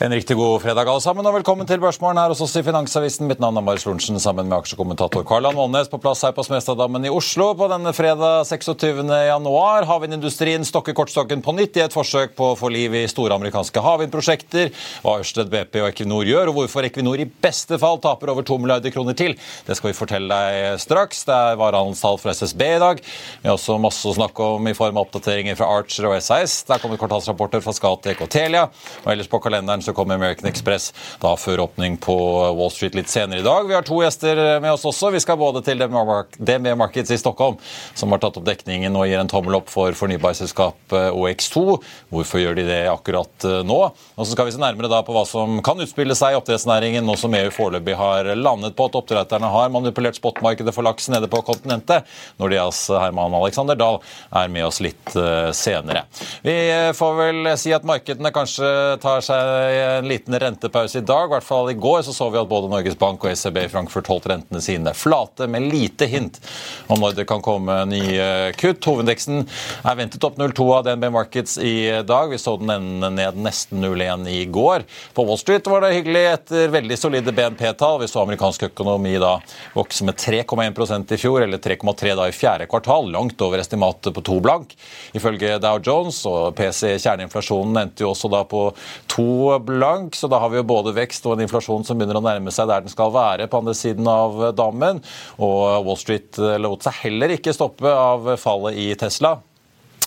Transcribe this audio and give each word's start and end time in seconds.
En 0.00 0.12
riktig 0.12 0.36
god 0.36 0.60
fredag 0.62 0.86
alle 0.86 1.02
sammen, 1.02 1.26
og 1.26 1.34
velkommen 1.34 1.66
til 1.66 1.80
Børsmorgen 1.82 2.20
her 2.20 2.30
hos 2.30 2.38
oss 2.44 2.52
i 2.54 2.60
Finansavisen. 2.62 3.26
Mitt 3.26 3.40
navn 3.42 3.56
er 3.58 3.64
Marius 3.66 3.82
Lorentzen 3.82 4.20
sammen 4.22 4.46
med 4.46 4.60
aksjekommentator 4.60 5.24
Karl-Ann 5.26 5.56
Vollnes 5.58 5.88
på 5.90 5.98
plass 5.98 6.20
her 6.22 6.36
på 6.36 6.44
Smestadammen 6.46 7.08
i 7.08 7.10
Oslo 7.10 7.48
på 7.58 7.66
denne 7.66 7.90
fredag 7.90 8.46
26. 8.46 9.02
januar. 9.10 9.88
Havvindindustrien 9.90 10.62
stokker 10.62 10.94
kortstokken 10.94 11.42
på 11.42 11.54
nytt 11.56 11.80
i 11.80 11.82
et 11.82 11.96
forsøk 11.96 12.36
på 12.38 12.52
å 12.52 12.58
få 12.60 12.70
liv 12.70 12.94
i 12.94 13.00
store 13.10 13.34
amerikanske 13.40 13.82
havvindprosjekter. 13.82 14.70
Hva 15.02 15.16
Ørsted, 15.24 15.50
BP 15.50 15.80
og 15.82 15.88
Equinor 15.88 16.30
gjør, 16.30 16.52
og 16.52 16.60
hvorfor 16.60 16.86
Equinor 16.86 17.18
i 17.18 17.26
beste 17.26 17.80
fall 17.82 17.98
taper 18.06 18.30
over 18.36 18.46
2 18.46 18.60
milliarder 18.62 18.94
kroner 18.94 19.18
til, 19.18 19.34
det 19.66 19.80
skal 19.80 19.90
vi 19.90 19.98
fortelle 19.98 20.30
deg 20.30 20.78
straks. 20.78 21.24
Det 21.26 21.40
er 21.40 21.58
varehandelstall 21.58 22.22
fra 22.22 22.36
SSB 22.38 22.64
i 22.68 22.78
dag. 22.84 23.02
Vi 23.42 23.50
har 23.50 23.58
også 23.58 23.80
masse 23.82 24.06
å 24.06 24.14
snakke 24.14 24.46
om 24.60 24.70
i 24.70 24.78
form 24.78 24.94
av 24.94 25.08
oppdateringer 25.08 25.58
fra 25.58 25.72
Archer 25.80 26.06
og 26.12 26.22
SAS. 26.22 26.60
Der 26.70 26.86
kommer 26.86 27.02
kvartalsrapporter 27.02 27.66
fra 27.66 27.74
Scatec 27.74 28.22
og 28.22 28.30
Telia. 28.38 28.68
Og 29.02 29.12
ellers 29.16 29.34
på 29.34 29.42
kalenderen 29.42 29.87
så 29.88 29.96
kommer 29.96 30.18
American 30.18 30.50
Express 30.50 30.90
da 31.22 31.32
før 31.40 31.64
åpning 31.64 31.96
på 32.02 32.16
Wall 32.58 32.72
Street 32.74 32.96
litt 32.98 33.08
senere 33.08 33.40
i 33.40 33.46
dag. 33.46 33.66
Vi 33.68 33.76
har 33.76 33.86
to 33.86 34.02
gjester 34.02 34.60
med 34.60 34.70
oss 34.74 34.84
også. 34.88 35.12
Vi 35.14 35.22
skal 35.24 35.38
både 35.40 35.62
til 35.64 35.80
DNB 35.80 36.74
Markets 36.76 37.12
i 37.14 37.18
Stockholm, 37.20 37.56
som 37.96 38.12
har 38.12 38.20
tatt 38.22 38.36
opp 38.36 38.46
dekningen 38.46 38.96
og 38.98 39.08
gir 39.08 39.20
en 39.22 39.30
tommel 39.30 39.56
opp 39.58 39.72
for 39.72 39.96
fornybarselskapet 39.96 41.16
OX2. 41.16 41.64
Hvorfor 42.12 42.42
gjør 42.42 42.58
de 42.58 42.66
det 42.68 42.82
akkurat 42.92 43.48
nå? 43.64 43.78
Og 43.88 44.26
så 44.26 44.34
skal 44.34 44.48
vi 44.48 44.54
se 44.54 44.60
nærmere 44.62 44.90
da 44.92 45.00
på 45.06 45.14
hva 45.16 45.24
som 45.28 45.58
kan 45.64 45.80
utspille 45.80 46.16
seg 46.18 46.34
i 46.34 46.38
oppdrettsnæringen, 46.38 47.06
nå 47.06 47.16
som 47.18 47.34
EU 47.38 47.48
foreløpig 47.54 47.96
har 47.98 48.28
landet 48.36 48.76
på 48.76 48.88
at 48.88 48.98
oppdretterne 49.00 49.52
har 49.52 49.72
manipulert 49.72 50.18
spotmarkedet 50.18 50.74
for 50.76 50.86
laks 50.86 51.08
nede 51.12 51.30
på 51.30 51.40
kontinentet. 51.46 52.08
Nordias 52.40 52.84
Herman 52.92 53.36
Alexander 53.38 53.78
Dahl 53.78 54.00
er 54.36 54.52
med 54.52 54.68
oss 54.68 54.82
litt 54.84 55.16
eh, 55.16 55.50
senere. 55.56 56.04
Vi 56.44 56.56
får 56.98 57.18
vel 57.22 57.52
si 57.60 57.72
at 57.74 57.86
markedene 57.88 58.32
kanskje 58.34 58.68
tar 59.02 59.24
seg 59.24 59.77
en 59.80 60.08
liten 60.08 60.38
rentepause 60.38 60.98
i 60.98 61.04
dag. 61.06 61.28
I 61.28 61.32
hvert 61.36 61.46
fall 61.46 61.70
i 61.70 61.76
går 61.78 62.02
så, 62.06 62.12
så 62.16 62.28
vi 62.32 62.40
at 62.40 62.48
både 62.50 62.70
Norges 62.70 62.98
Bank 62.98 63.24
og 63.24 63.32
ECB 63.32 63.60
i 63.64 63.70
Frankfurt 63.72 64.10
holdt 64.10 64.28
rentene 64.30 64.60
sine 64.64 64.94
flate, 64.96 65.48
med 65.50 65.68
lite 65.72 66.08
hint 66.10 66.40
om 66.88 67.00
når 67.02 67.16
det 67.20 67.26
kan 67.30 67.42
komme 67.44 67.76
nye 67.90 68.28
kutt. 68.58 68.84
Hovedindeksen 68.84 69.44
er 69.82 69.98
ventet 69.98 70.24
opp 70.26 70.38
0,2 70.40 70.68
av 70.76 70.86
DNB 70.86 71.08
Markets 71.14 71.58
i 71.62 72.02
dag. 72.06 72.30
Vi 72.32 72.40
så 72.40 72.56
den 72.60 72.72
ende 72.74 73.10
ned 73.14 73.38
nesten 73.40 73.82
0,1 73.84 74.28
i 74.32 74.44
går. 74.52 74.86
På 75.14 75.24
Wall 75.28 75.40
Street 75.40 75.66
var 75.70 75.84
det 75.84 75.94
hyggelig 75.96 76.24
etter 76.32 76.72
veldig 76.74 76.98
solide 76.98 77.34
BNP-tall. 77.34 78.00
Vi 78.02 78.10
så 78.10 78.22
amerikansk 78.22 78.68
økonomi 78.70 79.14
da 79.22 79.36
vokse 79.76 80.06
med 80.08 80.18
3,1% 80.20 81.14
i 81.14 81.20
fjor, 81.20 81.42
eller 81.46 81.62
3,3 81.62 82.16
da 82.18 82.28
i 82.28 82.36
fjerde 82.36 82.68
kvartal. 82.70 83.10
Langt 83.14 83.40
over 83.44 83.62
estimatet 83.62 84.14
på 84.14 84.24
to 84.26 84.38
blank. 84.44 84.74
Ifølge 85.16 85.58
Dow 85.62 85.80
Jones 85.84 86.20
og 86.28 86.56
PC 86.58 86.96
kjerneinflasjonen 86.98 87.82
endte 87.82 88.04
jo 88.04 88.12
også 88.12 88.30
da 88.32 88.44
på 88.48 88.68
to 89.10 89.28
blank, 89.68 90.16
så 90.18 90.30
da 90.32 90.40
har 90.42 90.52
vi 90.52 90.60
jo 90.60 90.66
både 90.68 90.96
vekst 90.96 91.26
og 91.28 91.36
en 91.36 91.44
inflasjon 91.46 91.86
som 91.86 92.00
begynner 92.00 92.18
å 92.18 92.24
nærme 92.24 92.52
seg 92.54 92.70
der 92.70 92.84
den 92.84 92.92
skal 92.92 93.12
være 93.14 93.48
på 93.50 93.60
andre 93.60 93.76
siden 93.76 94.08
av 94.10 94.40
dammen. 94.58 95.02
Og 95.38 95.84
Wall 95.86 96.00
Street 96.00 96.40
lot 96.58 96.86
seg 96.86 97.04
heller 97.04 97.36
ikke 97.36 97.54
stoppe 97.56 97.92
av 97.92 98.34
fallet 98.40 98.80
i 98.80 98.90
Tesla. 98.98 99.36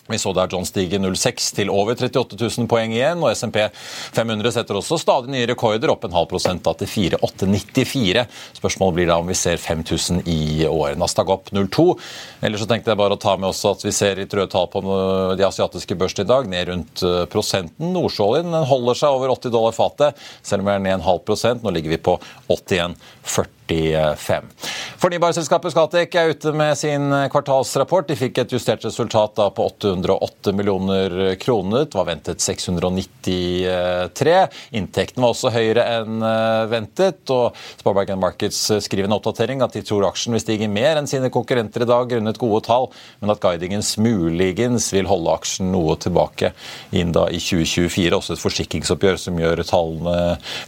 Vi 0.09 0.17
så 0.17 0.33
der 0.33 0.49
John 0.51 0.65
stige 0.65 0.99
0,6 0.99 1.51
til 1.55 1.69
over 1.69 1.93
38 1.93 2.37
000 2.39 2.67
poeng 2.71 2.93
igjen, 2.95 3.21
og 3.21 3.35
SMP 3.37 3.59
500 4.15 4.55
setter 4.55 4.79
også 4.79 4.97
stadig 4.99 5.31
nye 5.31 5.47
rekorder, 5.51 5.91
opp 5.93 6.07
en 6.07 6.15
halv 6.15 6.29
prosent 6.31 6.63
da 6.65 6.73
til 6.77 6.89
4894. 6.89 8.25
Spørsmålet 8.57 8.97
blir 8.97 9.11
da 9.11 9.19
om 9.21 9.29
vi 9.29 9.37
ser 9.37 9.61
5000 9.61 10.25
i 10.31 10.65
året. 10.67 10.99
Nasdaq 10.99 11.31
opp 11.31 11.53
0,2. 11.53 11.87
Ellers 12.41 12.65
så 12.65 12.69
tenkte 12.71 12.91
jeg 12.91 13.01
bare 13.01 13.17
å 13.17 13.21
ta 13.21 13.37
med 13.37 13.51
også 13.51 13.75
at 13.75 13.85
vi 13.85 13.95
ser 13.95 14.19
litt 14.19 14.33
røde 14.35 14.51
tall 14.51 14.67
på 14.73 14.83
de 15.37 15.47
asiatiske 15.47 15.97
børsene 15.99 16.25
i 16.25 16.31
dag, 16.33 16.51
ned 16.51 16.67
rundt 16.71 17.05
eh, 17.07 17.23
prosenten. 17.31 17.93
Nordsjøoljen 17.95 18.57
holder 18.67 19.01
seg 19.03 19.15
over 19.15 19.35
80 19.37 19.55
dollar 19.55 19.77
fatet, 19.77 20.27
selv 20.41 20.65
om 20.65 20.71
vi 20.71 20.75
er 20.75 20.85
ned 20.87 20.97
en 20.99 21.07
halv 21.07 21.23
prosent. 21.27 21.63
Nå 21.63 21.73
ligger 21.77 21.93
vi 21.95 22.03
på 22.09 22.17
81,40. 22.49 23.60
45. 23.71 24.43
Fornybarselskapet 25.01 25.71
Scatec 25.73 26.15
er 26.19 26.33
ute 26.33 26.51
med 26.55 26.77
sin 26.77 27.07
kvartalsrapport. 27.31 28.09
De 28.09 28.17
fikk 28.19 28.41
et 28.43 28.51
justert 28.53 28.83
resultat 28.85 29.35
da 29.39 29.47
på 29.53 29.65
808 29.71 30.53
millioner 30.57 31.35
kroner. 31.41 31.85
Det 31.87 31.97
var 31.97 32.09
ventet 32.09 32.43
693. 32.43 34.35
Inntekten 34.77 35.23
var 35.23 35.33
også 35.33 35.53
høyere 35.55 35.85
enn 35.99 36.21
eh, 36.25 36.65
ventet. 36.71 37.23
og 37.31 37.55
Sparebank 37.79 38.11
Markets 38.21 38.59
skriver 38.83 39.07
en 39.07 39.15
oppdatering 39.15 39.63
at 39.63 39.73
de 39.77 39.83
tror 39.87 40.05
aksjen 40.09 40.35
vil 40.35 40.43
stige 40.43 40.69
mer 40.71 40.99
enn 40.99 41.09
sine 41.09 41.31
konkurrenter 41.33 41.85
i 41.85 41.89
dag 41.89 42.09
grunnet 42.11 42.41
gode 42.41 42.61
tall, 42.67 42.89
men 43.21 43.31
at 43.33 43.41
guidingens 43.43 43.95
muligens 44.01 44.91
vil 44.93 45.09
holde 45.09 45.31
aksjen 45.33 45.71
noe 45.73 45.95
tilbake 46.01 46.51
inn 46.91 47.13
da 47.15 47.27
i 47.31 47.39
2024. 47.39 48.11
Også 48.17 48.35
et 48.35 48.43
forsikringsoppgjør 48.43 49.17
som 49.21 49.39
gjør 49.39 49.63
tallene 49.65 50.19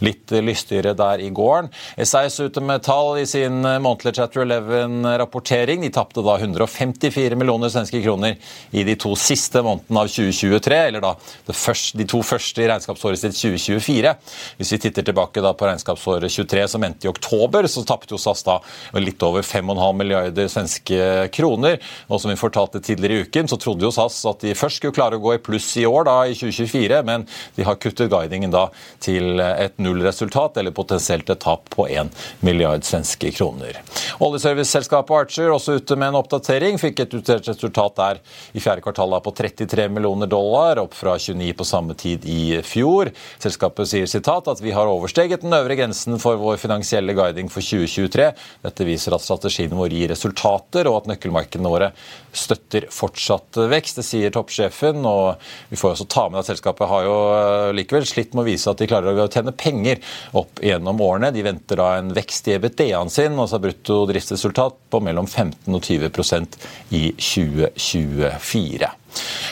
litt 0.04 0.32
lystigere 0.44 0.94
der 0.98 1.22
i 1.22 1.30
gården. 1.34 1.70
SAS 2.00 2.40
ute 2.40 2.62
med 2.64 2.82
tall 2.86 2.93
tall 2.94 3.18
i 3.18 3.26
sin 3.26 3.64
eh, 3.64 3.78
månedlige 3.78 4.14
Chatter 4.14 4.44
11-rapportering. 4.44 5.80
De 5.82 5.90
tapte 5.90 6.22
da 6.22 6.36
154 6.38 7.36
millioner 7.38 7.72
svenske 7.72 8.02
kroner 8.02 8.36
i 8.70 8.84
de 8.86 8.94
to 9.00 9.14
siste 9.18 9.62
månedene 9.64 10.04
av 10.04 10.10
2023, 10.12 10.78
eller 10.90 11.02
da 11.02 11.14
de 11.48 12.06
to 12.10 12.20
første 12.24 12.62
i 12.62 12.68
regnskapsåret 12.70 13.20
sitt 13.20 13.38
2024. 13.40 14.14
Hvis 14.60 14.72
vi 14.76 14.80
titter 14.84 15.06
tilbake 15.08 15.42
da 15.44 15.54
på 15.58 15.66
regnskapsåret 15.68 16.30
23, 16.30 16.66
som 16.70 16.86
endte 16.86 17.08
i 17.08 17.10
oktober, 17.10 17.66
så 17.70 17.82
tapte 17.86 18.14
jo 18.14 18.20
SAS 18.20 18.44
da 18.46 18.60
litt 19.00 19.22
over 19.26 19.42
5,5 19.42 19.98
milliarder 19.98 20.50
svenske 20.52 21.08
kroner. 21.34 21.80
Og 22.08 22.22
som 22.22 22.30
vi 22.30 22.38
fortalte 22.38 22.82
tidligere 22.84 23.24
i 23.24 23.26
uken, 23.26 23.50
så 23.50 23.58
trodde 23.60 23.88
jo 23.88 23.92
SAS 23.94 24.20
at 24.30 24.44
de 24.46 24.54
først 24.58 24.82
skulle 24.82 24.94
klare 24.94 25.18
å 25.18 25.24
gå 25.24 25.34
i 25.34 25.42
pluss 25.42 25.72
i 25.80 25.86
år, 25.88 26.06
da 26.06 26.16
i 26.28 26.38
2024, 26.38 27.02
men 27.10 27.26
de 27.58 27.66
har 27.66 27.80
kuttet 27.82 28.12
guidingen 28.12 28.54
da 28.54 28.68
til 29.02 29.42
et 29.42 29.80
nullresultat, 29.82 30.60
eller 30.60 30.74
potensielt 30.76 31.30
et 31.32 31.42
tap 31.42 31.66
på 31.74 31.88
1 31.90 32.14
milliard 32.44 32.73
svenske 32.82 33.30
kroner. 33.30 33.78
Oljeserviceselskapet 34.18 35.14
Archer 35.14 35.52
også 35.54 35.78
ute 35.78 35.96
med 35.96 36.10
en 36.10 36.18
oppdatering. 36.18 36.78
Fikk 36.82 37.04
et 37.04 37.14
utdelt 37.14 37.48
resultat 37.48 37.96
der 38.00 38.20
i 38.52 38.62
fjerde 38.62 38.82
kvartal 38.82 39.14
på 39.22 39.30
33 39.36 39.86
millioner 39.92 40.26
dollar, 40.26 40.80
opp 40.82 40.96
fra 40.98 41.14
29 41.20 41.52
på 41.54 41.66
samme 41.68 41.94
tid 41.94 42.26
i 42.26 42.58
fjor. 42.66 43.12
Selskapet 43.42 43.90
sier 43.90 44.10
sitat 44.10 44.48
at 44.50 44.62
vi 44.64 44.74
har 44.74 44.90
oversteget 44.90 45.44
den 45.44 45.54
øvre 45.54 45.76
grensen 45.78 46.18
for 46.22 46.40
vår 46.40 46.58
finansielle 46.62 47.14
guiding 47.14 47.50
for 47.52 47.62
2023. 47.62 48.30
Dette 48.64 48.88
viser 48.88 49.14
at 49.14 49.24
strategien 49.24 49.74
vår 49.78 49.94
gir 49.94 50.10
resultater, 50.10 50.88
og 50.90 51.02
at 51.02 51.12
nøkkelmarkedene 51.12 51.70
våre 51.70 51.92
støtter 52.34 52.88
fortsatt 52.92 53.60
vekst. 53.70 54.00
Det 54.00 54.06
sier 54.06 54.34
toppsjefen. 54.34 55.04
og 55.06 55.40
Vi 55.70 55.78
får 55.78 55.94
også 55.94 56.08
ta 56.10 56.26
med 56.30 56.42
at 56.42 56.50
selskapet 56.50 56.90
har 56.90 57.06
jo 57.06 57.16
eh, 57.34 57.72
likevel 57.76 58.06
slitt 58.08 58.34
med 58.34 58.44
å 58.44 58.48
vise 58.48 58.70
at 58.70 58.80
de 58.80 58.88
klarer 58.90 59.20
å 59.20 59.28
tjene 59.30 59.54
penger 59.54 60.02
opp 60.36 60.62
gjennom 60.64 61.00
årene. 61.04 61.32
De 61.34 61.44
venter 61.46 61.80
da 61.80 61.94
en 61.98 62.12
vekst 62.16 62.48
i 62.50 62.56
EBITDA-en 62.64 63.12
sin, 63.12 63.38
altså 63.38 63.60
brutto 63.62 64.00
driftsresultat, 64.10 64.80
på 64.90 65.00
mellom 65.04 65.28
15 65.28 65.74
og 65.76 65.84
20% 65.84 66.58
i 66.96 67.06
2024. 67.20 68.90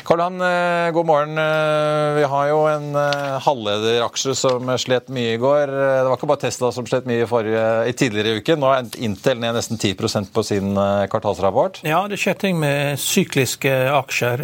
Karl 0.04 0.20
Han, 0.20 0.40
eh, 0.40 0.90
god 0.92 1.06
morgen. 1.06 1.38
Eh, 1.38 2.14
vi 2.14 2.24
har 2.24 2.48
jo 2.48 2.58
en 2.66 2.94
eh, 2.96 3.38
halvlederaksje 3.44 4.34
som 4.34 4.72
slet 4.78 5.08
mye 5.08 5.36
i 5.36 5.40
går. 5.40 5.70
Det 5.72 6.08
var 6.08 6.18
ikke 6.18 6.30
bare 6.30 6.42
Tesla 6.44 6.72
som 6.74 6.86
slet 6.88 7.06
mye 7.08 7.22
i, 7.22 7.28
forrige, 7.28 7.64
i 7.88 7.94
tidligere 7.96 8.42
uke. 8.42 8.56
Nå 8.58 8.72
er 8.74 8.90
Intel 9.02 9.40
ned 9.42 9.56
nesten 9.56 9.78
10% 9.78 10.32
på 10.34 10.44
sin 10.46 10.74
kvartalsrapport. 11.10 11.82
Ja, 11.86 12.02
det 12.10 12.18
skjer 12.20 12.38
ting 12.38 12.58
med 12.60 13.00
sykliske 13.00 13.72
aksjer 13.92 14.42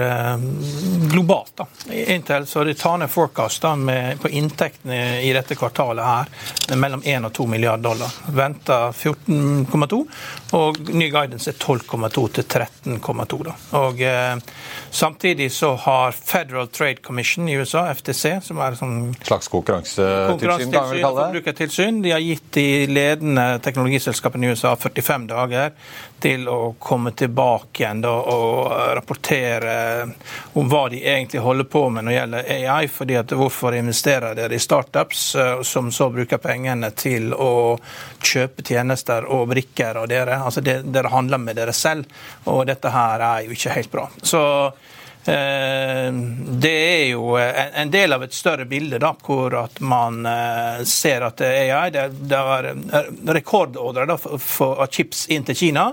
globalt. 1.11 1.55
da. 1.59 1.67
Intel 2.15 2.47
så 2.47 2.65
de 2.65 2.77
tar 2.79 2.99
ned 3.03 3.11
forecastene 3.11 4.17
på 4.23 4.31
inntektene 4.31 5.21
i 5.27 5.33
dette 5.35 5.59
kvartalet 5.59 6.07
her 6.07 6.77
mellom 6.79 7.03
1 7.05 7.27
og 7.29 7.35
2 7.35 7.47
milliarder 7.51 7.83
dollar. 7.83 8.15
Venta 8.27 8.79
14,2, 8.93 10.01
og 10.59 10.81
ny 10.91 11.11
guidance 11.13 11.51
er 11.51 11.59
12,2 11.59 12.27
til 12.39 12.45
13,2. 12.45 13.39
Og 13.79 14.03
eh, 14.03 14.37
Samtidig 14.91 15.53
så 15.53 15.75
har 15.75 16.13
Federal 16.13 16.69
Trade 16.69 17.03
Commission 17.03 17.49
i 17.49 17.57
USA, 17.61 17.87
FTC, 17.93 18.39
som 18.43 18.59
er 18.65 18.77
sånn 18.79 19.13
slags 19.23 19.51
konkurransetilsyn, 19.53 20.73
kan 20.73 20.91
vi 20.91 21.03
kalle 21.05 21.27
det? 21.33 21.69
De 22.05 22.13
har 22.15 22.25
gitt 22.25 22.49
de 22.57 22.67
ledende 22.91 23.47
teknologiselskapene 23.65 24.49
i 24.49 24.57
USA 24.57 24.73
45 24.77 25.29
dager 25.31 25.75
til 26.21 26.49
å 26.49 26.75
komme 26.79 27.13
tilbake 27.17 27.83
igjen 27.83 28.01
da, 28.03 28.13
og 28.13 28.73
rapportere 28.99 29.75
om 30.59 30.69
hva 30.69 30.85
de 30.91 31.01
egentlig 31.03 31.43
holder 31.45 31.69
på 31.71 31.85
med 31.91 32.05
når 32.05 32.13
det 32.13 32.19
gjelder 32.19 32.51
AI. 32.57 32.89
fordi 32.89 33.19
at 33.21 33.35
Hvorfor 33.39 33.77
investerer 33.79 34.35
dere 34.35 34.55
i 34.55 34.63
startups 34.63 35.35
eh, 35.37 35.63
som 35.63 35.93
så 35.95 36.11
bruker 36.11 36.43
pengene 36.43 36.91
til 36.91 37.33
å 37.35 37.79
kjøpe 38.23 38.65
tjenester 38.67 39.29
og 39.31 39.49
brikker 39.53 40.03
av 40.03 40.09
dere? 40.11 40.41
Altså 40.43 40.65
det, 40.65 40.81
Dere 40.89 41.13
handler 41.13 41.39
med 41.39 41.57
dere 41.59 41.73
selv, 41.73 42.09
og 42.51 42.67
dette 42.67 42.91
her 42.91 43.23
er 43.23 43.47
jo 43.47 43.55
ikke 43.55 43.75
helt 43.77 43.93
bra. 43.93 44.09
Så 44.23 44.43
det 45.29 46.73
er 46.73 47.05
jo 47.11 47.35
en 47.37 47.91
del 47.93 48.13
av 48.17 48.23
et 48.25 48.35
større 48.35 48.65
bilde 48.69 49.01
da, 49.03 49.11
hvor 49.25 49.55
at 49.61 49.81
man 49.85 50.25
eh, 50.27 50.81
ser 50.89 51.27
at 51.27 51.43
AI. 51.45 51.91
Det, 51.93 52.07
det 52.31 52.41
rekordordre 53.37 54.09
av 54.17 54.87
chips 54.95 55.27
inn 55.33 55.45
til 55.49 55.59
Kina, 55.59 55.91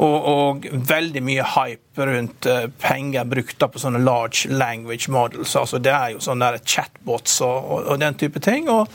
og, 0.00 0.16
og, 0.32 0.68
veldig 0.90 1.22
mye 1.26 1.44
hype 1.56 1.89
rundt 2.06 2.46
eh, 2.46 2.68
penger 2.80 3.24
brukt 3.24 3.58
på 3.60 3.82
sånne 3.82 4.00
large 4.04 4.48
language 4.48 5.10
models. 5.10 5.56
altså 5.56 5.78
Det 5.78 5.92
er 5.92 6.14
jo 6.14 6.22
sånne 6.24 6.52
chatbots 6.64 7.40
og, 7.40 7.58
og, 7.58 7.90
og 7.92 8.00
den 8.00 8.14
type 8.14 8.40
ting. 8.40 8.70
og 8.70 8.88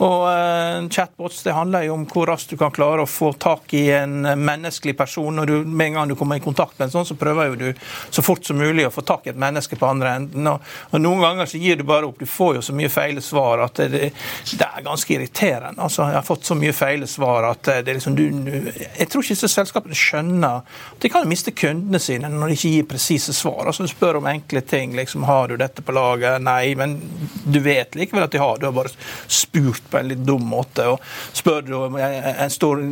og 0.00 0.22
uh, 0.24 0.88
Chatbots 0.88 1.42
det 1.44 1.52
handler 1.52 1.84
jo 1.84 1.94
om 1.98 2.06
hvor 2.08 2.28
raskt 2.30 2.54
du 2.54 2.56
kan 2.60 2.72
klare 2.72 3.04
å 3.04 3.08
få 3.08 3.34
tak 3.40 3.74
i 3.76 3.84
en 3.92 4.24
menneskelig 4.24 4.94
person. 4.96 5.42
og 5.42 5.46
du, 5.46 5.66
Med 5.66 5.90
en 5.90 5.98
gang 5.98 6.08
du 6.08 6.16
kommer 6.16 6.40
i 6.40 6.44
kontakt 6.44 6.78
med 6.78 6.88
en 6.88 6.94
sånn, 6.94 7.08
så 7.10 7.16
prøver 7.20 7.50
jo 7.50 7.58
du 7.60 7.82
så 8.08 8.24
fort 8.24 8.46
som 8.46 8.56
mulig 8.56 8.86
å 8.88 8.92
få 8.94 9.04
tak 9.06 9.28
i 9.28 9.32
et 9.34 9.40
menneske 9.40 9.76
på 9.76 9.88
andre 9.88 10.14
enden. 10.22 10.48
Og, 10.48 10.64
og 10.90 11.04
Noen 11.04 11.20
ganger 11.24 11.50
så 11.50 11.60
gir 11.60 11.76
du 11.76 11.84
bare 11.88 12.08
opp. 12.08 12.20
Du 12.20 12.28
får 12.28 12.56
jo 12.58 12.64
så 12.64 12.76
mye 12.76 12.92
feile 12.92 13.24
svar 13.24 13.64
at 13.66 13.82
det, 13.92 14.10
det 14.48 14.68
er 14.70 14.86
ganske 14.86 15.14
irriterende. 15.14 15.76
altså 15.76 16.08
Jeg 16.08 16.16
har 16.16 16.28
fått 16.30 16.48
så 16.48 16.56
mye 16.56 16.76
feile 16.76 17.10
svar 17.10 17.50
at 17.50 17.68
det 17.68 17.92
er 17.92 18.00
liksom 18.00 18.16
du, 18.16 18.24
Jeg 18.30 19.08
tror 19.10 19.24
ikke 19.24 19.36
disse 19.36 19.52
selskapene 19.52 20.00
skjønner 20.00 20.64
at 20.64 21.04
de 21.04 21.12
kan 21.12 21.28
miste 21.28 21.52
kundene 21.52 22.00
sine 22.00 22.32
når 22.32 22.49
de 22.50 22.56
ikke 22.58 22.72
gir 22.74 22.86
presise 22.90 23.32
svar. 23.36 23.66
altså 23.66 23.86
Du 23.86 23.90
spør 23.90 24.18
om 24.20 24.26
enkle 24.26 24.60
ting. 24.60 24.94
liksom 24.96 25.24
Har 25.24 25.48
du 25.48 25.56
dette 25.56 25.82
på 25.82 25.92
lager? 25.92 26.38
Nei. 26.38 26.74
Men 26.74 26.96
du 27.44 27.60
vet 27.60 27.94
likevel 27.94 28.24
at 28.26 28.32
de 28.32 28.38
har. 28.38 28.58
Du 28.58 28.66
har 28.66 28.72
bare 28.72 28.92
spurt 29.26 29.82
på 29.90 29.98
en 29.98 30.08
litt 30.08 30.24
dum 30.26 30.44
måte. 30.50 30.86
og 30.86 31.00
Spør 31.32 31.62
du 31.62 31.98
en 31.98 32.50
stor, 32.50 32.82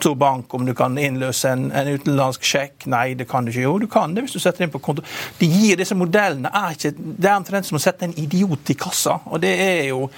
stor 0.00 0.14
bank 0.14 0.54
om 0.54 0.66
du 0.66 0.74
kan 0.74 0.98
innløse 0.98 1.50
en, 1.52 1.70
en, 1.72 1.88
utenlandsk 1.88 2.44
sjekk, 2.44 2.86
nei, 2.86 3.14
det 3.18 3.28
kan 3.30 3.44
du 3.44 3.52
ikke. 3.52 3.64
Jo, 3.64 3.76
du 3.78 3.88
kan 3.90 4.14
det 4.14 4.26
hvis 4.26 4.36
du 4.36 4.42
setter 4.42 4.66
inn 4.66 4.72
på 4.72 4.82
konto. 4.82 5.04
De 5.38 5.48
gir 5.48 5.78
disse 5.80 5.96
modellene 5.98 6.52
er 6.52 6.76
ikke, 6.76 6.94
Det 6.98 7.28
er 7.28 7.36
omtrent 7.36 7.68
som 7.68 7.78
å 7.78 7.82
sette 7.82 8.06
en 8.06 8.14
idiot 8.18 8.70
i 8.70 8.78
kassa. 8.78 9.18
og 9.26 9.40
det 9.42 9.54
er 9.64 9.82
jo, 9.88 10.08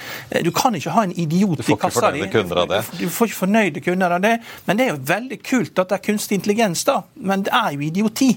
Du 0.45 0.51
kan 0.51 0.75
ikke 0.75 0.95
ha 0.97 1.07
en 1.07 1.17
idiot 1.17 1.65
i 1.69 1.77
kassa 1.77 2.11
Du 2.11 2.27
får 2.27 2.27
ikke 2.27 2.31
fornøyde 2.31 2.31
kunder 2.35 2.63
av 2.63 2.69
det. 2.69 2.85
du 2.99 3.09
får 3.09 3.27
ikke 3.27 3.41
fornøyde 3.41 3.81
kunder 3.81 4.17
av 4.19 4.21
det. 4.21 4.37
Men 4.67 4.77
det 4.77 4.87
er 4.87 4.95
jo 4.95 5.01
veldig 5.15 5.43
kult 5.43 5.79
at 5.79 5.89
det 5.89 5.99
er 5.99 6.07
kunstig 6.11 6.41
intelligens, 6.41 6.85
da. 6.85 7.03
Men 7.15 7.45
det 7.47 7.53
er 7.55 7.75
jo 7.75 7.81
idioti. 7.87 8.31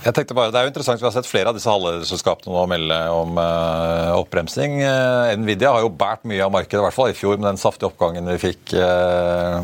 Jeg 0.00 0.16
tenkte 0.16 0.36
bare, 0.36 0.52
Det 0.52 0.60
er 0.60 0.64
jo 0.64 0.72
interessant, 0.72 1.00
Vi 1.00 1.06
har 1.08 1.12
sett 1.12 1.28
flere 1.28 1.50
av 1.52 1.56
disse 1.58 1.68
halvlederselskapene 1.68 2.54
nå 2.54 2.62
melde 2.70 3.00
om 3.12 3.36
uh, 3.36 4.16
oppbremsing. 4.16 4.78
Uh, 4.80 5.34
Nvidia 5.40 5.74
har 5.74 5.84
jo 5.84 5.92
båret 5.92 6.24
mye 6.28 6.44
av 6.46 6.54
markedet, 6.54 6.80
i 6.80 6.86
hvert 6.86 6.96
fall 6.96 7.12
i 7.12 7.18
fjor, 7.18 7.36
med 7.36 7.50
den 7.50 7.60
saftige 7.60 7.90
oppgangen 7.90 8.30
vi 8.32 8.38
fikk. 8.40 8.72
Uh, 8.72 9.60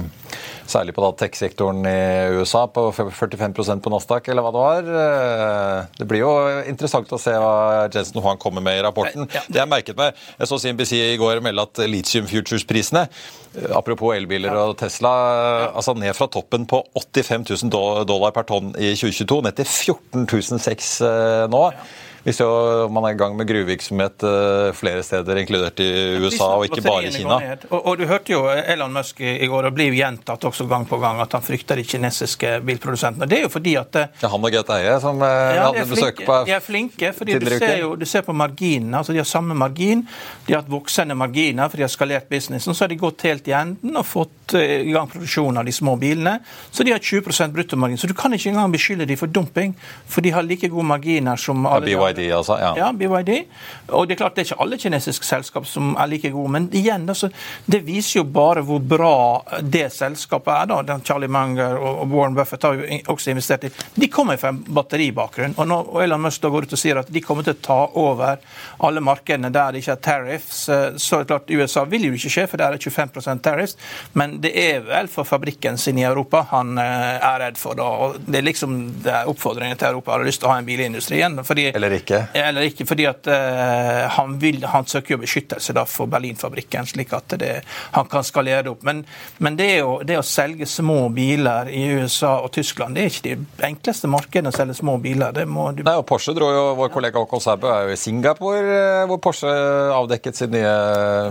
Særlig 0.66 0.94
på 0.96 1.08
tech-sektoren 1.20 1.86
i 1.86 1.98
USA, 2.40 2.64
på 2.66 2.88
45% 2.94 3.82
på 3.84 3.92
Nasdaq, 3.92 4.30
eller 4.32 4.44
hva 4.44 4.52
det 4.54 4.62
var. 4.62 4.88
Eh, 5.02 5.80
det 6.00 6.06
blir 6.10 6.24
jo 6.24 6.32
interessant 6.66 7.12
å 7.14 7.20
se 7.22 7.34
hva 7.38 7.86
Jensen 7.92 8.18
Huang 8.22 8.40
kommer 8.42 8.64
med 8.64 8.80
i 8.80 8.84
rapporten. 8.86 9.28
Det 9.46 9.60
jeg 9.60 9.70
merket 9.70 9.98
meg, 9.98 10.18
jeg 10.40 10.50
så 10.50 10.58
CNBC 10.62 10.94
i 10.98 11.20
går 11.20 11.42
melde 11.44 11.66
at 11.68 11.82
litium 11.86 12.26
futures-prisene, 12.30 13.06
eh, 13.54 13.68
apropos 13.78 14.16
elbiler 14.16 14.58
og 14.64 14.74
Tesla, 14.80 15.12
altså 15.70 15.94
ned 15.98 16.16
fra 16.18 16.28
toppen 16.32 16.66
på 16.66 16.82
85 16.98 17.46
000 17.70 18.06
dollar 18.10 18.34
per 18.34 18.48
tonn 18.50 18.74
i 18.74 18.92
2022, 18.98 19.40
ned 19.46 19.60
til 19.60 19.70
14 19.70 20.26
600 20.66 21.48
nå. 21.52 21.64
Hvis 22.26 22.40
man 22.90 23.04
er 23.06 23.14
i 23.14 23.18
gang 23.18 23.36
med 23.38 23.46
gruvevirksomhet 23.46 24.24
eh, 24.26 24.72
flere 24.74 25.02
steder, 25.06 25.38
inkludert 25.38 25.78
i 25.78 25.90
USA, 26.18 26.48
og 26.56 26.64
ikke 26.66 26.82
bare 26.82 27.06
i 27.06 27.12
Kina. 27.14 27.36
Og, 27.70 27.76
og, 27.78 27.92
Du 28.00 28.02
hørte 28.10 28.32
jo 28.32 28.40
Elon 28.50 28.96
Musk 28.96 29.20
i 29.22 29.46
går, 29.46 29.68
og 29.68 29.76
blir 29.76 29.94
gjentatt 29.94 30.42
også 30.48 30.66
gang 30.66 30.88
på 30.90 30.98
gang, 30.98 31.20
at 31.22 31.36
han 31.38 31.44
frykter 31.46 31.78
de 31.78 31.84
kinesiske 31.86 32.56
bilprodusentene. 32.66 33.28
Det 33.30 33.38
er 33.38 33.46
jo 33.46 33.52
fordi 33.54 33.76
at 33.78 33.98
eh, 34.00 34.10
ja, 34.24 34.30
Han 34.32 34.48
og 34.48 34.58
Eie, 34.58 34.96
som 35.04 35.22
eh, 35.22 35.34
ja, 35.54 35.68
hadde 35.68 35.84
besøk 35.92 36.24
på 36.26 36.40
De 36.48 36.56
er 36.56 36.64
flinke, 36.64 37.12
fordi 37.14 37.38
du 37.38 37.46
ser, 37.52 37.76
jo, 37.84 37.92
du 37.94 38.02
ser 38.10 38.26
på 38.26 38.34
marginene. 38.34 38.98
altså 38.98 39.14
De 39.14 39.22
har 39.22 39.30
samme 39.30 39.54
margin, 39.54 40.02
de 40.48 40.56
har 40.56 40.64
hatt 40.64 40.72
voksende 40.72 41.14
marginer, 41.14 41.70
for 41.70 41.78
de 41.78 41.86
har 41.86 41.94
skalert 41.94 42.26
businessen. 42.32 42.74
Så 42.74 42.88
har 42.88 42.90
de 42.90 42.98
gått 42.98 43.22
helt 43.28 43.46
i 43.46 43.54
enden 43.54 44.02
og 44.02 44.06
fått 44.06 44.56
i 44.58 44.90
gang 44.90 45.06
produksjonen 45.14 45.62
av 45.62 45.70
de 45.70 45.76
små 45.78 45.94
bilene. 46.02 46.40
Så 46.74 46.82
de 46.82 46.90
har 46.90 46.98
20% 46.98 47.54
bruttomargin. 47.54 48.02
Så 48.02 48.10
du 48.10 48.18
kan 48.18 48.34
ikke 48.34 48.50
engang 48.50 48.74
beskylde 48.74 49.06
dem 49.06 49.22
for 49.22 49.30
dumping, 49.30 49.78
for 50.10 50.26
de 50.26 50.34
har 50.34 50.42
like 50.42 50.74
gode 50.74 50.90
marginer 50.90 51.38
som 51.38 51.66
alle 51.70 51.94
ja, 51.94 52.15
BYD, 52.16 52.32
altså? 52.36 52.58
Ja. 52.60 52.72
ja, 52.80 52.90
BYD. 52.92 53.32
Og 53.92 54.06
det 54.08 54.16
er 54.16 54.22
klart 54.22 54.36
det 54.36 54.44
er 54.44 54.50
ikke 54.50 54.62
alle 54.64 54.78
kinesiske 54.80 55.26
selskap 55.26 55.66
som 55.68 55.94
er 55.96 56.10
like 56.10 56.30
gode, 56.34 56.52
men 56.52 56.68
igjen, 56.74 57.06
altså, 57.08 57.30
det 57.66 57.82
viser 57.86 58.20
jo 58.20 58.26
bare 58.36 58.64
hvor 58.66 58.82
bra 58.82 59.16
det 59.62 59.88
selskapet 59.94 60.52
er. 60.54 60.70
da, 60.72 60.80
den 60.82 61.04
Charlie 61.06 61.30
Munger 61.30 61.78
og 61.78 62.12
Warren 62.12 62.36
Buffett 62.36 62.66
har 62.66 62.78
jo 62.78 63.00
også 63.14 63.32
investert 63.32 63.68
i. 63.68 63.72
De 63.94 64.08
kommer 64.12 64.40
fra 64.40 64.52
en 64.54 64.62
batteribakgrunn. 64.66 65.54
og 65.56 65.68
når 65.68 66.02
Elon 66.04 66.22
Musk 66.26 66.42
da 66.42 66.50
går 66.52 66.66
ut 66.66 66.76
og 66.76 66.80
sier 66.80 67.00
at 67.00 67.12
de 67.12 67.22
kommer 67.24 67.46
til 67.46 67.56
å 67.56 67.62
ta 67.62 67.78
over 67.94 68.42
alle 68.86 69.02
markedene 69.04 69.50
der 69.52 69.72
det 69.72 69.82
ikke 69.82 69.96
er 69.96 70.02
tariffs, 70.04 70.68
eh, 70.68 70.96
så 70.96 71.20
er 71.20 71.24
det 71.24 71.32
klart 71.32 71.50
USA 71.50 71.84
vil 71.88 72.08
jo 72.08 72.16
ikke 72.16 72.32
skje, 72.32 72.46
for 72.50 72.60
der 72.60 72.76
er 72.76 72.82
25% 72.82 73.44
tariffs, 73.44 73.76
men 74.14 74.38
det 74.42 74.52
er 74.56 74.84
vel 74.86 75.10
for 75.12 75.28
fabrikken 75.28 75.78
sin 75.78 75.98
i 75.98 76.06
Europa 76.06 76.46
han 76.50 76.76
eh, 76.78 77.16
er 77.16 77.40
redd 77.46 77.60
for. 77.60 77.78
da, 77.78 77.86
og 78.06 78.20
Det 78.26 78.40
er 78.40 78.46
liksom 78.46 78.76
det 79.04 79.12
er 79.12 79.30
oppfordringen 79.30 79.78
til 79.78 79.92
Europa 79.92 80.16
har 80.16 80.26
lyst 80.26 80.42
til 80.42 80.50
å 80.50 80.54
ha 80.54 80.60
en 80.60 80.68
bilindustri 80.68 81.20
igjen. 81.20 81.40
fordi 81.44 81.68
ikke? 82.06 82.22
Eller 82.38 82.68
ikke, 82.70 82.86
fordi 82.88 83.06
at 83.10 83.26
uh, 83.28 84.06
han, 84.16 84.36
vil, 84.42 84.62
han, 84.70 84.86
søker 84.86 85.16
jo 85.16 85.20
beskyttelse 85.24 85.74
da 85.76 85.82
for 85.88 86.10
Berlinfabrikken, 86.10 86.86
slik 86.88 87.12
at 87.16 87.36
det, 87.40 87.52
han 87.96 88.08
kan 88.10 88.24
skalere 88.26 88.64
det 88.66 88.72
opp. 88.72 88.84
Men, 88.86 89.02
men 89.42 89.58
det, 89.58 89.70
å, 89.82 89.98
det, 90.06 90.18
å, 90.20 90.24
selge 90.26 90.68
små 90.70 91.08
biler 91.14 91.70
i 91.72 91.82
USA 91.98 92.36
og 92.44 92.52
Tyskland, 92.54 92.96
det 92.96 93.04
er 93.04 93.12
ikke 93.12 93.24
de 93.26 93.66
enkleste 93.68 94.10
markedene 94.10 94.52
å 94.52 94.56
selge 94.56 94.76
små 94.78 94.96
biler. 95.02 95.34
Det 95.36 95.46
må 95.50 95.68
du... 95.74 95.82
Nei, 95.86 95.96
og 95.98 96.06
Porsche 96.08 96.34
dro 96.36 96.50
jo, 96.52 96.64
Vår 96.78 96.92
kollega 96.94 97.22
Håkon 97.22 97.42
Sæbø 97.42 97.70
er 97.72 97.88
jo 97.88 97.96
i 97.96 98.00
Singapore, 98.00 98.62
eh, 98.76 99.02
hvor 99.10 99.20
Porsche 99.22 99.52
avdekket 99.96 100.38
sin 100.38 100.54
nye 100.54 100.74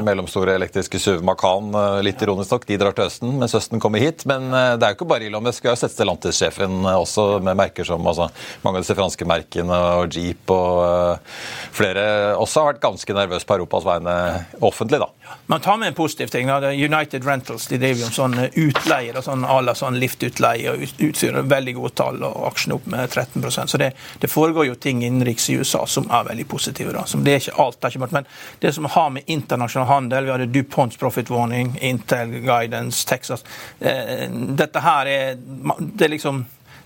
mellomstore 0.05 0.55
elektriske 0.59 0.99
SUV 1.01 1.23
Macan. 1.25 1.71
Eh, 1.75 1.99
litt 2.07 2.21
ironisk 2.25 2.55
nok, 2.55 2.67
de 2.67 2.79
drar 2.81 2.95
til 2.97 3.07
Østen 3.07 3.35
mens 3.39 3.55
Østen 3.57 3.83
kommer 3.83 4.03
hit. 4.03 4.25
Men 4.29 4.49
det 4.51 4.83
er 4.83 4.93
jo 4.93 4.99
ikke 4.99 5.09
bare 5.09 5.29
Elon 5.29 5.45
Musk. 5.45 5.63
Vi 5.63 5.71
har 5.71 5.79
sett 5.79 5.93
Stellantis-sjefen 5.93 6.83
også 6.95 7.27
med 7.45 7.57
merker 7.59 7.87
som 7.87 8.03
altså, 8.07 8.29
mange 8.65 8.79
av 8.79 8.85
disse 8.85 8.97
franske 8.97 9.27
merkene 9.29 9.79
og 10.01 10.15
Jeep 10.15 10.51
og 10.53 10.54
Eh, 10.55 11.37
flere 11.75 12.03
også 12.39 12.61
har 12.61 12.73
vært 12.73 12.83
ganske 12.83 13.15
nervøse 13.17 13.47
på 13.47 13.57
Europas 13.57 13.85
vegne 13.85 14.15
offentlig. 14.63 14.99
da. 14.99 15.09
Man 15.51 15.61
tar 15.61 15.77
med 15.77 15.87
en 15.87 15.97
positiv 15.97 16.27
ting. 16.27 16.47
Da. 16.47 16.71
United 16.71 17.25
Rentals 17.25 17.67
de 17.67 17.79
driver 17.81 18.05
jo 18.05 18.11
sånn 18.15 18.37
utleie 18.53 19.13
da, 19.13 19.21
sånn 19.25 19.45
à 19.45 19.59
la 19.61 19.75
sånn 19.75 19.99
liftutleie, 19.99 20.71
og 20.71 20.85
utstyr. 21.09 21.41
veldig 21.45 21.75
gode 21.75 21.93
tall, 21.99 22.23
og 22.23 22.47
aksjene 22.47 22.75
opp 22.75 22.85
med 22.87 23.09
13% 23.09 23.69
Så 23.69 23.77
det, 23.77 23.91
det 24.19 24.27
foregår 24.31 24.65
jo 24.69 24.75
ting 24.75 25.03
innenriks 25.03 25.49
i 25.49 25.57
USA 25.59 25.85
som 25.85 26.09
er 26.11 26.23
veldig 26.29 26.47
positive. 26.47 26.93
da. 26.93 27.05
Som 27.05 27.23
det 27.23 27.33
er 27.33 27.43
ikke 27.43 27.59
alt, 27.61 27.81
det 27.81 27.87
er 27.87 27.97
ikke 27.97 28.11
Men 28.15 28.25
det 28.59 28.73
som 28.73 28.85
har 28.85 29.09
med 29.09 29.23
internasjonal 29.25 29.87
handel 29.87 30.25
Vi 30.25 30.31
hadde 30.31 30.45
DuPonts 30.45 30.97
profit 30.97 31.29
warning, 31.29 31.77
Intel 31.81 32.39
Guidance, 32.45 33.05
Texas 33.07 33.43
eh, 33.79 34.29
Dette 34.29 34.79
her 34.79 35.05
er 35.05 35.35
det 35.35 36.05
er 36.05 36.09
liksom 36.09 36.45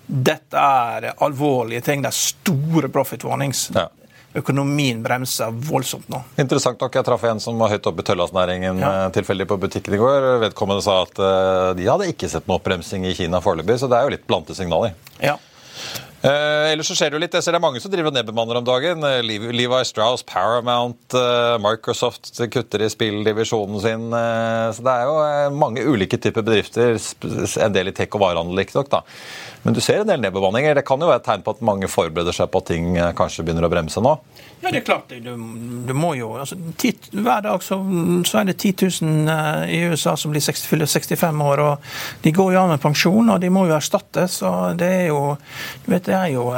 dette 0.09 0.57
er 0.57 1.11
alvorlige 1.21 1.83
ting. 1.85 2.01
Det 2.01 2.09
er 2.09 2.17
store 2.17 2.89
profit 2.89 3.23
warnings. 3.27 3.67
Ja. 3.75 3.87
Økonomien 4.37 5.01
bremser 5.01 5.53
voldsomt 5.65 6.09
nå. 6.09 6.21
Interessant 6.41 6.81
nok. 6.81 6.95
Jeg 6.97 7.05
traff 7.05 7.23
en 7.29 7.41
som 7.41 7.57
var 7.61 7.71
høyt 7.73 7.87
oppe 7.89 8.03
i 8.03 8.07
tøllasnæringen 8.09 8.81
ja. 8.81 8.91
Eh, 9.05 9.05
tilfeldig 9.13 9.47
på 9.49 9.57
butikken 9.61 9.97
i 9.97 10.01
går. 10.01 10.27
Vedkommende 10.45 10.85
sa 10.85 10.99
at 11.05 11.21
uh, 11.21 11.69
de 11.77 11.87
hadde 11.89 12.09
ikke 12.11 12.29
sett 12.29 12.49
noe 12.49 12.59
oppbremsing 12.59 13.07
i 13.09 13.15
Kina 13.17 13.41
foreløpig, 13.41 13.79
så 13.81 13.89
det 13.89 13.97
er 13.97 14.05
jo 14.05 14.13
litt 14.13 14.27
blante 14.29 14.57
signaler. 14.57 14.93
Ja. 15.21 15.37
Eh, 16.19 16.71
ellers 16.73 16.89
så 16.91 16.97
skjer 16.99 17.13
det 17.13 17.15
jo 17.15 17.21
litt. 17.23 17.35
Jeg 17.37 17.45
ser 17.45 17.55
det 17.55 17.61
er 17.61 17.63
mange 17.63 17.79
som 17.79 17.91
driver 17.93 18.11
nedbemanner 18.11 18.57
om 18.59 18.65
dagen. 18.67 19.05
Eh, 19.07 19.21
Levi 19.23 19.83
Strauss, 19.87 20.23
Paramount, 20.27 21.15
eh, 21.15 21.55
Microsoft 21.63 22.33
kutter 22.51 22.83
i 22.83 22.89
spilldivisjonen 22.91 23.79
sin. 23.79 24.09
Eh, 24.11 24.65
så 24.75 24.83
det 24.83 24.95
er 24.95 25.07
jo 25.07 25.15
eh, 25.23 25.55
mange 25.55 25.85
ulike 25.87 26.19
typer 26.19 26.43
bedrifter. 26.43 26.99
En 27.63 27.75
del 27.75 27.93
i 27.93 27.95
tech 27.95 28.11
og 28.19 28.25
varehandel, 28.25 28.59
riktignok, 28.59 28.91
da. 28.91 29.05
Men 29.63 29.77
du 29.77 29.79
ser 29.83 30.03
en 30.03 30.11
del 30.11 30.19
nedbemanninger. 30.19 30.75
Det 30.75 30.85
kan 30.87 30.99
jo 30.99 31.07
være 31.07 31.23
et 31.23 31.29
tegn 31.29 31.45
på 31.45 31.55
at 31.55 31.63
mange 31.63 31.87
forbereder 31.91 32.35
seg 32.35 32.51
på 32.51 32.63
at 32.65 32.71
ting 32.73 32.97
eh, 32.97 33.13
kanskje 33.15 33.47
begynner 33.47 33.69
å 33.69 33.71
bremse 33.71 34.03
nå? 34.03 34.17
Ja, 34.61 34.71
det 34.71 34.77
er 34.77 34.85
klart. 34.85 35.09
Du, 35.09 35.31
du 35.87 35.93
må 35.95 36.11
jo 36.17 36.33
altså, 36.35 36.57
ti, 36.77 36.91
Hver 37.11 37.43
dag 37.45 37.63
så, 37.63 37.77
så, 38.27 38.41
er 38.41 38.49
det 38.49 38.57
10 38.59 38.73
000 39.01 39.29
uh, 39.31 39.63
i 39.71 39.79
USA 39.87 40.17
som 40.19 40.33
blir 40.33 40.43
60, 40.43 40.67
65 40.67 41.41
år. 41.41 41.61
og 41.63 41.85
De 42.21 42.33
går 42.35 42.53
jo 42.53 42.59
av 42.59 42.73
med 42.73 42.81
pensjon, 42.83 43.29
og 43.31 43.39
de 43.39 43.51
må 43.53 43.65
jo 43.69 43.77
erstattes. 43.77 44.41
og 44.43 44.75
det 44.79 44.89
er 44.97 45.05
jo, 45.07 45.21
du 45.85 45.91
vet, 45.93 46.03
det 46.09 46.15
er 46.17 46.33
jo 46.33 46.49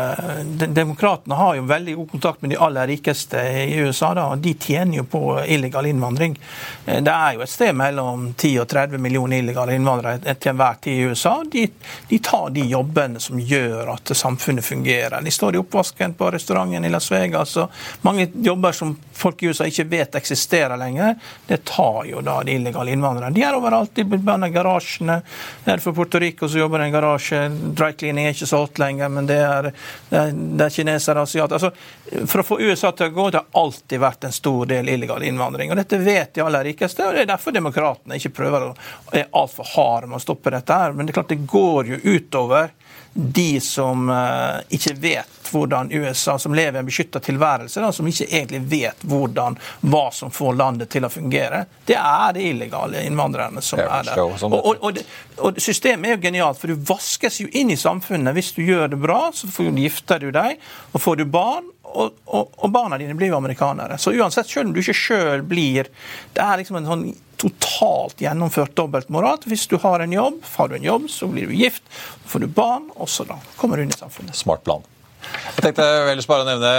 de, 0.58 0.70
Demokratene 0.82 1.38
har 1.38 1.60
jo 1.60 1.68
veldig 1.70 1.96
god 2.00 2.10
kontakt 2.16 2.42
med 2.42 2.56
de 2.56 2.58
aller 2.58 2.90
rikeste 2.90 3.44
i 3.68 3.78
USA. 3.86 4.14
da, 4.18 4.26
og 4.34 4.42
De 4.42 4.56
tjener 4.58 5.04
jo 5.04 5.06
på 5.06 5.22
illegal 5.46 5.86
innvandring. 5.86 6.40
Uh, 6.88 6.98
det 7.06 7.14
er 7.14 7.38
jo 7.38 7.46
et 7.46 7.54
sted 7.54 7.78
mellom 7.78 8.32
10 8.34 8.56
og 8.66 8.70
30 8.74 8.98
millioner 8.98 9.44
illegale 9.44 9.78
innvandrere 9.78 10.36
til 10.36 10.56
enhver 10.56 10.82
tid 10.82 10.98
i 10.98 11.06
USA. 11.12 11.36
De, 11.52 11.68
de 12.10 12.22
tar 12.24 12.50
de 12.50 12.66
jobbene 12.66 13.22
som 13.22 13.38
gjør 13.38 13.94
at 13.94 14.16
samfunnet 14.18 14.66
fungerer. 14.66 15.22
De 15.22 15.38
står 15.38 15.56
i 15.56 15.62
oppvasken 15.62 16.18
på 16.18 16.34
restauranten 16.34 16.90
i 16.90 16.90
Las 16.90 17.12
Vegas. 17.14 17.58
og 17.62 17.70
mange 18.02 18.28
jobber 18.34 18.72
som 18.72 18.96
folk 19.14 19.44
i 19.44 19.52
USA 19.52 19.68
ikke 19.70 19.86
vet 19.92 20.16
eksisterer 20.18 20.78
lenger. 20.78 21.16
Det 21.48 21.62
tar 21.70 22.06
jo 22.10 22.22
da 22.26 22.40
de 22.44 22.56
illegale 22.58 22.92
innvandrerne. 22.92 23.34
De 23.36 23.44
er 23.46 23.58
overalt. 23.58 23.94
De 23.96 24.04
banner 24.04 24.50
garasjene. 24.54 25.20
Her 25.66 25.84
for 25.84 25.94
Puerto 25.98 26.20
Rico 26.20 26.50
så 26.50 26.62
jobber 26.64 26.80
det 26.82 26.90
en 26.90 26.96
garasje. 26.96 27.42
Dry 27.78 27.92
cleaning 27.94 28.28
er 28.30 28.36
ikke 28.36 28.50
solgt 28.50 28.82
lenger, 28.82 29.12
men 29.14 29.30
det 29.30 29.40
er, 29.46 29.72
det 30.10 30.22
er, 30.24 30.34
det 30.34 30.68
er 30.68 30.76
kinesere 30.76 31.22
og 31.22 31.30
asiater. 31.30 31.60
Altså, 31.60 32.26
for 32.26 32.44
å 32.44 32.48
få 32.48 32.60
USA 32.62 32.92
til 32.96 33.12
å 33.12 33.16
gå, 33.16 33.30
det 33.30 33.44
har 33.44 33.64
alltid 33.64 34.02
vært 34.02 34.28
en 34.28 34.36
stor 34.36 34.72
del 34.72 34.90
illegal 34.90 35.24
innvandring. 35.24 35.72
Og 35.72 35.80
Dette 35.82 36.02
vet 36.02 36.34
de 36.36 36.46
aller 36.46 36.72
rikeste, 36.72 37.06
og 37.06 37.16
det 37.16 37.26
er 37.26 37.34
derfor 37.34 37.56
demokratene 37.56 38.18
ikke 38.18 38.36
prøver 38.42 38.70
å 38.70 38.74
er 39.12 39.28
altfor 39.32 39.68
harde 39.76 40.08
med 40.08 40.20
å 40.20 40.24
stoppe 40.24 40.52
dette. 40.54 40.74
her. 40.74 40.94
Men 40.94 41.06
det 41.06 41.12
er 41.12 41.20
klart 41.20 41.30
det 41.30 41.46
går 41.48 41.92
jo 41.92 42.00
utover 42.04 42.72
de 43.14 43.60
som 43.60 44.10
uh, 44.10 44.62
ikke 44.70 44.94
vet 44.94 45.38
hvordan 45.52 45.92
USA, 45.92 46.40
som 46.40 46.56
lever 46.56 46.80
en 46.80 46.86
beskytta 46.86 47.20
tilværelse, 47.20 47.82
da, 47.82 47.92
som 47.92 48.08
ikke 48.08 48.28
egentlig 48.30 48.62
vet 48.72 49.04
hvordan, 49.04 49.58
hva 49.82 50.06
som 50.16 50.32
får 50.32 50.56
landet 50.56 50.92
til 50.94 51.06
å 51.06 51.10
fungere. 51.12 51.66
Det 51.86 51.98
er 52.00 52.38
de 52.38 52.46
illegale 52.54 53.04
innvandrerne 53.08 53.64
som 53.66 53.82
er 53.84 54.08
der. 54.08 54.22
Og, 54.24 54.56
og, 54.56 54.78
og, 54.80 55.02
og, 55.38 55.60
Systemet 55.62 56.08
er 56.08 56.16
jo 56.16 56.24
genialt, 56.24 56.62
for 56.62 56.72
du 56.72 56.88
vaskes 56.88 57.42
jo 57.44 57.50
inn 57.52 57.74
i 57.74 57.80
samfunnet. 57.80 58.36
Hvis 58.38 58.54
du 58.56 58.64
gjør 58.64 58.94
det 58.94 59.02
bra, 59.04 59.20
så 59.36 59.52
gifter 59.76 60.24
du 60.24 60.32
deg, 60.32 60.62
og 60.94 61.04
får 61.04 61.20
du 61.22 61.28
barn. 61.28 61.68
Og, 61.92 62.72
barna 62.72 62.98
dine 62.98 63.16
blir 63.18 63.32
jo 63.32 63.40
amerikanere. 63.40 63.98
Så 64.00 64.14
uansett, 64.16 64.50
selv 64.50 64.70
om 64.70 64.76
du 64.76 64.80
ikke 64.82 64.96
sjøl 64.96 65.44
blir 65.44 65.90
Det 66.34 66.44
er 66.44 66.62
liksom 66.62 66.80
en 66.80 66.88
sånn 66.88 67.04
totalt 67.42 68.22
gjennomført 68.22 68.76
dobbeltmoral. 68.78 69.42
Hvis 69.50 69.68
du 69.68 69.78
har 69.82 70.04
en 70.04 70.14
jobb, 70.14 70.40
har 70.56 70.70
du 70.70 70.78
en 70.78 70.86
jobb, 70.86 71.10
så 71.10 71.28
blir 71.28 71.50
du 71.50 71.56
gift, 71.58 71.84
får 72.30 72.46
du 72.46 72.48
barn, 72.48 72.90
og 72.96 73.10
så 73.10 73.26
da 73.28 73.40
kommer 73.58 73.78
du 73.78 73.88
inn 73.88 73.94
i 73.94 73.98
samfunnet. 73.98 74.38
Smart 74.38 74.64
plan. 74.68 74.86
Jeg 75.22 75.66
tenkte 75.68 75.86
ellers 76.10 76.26
bare 76.26 76.42
å 76.42 76.48
nevne, 76.48 76.70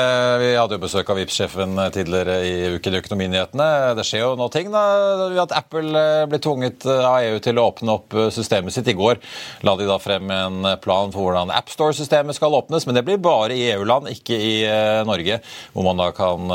Vi 0.40 0.48
hadde 0.56 0.74
jo 0.74 0.82
besøk 0.82 1.10
av 1.12 1.18
Vipps-sjefen 1.20 1.78
tidligere 1.94 2.38
i 2.42 2.54
uken 2.74 2.96
i 2.96 2.98
Økonominyhetene. 2.98 3.66
Det 3.94 4.04
skjer 4.08 4.24
jo 4.24 4.30
nå 4.38 4.48
ting. 4.50 4.72
da, 4.72 4.82
At 5.42 5.54
Apple 5.54 5.92
eh, 5.98 6.24
blir 6.26 6.40
tvunget 6.42 6.86
eh, 6.88 7.04
av 7.06 7.22
EU 7.22 7.38
til 7.44 7.60
å 7.60 7.66
åpne 7.70 7.94
opp 7.94 8.16
eh, 8.16 8.30
systemet 8.34 8.74
sitt. 8.74 8.90
I 8.90 8.96
går 8.98 9.20
la 9.62 9.76
de 9.78 9.86
da 9.86 9.98
frem 10.02 10.30
en 10.34 10.66
plan 10.82 11.12
for 11.14 11.28
hvordan 11.28 11.52
AppStore-systemet 11.54 12.38
skal 12.38 12.56
åpnes. 12.58 12.86
Men 12.88 12.98
det 12.98 13.04
blir 13.06 13.20
bare 13.22 13.54
i 13.54 13.68
EU-land, 13.76 14.10
ikke 14.10 14.40
i 14.40 14.54
Norge, 15.06 15.38
hvor 15.72 15.86
man 15.86 16.00
da 16.00 16.08
kan 16.16 16.50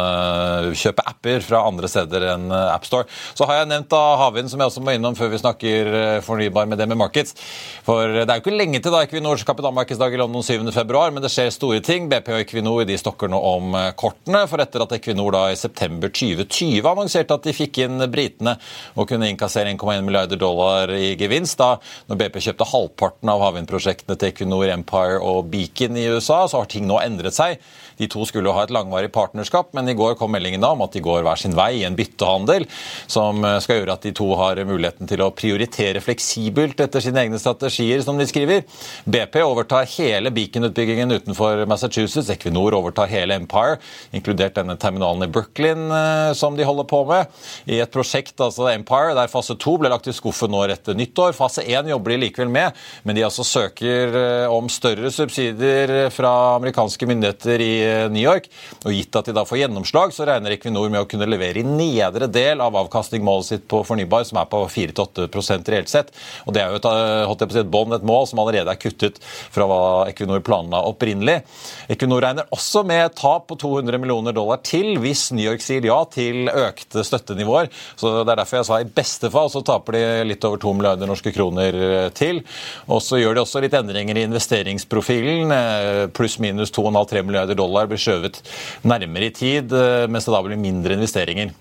kjøpe 0.77 1.05
apper 1.07 1.43
fra 1.45 1.63
andre 1.69 1.89
steder 1.91 2.27
enn 2.33 2.51
AppStore. 2.51 3.07
Så 3.37 3.47
har 3.47 3.61
jeg 3.61 3.71
nevnt 3.71 3.91
da 3.93 4.01
havvind, 4.23 4.51
som 4.51 4.61
jeg 4.61 4.71
også 4.71 4.83
må 4.83 4.97
innom 4.97 5.15
før 5.17 5.31
vi 5.31 5.41
snakker 5.41 5.91
fornybar 6.25 6.67
med 6.69 6.81
det 6.81 6.89
med 6.89 6.99
Markets. 6.99 7.37
For 7.87 8.19
det 8.19 8.27
er 8.27 8.39
jo 8.39 8.45
ikke 8.45 8.57
lenge 8.57 8.81
til 8.83 8.93
da 8.93 9.05
Equinors 9.05 9.45
kapitalmarkedsdag 9.47 10.17
i 10.17 10.21
London 10.21 10.45
7.2, 10.45 10.83
men 11.13 11.23
det 11.23 11.31
skjer 11.33 11.53
store 11.53 11.76
ting. 11.85 12.07
BP 12.09 12.31
og 12.33 12.41
Equinor 12.41 12.85
de 12.87 12.97
stokker 12.97 13.29
nå 13.31 13.37
om 13.49 13.75
eh, 13.77 13.89
kortene. 13.99 14.43
For 14.49 14.63
etter 14.63 14.83
at 14.85 14.95
Equinor 14.97 15.35
da 15.35 15.43
i 15.51 15.57
september 15.59 16.11
2020 16.13 16.85
annonserte 16.87 17.35
at 17.37 17.47
de 17.47 17.53
fikk 17.55 17.81
inn 17.85 18.01
britene 18.11 18.55
og 18.95 19.09
kunne 19.09 19.29
innkassere 19.31 19.71
1,1 19.73 20.05
milliarder 20.07 20.39
dollar 20.41 20.93
i 20.95 21.13
gevinst, 21.19 21.59
da 21.59 21.77
når 22.09 22.21
BP 22.21 22.39
kjøpte 22.47 22.69
halvparten 22.71 23.33
av 23.33 23.43
havvindprosjektene 23.45 24.17
til 24.17 24.31
Equinor, 24.31 24.67
Empire 24.73 25.19
og 25.21 25.51
Beacon 25.51 25.99
i 25.99 26.07
USA, 26.09 26.43
så 26.47 26.61
har 26.63 26.71
ting 26.71 26.87
nå 26.89 27.01
endret 27.03 27.37
seg. 27.37 27.61
De 27.97 28.09
to 28.11 28.25
skulle 28.29 28.49
jo 28.49 28.55
ha 28.57 28.65
et 28.67 28.73
langvarig 28.73 29.09
partnerskap, 29.13 29.71
men 29.77 29.89
i 29.89 29.95
går 29.97 30.17
kom 30.19 30.31
meldingen 30.35 30.61
da 30.63 30.71
om 30.75 30.83
at 30.85 30.93
de 30.93 31.01
går 31.03 31.23
hver 31.25 31.41
sin 31.41 31.55
vei 31.57 31.79
i 31.79 31.85
en 31.87 31.97
byttehandel, 31.97 32.67
som 33.09 33.43
eh, 33.45 33.59
skal 33.63 33.81
gjøre 33.81 33.97
at 33.97 34.07
de 34.07 34.13
to 34.17 34.29
har 34.39 34.61
muligheten 34.67 35.09
til 35.09 35.23
å 35.25 35.31
prioritere 35.35 36.03
fleksibelt 36.03 36.79
etter 36.83 37.03
sine 37.03 37.25
egne 37.25 37.41
strategier, 37.41 38.03
som 38.05 38.19
de 38.19 38.27
skriver. 38.29 38.65
BP 39.05 39.41
overtar 39.43 39.87
hele 39.97 40.31
Beacon-utbyggingen 40.33 41.15
utenfor 41.17 41.65
Massachusetts. 41.69 42.29
Equinor 42.33 42.75
overtar 42.77 43.09
hele 43.11 43.37
Empire, 43.37 43.77
inkludert 44.15 44.57
denne 44.57 44.77
terminalen 44.79 45.27
i 45.27 45.31
Brooklyn 45.31 45.91
eh, 45.91 46.31
som 46.37 46.57
de 46.57 46.65
holder 46.67 46.87
på 46.89 47.03
med. 47.09 47.31
I 47.65 47.81
et 47.83 47.93
prosjekt, 47.93 48.35
altså 48.43 48.69
Empire, 48.71 49.15
der 49.17 49.31
fase 49.31 49.57
to 49.59 49.77
ble 49.81 49.91
lagt 49.91 50.09
i 50.09 50.15
skuffen 50.15 50.51
nå 50.53 50.63
etter 50.67 50.97
nyttår. 50.97 51.35
Fase 51.37 51.65
én 51.67 51.89
jobber 51.91 52.15
de 52.15 52.19
likevel 52.25 52.51
med, 52.51 52.77
men 53.03 53.17
de 53.17 53.25
altså 53.27 53.45
søker 53.47 54.17
eh, 54.21 54.53
om 54.53 54.69
større 54.71 55.11
subsidier 55.13 56.11
fra 56.13 56.33
amerikanske 56.57 57.09
myndigheter 57.09 57.63
i 57.63 57.73
New 58.13 58.23
York. 58.23 58.49
Og 58.85 58.93
Gitt 58.95 59.15
at 59.19 59.29
de 59.29 59.35
da 59.35 59.45
får 59.47 59.61
gjennomslag, 59.63 60.13
så 60.15 60.27
regner 60.27 60.55
Equinor 60.55 60.89
med 60.91 61.03
å 61.03 61.09
kunne 61.09 61.27
levere 61.29 61.61
i 61.61 61.67
nedre 61.67 62.29
del 62.31 62.61
av 62.63 62.75
avkastningsmålet 62.83 63.47
sitt 63.47 63.67
på 63.69 63.83
fornybar, 63.87 64.25
som 64.27 64.39
er 64.41 64.49
på 64.51 64.63
4-8 64.71 65.27
reelt 65.71 65.91
sett. 65.91 66.13
Og 66.45 66.53
Det 66.55 66.63
er 66.63 66.73
jo 66.73 66.79
et, 66.79 67.45
et 67.47 67.71
bånd, 67.71 67.93
et 67.95 68.05
mål, 68.07 68.27
som 68.29 68.41
allerede 68.41 68.73
er 68.73 68.81
kuttet 68.81 69.19
fra 69.23 69.67
hva 69.69 69.81
Equinor 70.11 70.43
planla 70.45 70.83
opprinnelig. 70.89 71.41
Equinor 71.91 72.23
regner 72.23 72.49
også 72.53 72.83
med 72.87 73.15
tap 73.17 73.47
på 73.49 73.57
200 73.59 73.99
millioner 74.01 74.35
dollar 74.35 74.61
til 74.65 74.97
hvis 75.01 75.29
New 75.35 75.45
York 75.45 75.63
sier 75.63 75.85
ja 75.87 75.99
til 76.11 76.51
økte 76.51 77.03
støttenivåer. 77.05 77.71
Så 77.95 78.23
Det 78.23 78.33
er 78.33 78.41
derfor 78.41 78.59
jeg 78.59 78.69
sa 78.69 78.79
i 78.81 78.89
beste 78.99 79.31
fall 79.33 79.51
så 79.53 79.63
taper 79.65 79.97
de 79.97 80.03
litt 80.31 80.45
over 80.47 80.61
2 80.61 80.73
milliarder 80.77 81.09
norske 81.09 81.33
kroner 81.35 82.09
til. 82.17 82.41
Og 82.87 83.01
så 83.03 83.21
gjør 83.21 83.37
de 83.37 83.43
også 83.43 83.61
litt 83.63 83.77
endringer 83.77 84.17
i 84.17 84.25
investeringsprofilen, 84.27 85.51
eh, 85.51 86.07
pluss-minus 86.07 86.73
2,5-3 86.75 87.23
milliarder 87.23 87.55
dollar 87.55 87.87
blir 87.87 88.01
skjøvet 88.01 88.41
nærmere 88.83 89.31
i 89.31 89.35
tid, 89.35 89.73
eh, 89.73 90.07
mens 90.07 90.25
det 90.25 90.33
da 90.33 90.43
blir 90.43 90.57
mindre 90.57 90.97
investeringer 90.97 91.53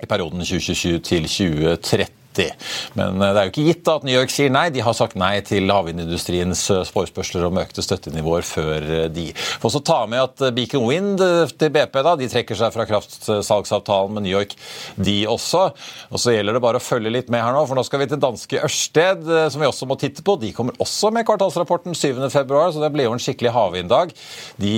i 0.00 0.06
perioden 0.06 0.40
2027 0.40 0.98
til 1.04 1.28
2030 1.28 2.19
viktig. 2.40 2.94
Men 2.94 3.20
eh, 3.20 3.32
det 3.32 3.40
er 3.40 3.48
jo 3.48 3.52
ikke 3.52 3.66
gitt 3.68 3.90
at 3.90 4.06
New 4.06 4.14
York 4.14 4.32
sier 4.32 4.52
nei. 4.52 4.68
De 4.74 4.84
har 4.84 4.96
sagt 4.96 5.18
nei 5.20 5.34
til 5.46 5.70
havvindindustriens 5.70 6.62
eh, 6.72 6.82
forespørsler 6.94 7.46
om 7.48 7.60
økte 7.60 7.84
støttenivåer 7.84 8.46
før 8.46 8.88
eh, 9.04 9.06
de. 9.12 9.30
Får 9.34 9.70
også 9.70 9.82
ta 9.86 10.00
med 10.10 10.22
at 10.24 10.54
Beacon 10.56 10.86
Wind 10.88 11.20
til 11.20 11.72
BP 11.74 12.00
da, 12.06 12.16
de 12.18 12.28
trekker 12.30 12.58
seg 12.58 12.72
fra 12.74 12.86
kraftsalgsavtalen 12.88 14.16
med 14.16 14.26
New 14.26 14.34
York, 14.34 14.56
de 14.96 15.18
også. 15.30 15.70
Og 16.10 16.22
Så 16.22 16.34
gjelder 16.34 16.56
det 16.56 16.64
bare 16.64 16.80
å 16.80 16.84
følge 16.84 17.12
litt 17.12 17.30
med 17.32 17.44
her 17.44 17.54
nå, 17.54 17.64
for 17.68 17.78
nå 17.78 17.84
skal 17.86 18.02
vi 18.02 18.10
til 18.10 18.22
danske 18.22 18.62
Ørsted, 18.64 19.26
som 19.52 19.62
vi 19.62 19.68
også 19.68 19.88
må 19.88 19.96
titte 20.00 20.24
på. 20.26 20.36
De 20.40 20.52
kommer 20.56 20.76
også 20.82 21.10
med 21.14 21.26
kvartalsrapporten 21.28 21.96
7.2, 21.96 22.30
så 22.74 22.82
det 22.82 22.90
blir 22.94 23.08
jo 23.08 23.14
en 23.16 23.22
skikkelig 23.22 23.52
havvinddag. 23.54 24.14
De 24.60 24.74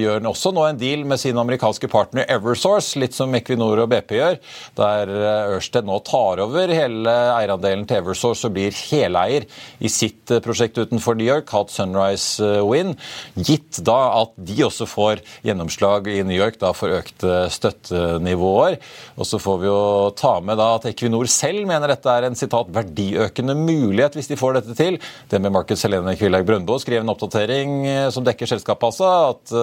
gjør 0.00 0.28
også 0.30 0.52
nå 0.54 0.66
en 0.68 0.80
deal 0.80 1.04
med 1.08 1.20
sin 1.20 1.38
amerikanske 1.40 1.88
partner 1.92 2.28
Eversource, 2.32 2.98
litt 3.00 3.16
som 3.16 3.34
Equinor 3.36 3.84
og 3.84 3.90
BP 3.92 4.16
gjør, 4.18 4.38
der 4.78 5.14
Ørsted 5.56 5.88
nå 5.88 6.00
tar 6.06 6.42
over 6.44 6.72
hele 6.74 7.03
selge 7.04 7.34
eierandelen 7.38 7.84
til 7.88 8.00
Eversource 8.00 8.48
og 8.48 8.54
blir 8.56 8.74
heleier 8.74 9.46
i 9.80 9.90
sitt 9.92 10.30
eh, 10.32 10.42
prosjekt 10.44 10.78
utenfor 10.78 11.16
New 11.18 11.26
York, 11.26 11.50
Hot 11.54 11.72
Sunrise 11.72 12.42
Win, 12.42 12.64
Wind, 12.74 12.96
gitt 13.36 13.78
da 13.86 14.22
at 14.22 14.32
de 14.34 14.56
også 14.64 14.86
får 14.88 15.20
gjennomslag 15.44 16.08
i 16.10 16.22
New 16.26 16.36
York 16.36 16.56
da 16.58 16.72
for 16.74 16.90
økte 16.90 17.44
støttenivåer. 17.52 18.78
Og 19.18 19.28
så 19.28 19.38
får 19.38 19.60
vi 19.60 19.68
jo 19.68 20.10
ta 20.18 20.32
med 20.42 20.58
da 20.58 20.72
at 20.78 20.88
Equinor 20.90 21.28
selv 21.30 21.66
mener 21.68 21.92
dette 21.92 22.10
er 22.10 22.26
en 22.26 22.38
sitat 22.38 22.72
verdiøkende 22.74 23.54
mulighet 23.58 24.18
hvis 24.18 24.30
de 24.32 24.38
får 24.40 24.58
dette 24.58 24.76
til. 24.78 24.98
Det 25.30 25.40
med 25.42 25.54
Marcus 25.54 25.84
Helene 25.86 26.16
Kvilhaug 26.18 26.48
Brøndbo 26.48 26.80
skrev 26.82 27.04
en 27.04 27.12
oppdatering 27.14 27.76
eh, 27.86 28.08
som 28.14 28.26
dekker 28.26 28.50
selskapet, 28.50 28.90
altså, 28.90 29.12
at 29.34 29.54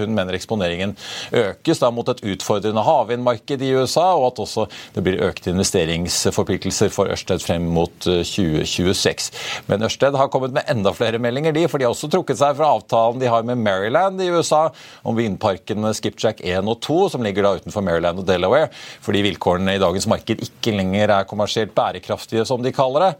hun 0.00 0.14
mener 0.14 0.36
eksponeringen 0.36 0.92
økes 1.36 1.80
da 1.82 1.90
mot 1.92 2.08
et 2.12 2.22
utfordrende 2.32 2.84
havvindmarked 2.84 3.62
i 3.66 3.72
USA, 3.74 4.12
og 4.14 4.30
at 4.30 4.42
også 4.44 4.66
det 4.94 5.04
blir 5.06 5.20
økte 5.26 5.50
investeringsforpliktelser 5.52 6.79
rammebetingelser 6.80 6.90
for 6.92 7.10
Ørsted 7.10 7.42
frem 7.42 7.66
mot 7.68 7.92
2026. 8.00 9.30
Men 9.68 9.82
Ørsted 9.84 10.16
har 10.16 10.28
kommet 10.28 10.52
med 10.52 10.64
enda 10.68 10.92
flere 10.92 11.18
meldinger, 11.18 11.52
de, 11.52 11.68
for 11.68 11.78
de 11.78 11.84
har 11.84 11.92
også 11.92 12.10
trukket 12.10 12.38
seg 12.38 12.56
fra 12.56 12.72
avtalen 12.76 13.20
de 13.20 13.28
har 13.28 13.42
med 13.44 13.58
Maryland 13.58 14.20
i 14.20 14.30
USA 14.30 14.70
om 15.04 15.16
vindparkene 15.16 15.92
Skipjack 15.94 16.40
1 16.40 16.68
og 16.68 16.80
2, 16.80 16.98
som 17.10 17.22
ligger 17.22 17.44
da 17.44 17.56
utenfor 17.60 17.82
Maryland 17.84 18.20
og 18.20 18.26
Delaware, 18.26 18.70
fordi 19.02 19.22
vilkårene 19.22 19.76
i 19.76 19.82
dagens 19.82 20.08
marked 20.10 20.40
ikke 20.40 20.74
lenger 20.74 21.10
er 21.10 21.28
kommersielt 21.28 21.74
bærekraftige, 21.74 22.46
som 22.46 22.62
de 22.62 22.72
kaller 22.72 23.08
det. 23.08 23.12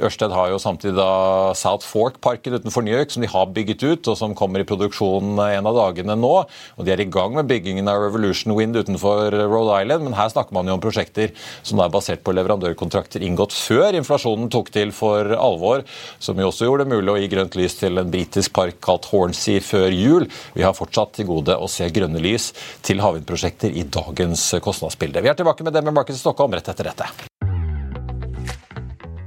Ørsted 0.00 0.32
har 0.32 0.52
jo 0.52 0.60
samtidig 0.62 0.96
da 0.96 1.52
South 1.58 1.86
Fork-parken 1.86 2.56
utenfor 2.58 2.84
New 2.84 2.94
York, 2.94 3.12
som 3.12 3.22
de 3.24 3.30
har 3.30 3.50
bygget 3.52 3.84
ut, 3.84 4.08
og 4.08 4.16
som 4.16 4.36
kommer 4.38 4.62
i 4.62 4.68
produksjon 4.68 5.36
en 5.38 5.68
av 5.68 5.76
dagene 5.76 6.16
nå. 6.16 6.34
og 6.76 6.86
De 6.86 6.94
er 6.94 7.02
i 7.02 7.08
gang 7.10 7.36
med 7.36 7.48
byggingen 7.50 7.88
av 7.90 8.00
Revolution 8.00 8.54
Wind 8.56 8.78
utenfor 8.78 9.34
Rhode 9.34 9.82
Island, 9.82 10.06
men 10.06 10.16
her 10.16 10.32
snakker 10.32 10.56
man 10.56 10.68
jo 10.68 10.78
om 10.78 10.82
prosjekter 10.82 11.34
som 11.66 11.80
er 11.82 11.92
basert 11.92 12.24
på 12.24 12.32
leverandørkontrakter 12.78 13.22
inngått 13.22 13.52
før 13.52 13.96
inflasjonen 13.98 14.50
tok 14.50 14.70
til 14.70 14.92
for 14.92 15.24
alvor, 15.34 15.84
som 16.18 16.38
jo 16.38 16.48
også 16.48 16.68
gjorde 16.68 16.86
det 16.86 16.94
mulig 16.94 17.12
å 17.12 17.18
gi 17.18 17.28
grønt 17.28 17.56
lys 17.56 17.78
til 17.78 17.98
en 17.98 18.10
britisk 18.10 18.52
park 18.52 18.80
kalt 18.80 19.08
Hornsea 19.10 19.60
før 19.60 19.90
jul. 19.90 20.28
Vi 20.54 20.62
har 20.62 20.76
fortsatt 20.76 21.16
til 21.18 21.28
gode 21.28 21.56
å 21.56 21.68
se 21.68 21.88
grønne 21.90 22.20
lys 22.20 22.52
til 22.82 23.00
havvindprosjekter 23.00 23.74
i 23.74 23.84
dagens 23.84 24.54
kostnadsbilde. 24.62 25.22
Vi 25.22 25.28
er 25.28 25.38
tilbake 25.38 25.64
med 25.64 25.74
det 25.74 25.84
med 25.84 25.98
i 26.08 26.18
Stockholm 26.18 26.54
rett 26.54 26.68
etter 26.68 26.92
dette. 26.92 27.27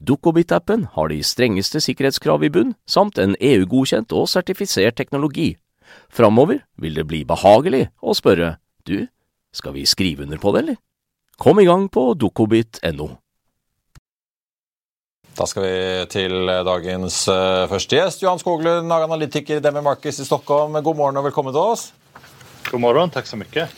Dukkobit-appen 0.00 0.86
har 0.94 1.10
de 1.12 1.20
strengeste 1.24 1.80
sikkerhetskrav 1.84 2.44
i 2.46 2.50
bunn, 2.52 2.74
samt 2.86 3.18
en 3.18 3.36
EU-godkjent 3.40 4.14
og 4.16 4.28
sertifisert 4.32 4.96
teknologi. 4.98 5.54
Framover 6.10 6.62
vil 6.80 6.96
det 6.98 7.06
bli 7.08 7.22
behagelig 7.28 7.86
å 8.02 8.14
spørre 8.16 8.56
du, 8.86 9.06
skal 9.54 9.74
vi 9.76 9.86
skrive 9.86 10.26
under 10.26 10.40
på 10.40 10.52
det, 10.54 10.64
eller? 10.64 10.82
Kom 11.36 11.60
i 11.60 11.66
gang 11.68 11.88
på 11.92 12.14
dukkobit.no. 12.16 13.08
Da 15.36 15.44
skal 15.44 15.66
vi 15.66 15.72
til 16.08 16.48
dagens 16.64 17.26
uh, 17.28 17.66
første 17.68 17.98
gjest. 17.98 18.22
Johan 18.24 18.40
Skoglund, 18.40 18.92
analytiker 18.92 19.60
i 19.60 19.64
Demi 19.64 19.84
Markets 19.84 20.22
i 20.22 20.28
Stockholm. 20.28 20.78
God 20.80 20.96
morgen 20.96 21.20
og 21.20 21.28
velkommen 21.28 21.52
til 21.52 21.74
oss. 21.74 21.90
God 22.70 22.80
morgen, 22.80 23.12
takk 23.12 23.28
så 23.28 23.36
mye. 23.36 23.68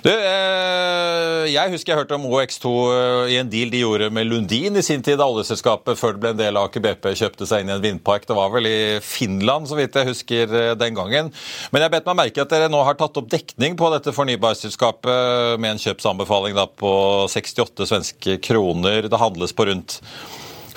Du, 0.00 0.08
eh, 0.08 1.44
jeg 1.52 1.72
husker 1.74 1.92
jeg 1.92 1.98
hørte 1.98 2.16
om 2.16 2.24
OX2 2.30 2.70
eh, 2.94 3.32
i 3.34 3.36
en 3.36 3.50
deal 3.52 3.68
de 3.72 3.82
gjorde 3.82 4.06
med 4.16 4.30
Lundin 4.30 4.78
i 4.80 4.84
sin 4.84 5.02
tid, 5.04 5.18
da 5.20 5.26
oljeselskapet 5.28 5.98
før 6.00 6.14
det 6.16 6.22
ble 6.22 6.32
en 6.32 6.38
del 6.38 6.56
av 6.56 6.70
Aker 6.70 6.84
BP 6.86 7.10
kjøpte 7.20 7.48
seg 7.48 7.64
inn 7.64 7.72
i 7.72 7.74
en 7.74 7.84
vindpark. 7.84 8.24
Det 8.24 8.36
var 8.38 8.48
vel 8.54 8.68
i 8.70 8.80
Finland, 9.04 9.68
så 9.68 9.76
vidt 9.76 9.98
jeg 10.00 10.08
husker 10.08 10.56
eh, 10.56 10.72
den 10.80 10.96
gangen. 10.96 11.28
Men 11.68 11.84
jeg 11.84 11.92
bet 11.92 12.08
meg 12.08 12.20
merke 12.22 12.46
at 12.46 12.54
dere 12.54 12.70
nå 12.72 12.80
har 12.86 12.96
tatt 12.96 13.20
opp 13.20 13.28
dekning 13.28 13.76
på 13.76 13.92
dette 13.92 14.14
fornybarselskapet 14.16 15.60
med 15.60 15.74
en 15.74 15.82
kjøpsanbefaling 15.84 16.56
på 16.80 16.94
68 17.28 17.90
svenske 17.92 18.38
kroner. 18.46 19.10
Det 19.10 19.20
handles 19.20 19.52
på 19.52 19.68
rundt 19.68 20.00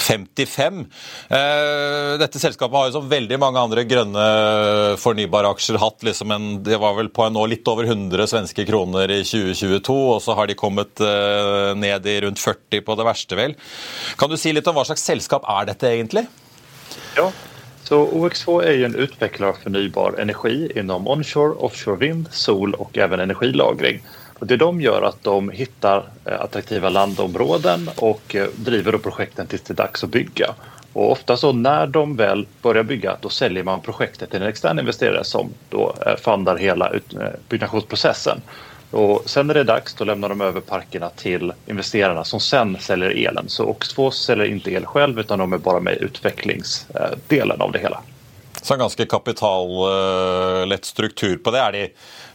55. 0.04 0.82
Eh, 1.30 2.12
dette 2.22 2.42
selskapet 2.42 2.78
har 2.78 2.90
jo 2.90 2.96
som 2.98 3.10
veldig 3.12 3.40
mange 3.42 3.62
andre 3.64 3.86
grønne 3.88 4.26
fornybare 5.02 5.54
aksjer 5.54 5.80
hatt 5.82 6.06
liksom 6.06 6.34
en, 6.36 6.50
det 6.66 6.80
var 6.82 6.98
vel 7.00 7.12
på 7.14 7.26
en 7.28 7.38
nå 7.38 7.46
litt 7.52 7.68
over 7.72 7.88
100 7.88 8.28
svenske 8.32 8.68
kroner 8.68 9.12
i 9.12 9.22
2022, 9.28 9.96
og 10.16 10.20
så 10.24 10.36
har 10.38 10.50
de 10.50 10.60
kommet 10.60 11.04
eh, 11.04 11.72
ned 11.80 12.10
i 12.10 12.20
rundt 12.26 12.42
40 12.44 12.84
på 12.84 13.00
det 13.00 13.08
verste, 13.08 13.40
vel. 13.40 13.58
Kan 14.20 14.32
du 14.32 14.38
si 14.40 14.54
litt 14.54 14.68
om 14.70 14.78
hva 14.78 14.86
slags 14.88 15.06
selskap 15.08 15.48
er 15.50 15.72
dette 15.72 15.90
egentlig? 15.90 16.28
Ja, 17.18 17.30
så 17.84 18.00
OX2 18.16 18.58
er 18.64 18.78
jo 18.80 18.86
en 18.88 19.00
utvikler 19.06 19.52
av 19.52 19.64
fornybar 19.64 20.16
energi 20.22 20.70
innom 20.80 21.08
onshore, 21.12 21.58
offshore 21.60 22.00
vind, 22.00 22.30
sol 22.32 22.76
og 22.80 22.98
även 22.98 23.20
energilagring. 23.20 24.00
Och 24.40 24.48
det 24.48 24.58
de 24.58 24.82
gör 24.82 25.02
är 25.02 25.06
att 25.06 25.24
de 25.24 25.50
hittar 25.50 26.04
eh, 26.26 26.42
attraktiva 26.42 26.90
landområden 26.90 27.90
och 27.96 28.36
eh, 28.36 28.48
driver 28.56 28.98
projekten 28.98 29.48
tills 29.48 29.62
det 29.62 29.74
är 29.74 29.76
dags 29.76 30.04
att 30.04 30.10
bygga. 30.10 30.54
Och 30.94 31.12
ofta 31.12 31.38
så 31.38 31.52
när 31.52 31.88
de 31.88 32.16
väl 32.16 32.48
börjar 32.62 32.84
bygga 32.84 33.18
då 33.22 33.30
säljer 33.30 33.64
man 33.64 33.82
projektet 33.82 34.30
till 34.32 34.42
en 34.42 34.48
extern 34.48 34.80
investerare 34.80 35.24
som 35.24 35.50
då 35.70 35.96
eh, 36.06 36.16
fundar 36.16 36.58
hela 36.58 36.92
byggnationsprocessen. 37.50 38.42
Och 38.92 39.24
sen 39.26 39.48
när 39.48 39.54
det 39.54 39.60
är 39.60 39.64
dags 39.64 39.94
då 39.94 40.04
lämnar 40.04 40.30
de 40.30 40.42
över 40.42 40.62
parkerna 40.62 41.10
till 41.10 41.54
investerarna 41.66 42.24
som 42.24 42.40
sen 42.40 42.78
säljer 42.80 43.28
elen. 43.28 43.46
Så 43.48 43.74
Ox2 43.74 44.12
säljer 44.12 44.46
inte 44.46 44.72
el 44.72 44.86
själv 44.86 45.20
utan 45.20 45.40
de 45.40 45.54
är 45.54 45.58
bara 45.58 45.80
med 45.80 45.94
i 45.94 46.04
utvecklingsdelen 46.04 47.62
av 47.62 47.72
det 47.72 47.80
hela. 47.80 48.02
Så 48.64 48.74
en 48.74 48.80
ganske 48.80 49.06
kapitallett 49.06 50.86
struktur 50.86 51.38
på 51.38 51.52
det. 51.52 51.60
Er 51.60 51.72
de 51.72 51.88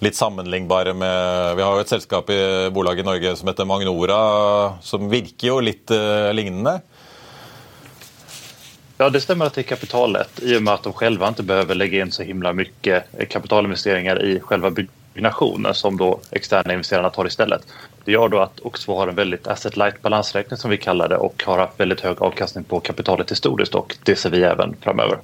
litt 0.05 0.17
sammenlignbare 0.17 0.93
med 0.95 1.57
Vi 1.57 1.63
har 1.65 1.79
jo 1.79 1.81
et 1.81 1.89
selskap 1.89 2.29
i 2.31 2.69
bolaget 2.69 3.01
i 3.01 3.07
Norge 3.07 3.33
som 3.37 3.49
heter 3.49 3.65
Magnora, 3.65 4.19
som 4.85 5.09
virker 5.09 5.49
jo 5.49 5.61
litt 5.65 5.89
uh, 5.91 6.29
lignende? 6.37 6.81
Ja, 8.99 9.09
det 9.11 9.21
stämmer 9.21 9.47
att 9.47 9.55
det 9.55 9.61
är 9.61 9.71
kapitalet 9.73 10.43
i 10.43 10.57
och 10.57 10.63
med 10.63 10.75
att 10.75 10.83
de 10.83 10.93
själva 10.93 11.29
inte 11.29 11.43
behöver 11.43 11.75
lägga 11.75 12.01
in 12.01 12.13
så 12.13 12.23
himla 12.23 12.53
mycket 12.53 13.05
kapitalinvesteringar 13.31 14.23
i 14.23 14.41
själva 14.41 14.71
byggnationen 14.71 15.75
som 15.75 15.97
då 15.97 16.21
externa 16.31 16.73
investerarna 16.73 17.11
tar 17.11 17.27
istället. 17.27 17.67
Det 18.05 18.13
gör 18.13 18.29
då 18.29 18.39
att 18.39 18.61
Oxfo 18.61 18.97
har 18.97 19.09
en 19.09 19.15
väldigt 19.15 19.47
asset 19.47 19.77
light 19.77 20.03
balansräkning 20.03 20.57
som 20.57 20.71
vi 20.71 20.77
kallar 20.77 21.09
det 21.09 21.17
och 21.17 21.43
har 21.47 21.59
haft 21.59 21.81
väldigt 21.81 22.01
hög 22.01 22.23
avkastning 22.23 22.65
på 22.65 22.81
kapitalet 22.81 23.31
historiskt 23.31 23.75
och 23.75 23.97
det 24.05 24.17
ser 24.17 24.31
vi 24.31 24.43
även 24.43 24.77
framöver. 24.81 25.19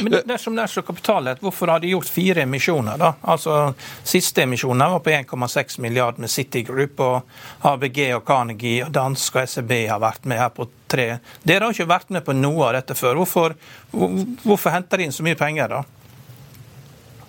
Men 0.00 0.20
dersom 0.28 0.56
det 0.56 0.64
er 0.64 0.72
så 0.72 0.82
kapitalet, 0.86 1.40
hvorfor 1.42 1.72
har 1.72 1.82
de 1.82 1.92
gjort 1.92 2.10
fire 2.10 2.44
emisjoner? 2.44 2.98
da? 3.00 3.12
Altså, 3.20 3.74
Siste 4.02 4.44
emisjonen 4.44 4.84
var 4.96 5.02
på 5.04 5.10
1,6 5.10 5.80
milliard 5.80 6.18
med 6.18 6.30
City 6.30 6.62
Group, 6.66 7.00
og 7.00 7.68
ABG 7.70 8.00
og 8.16 8.24
Carnegie 8.26 8.84
og 8.86 8.92
Dansk 8.94 9.40
og 9.40 9.48
SEB 9.48 9.74
har 9.90 10.02
vært 10.02 10.24
med 10.30 10.40
her 10.40 10.54
på 10.54 10.68
tre. 10.90 11.08
Dere 11.42 11.66
har 11.66 11.74
ikke 11.74 11.90
vært 11.90 12.14
med 12.14 12.24
på 12.26 12.36
noe 12.36 12.70
av 12.70 12.78
dette 12.78 12.96
før. 12.98 13.18
Hvorfor, 13.22 13.58
hvorfor 13.90 14.74
henter 14.74 15.00
de 15.00 15.08
inn 15.08 15.14
så 15.14 15.26
mye 15.26 15.38
penger, 15.38 15.78
da? 15.78 15.84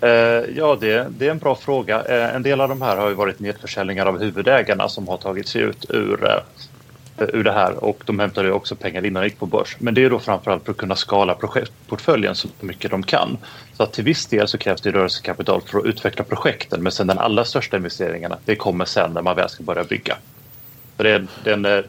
Eh, 0.01 0.43
ja, 0.55 0.77
det, 0.81 1.07
det, 1.09 1.27
är 1.27 1.31
en 1.31 1.37
bra 1.37 1.55
fråga. 1.55 2.03
Eh, 2.03 2.35
en 2.35 2.43
del 2.43 2.61
av 2.61 2.69
de 2.69 2.81
här 2.81 2.97
har 2.97 3.09
ju 3.09 3.15
varit 3.15 3.39
nedförsäljningar 3.39 4.05
av 4.05 4.19
huvudägarna 4.19 4.89
som 4.89 5.07
har 5.07 5.17
tagit 5.17 5.47
sig 5.47 5.61
ut 5.61 5.85
ur, 5.89 6.25
eh, 6.25 6.39
ur 7.17 7.43
det 7.43 7.51
här 7.51 7.83
och 7.83 8.03
de 8.05 8.19
hämtade 8.19 8.51
också 8.51 8.75
pengar 8.75 9.05
innan 9.05 9.23
de 9.23 9.29
gick 9.29 9.39
på 9.39 9.45
börs. 9.45 9.75
Men 9.79 9.93
det 9.93 10.03
är 10.03 10.09
då 10.09 10.19
framförallt 10.19 10.65
för 10.65 10.71
att 10.71 10.77
kunna 10.77 10.95
skala 10.95 11.35
projektportföljen 11.35 12.35
så 12.35 12.47
mycket 12.59 12.91
de 12.91 13.03
kan. 13.03 13.37
Så 13.73 13.83
att 13.83 13.93
till 13.93 14.03
viss 14.03 14.25
del 14.25 14.47
så 14.47 14.57
krävs 14.57 14.81
det 14.81 14.91
rörelsekapital 14.91 15.61
för 15.61 15.79
att 15.79 15.85
utveckla 15.85 16.23
projekten 16.23 16.83
men 16.83 16.91
sen 16.91 17.07
den 17.07 17.19
allra 17.19 17.45
största 17.45 17.77
investeringarna 17.77 18.37
det 18.45 18.55
kommer 18.55 18.85
sen 18.85 19.11
när 19.11 19.21
man 19.21 19.35
väl 19.35 19.49
ska 19.49 19.63
börja 19.63 19.83
bygga. 19.83 20.17
Så 20.97 21.03
det 21.03 21.11
är, 21.11 21.27
det 21.43 21.49
är 21.49 21.53
en, 21.53 21.65
en 21.65 21.83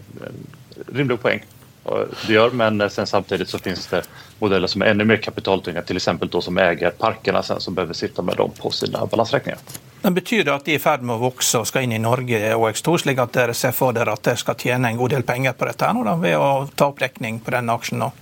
rimlig 0.93 1.21
poäng 1.23 1.43
det 2.27 2.33
gör, 2.33 2.51
men 2.51 2.91
sen 2.91 3.07
samtidigt 3.07 3.49
så 3.49 3.59
finns 3.59 3.87
det 3.87 4.03
modeller 4.39 4.67
som 4.67 4.83
är 4.83 4.87
ännu 4.87 5.05
mer 5.05 5.17
kapitaltunga, 5.17 5.83
till 5.83 5.97
exempel 5.97 6.29
då 6.29 6.41
som 6.41 6.59
äger 6.59 6.91
parkerna 6.91 7.43
sen, 7.43 7.61
som 7.61 7.75
behöver 7.75 7.95
sitta 7.95 8.23
med 8.23 8.37
dem 8.37 8.51
på 8.61 8.71
sina 8.71 9.07
balansräkningar. 9.07 9.59
Men 10.07 10.15
Betyr 10.15 10.45
det 10.45 10.53
at 10.55 10.65
de 10.65 10.71
er 10.71 10.79
i 10.79 10.83
ferd 10.83 11.03
med 11.03 11.17
å 11.17 11.19
vokse 11.19 11.59
og 11.59 11.65
skal 11.67 11.83
inn 11.83 11.97
i 11.97 11.99
Norge 11.99 12.39
OX2, 12.55 12.93
slik 13.03 13.19
at 13.19 13.33
dere 13.35 13.55
ser 13.59 13.73
for 13.75 13.91
dere 13.97 14.13
at 14.15 14.23
dere 14.23 14.39
skal 14.39 14.55
tjene 14.55 14.93
en 14.93 15.01
god 15.01 15.11
del 15.17 15.25
penger 15.27 15.57
på 15.59 15.67
dette 15.67 15.83
her 15.83 15.97
nå, 15.97 16.05
da, 16.07 16.13
ved 16.21 16.37
å 16.39 16.51
ta 16.79 16.87
opp 16.93 17.01
dekning 17.03 17.41
på 17.43 17.51
denne 17.51 17.75
aksjen? 17.75 18.05
nå? 18.05 18.13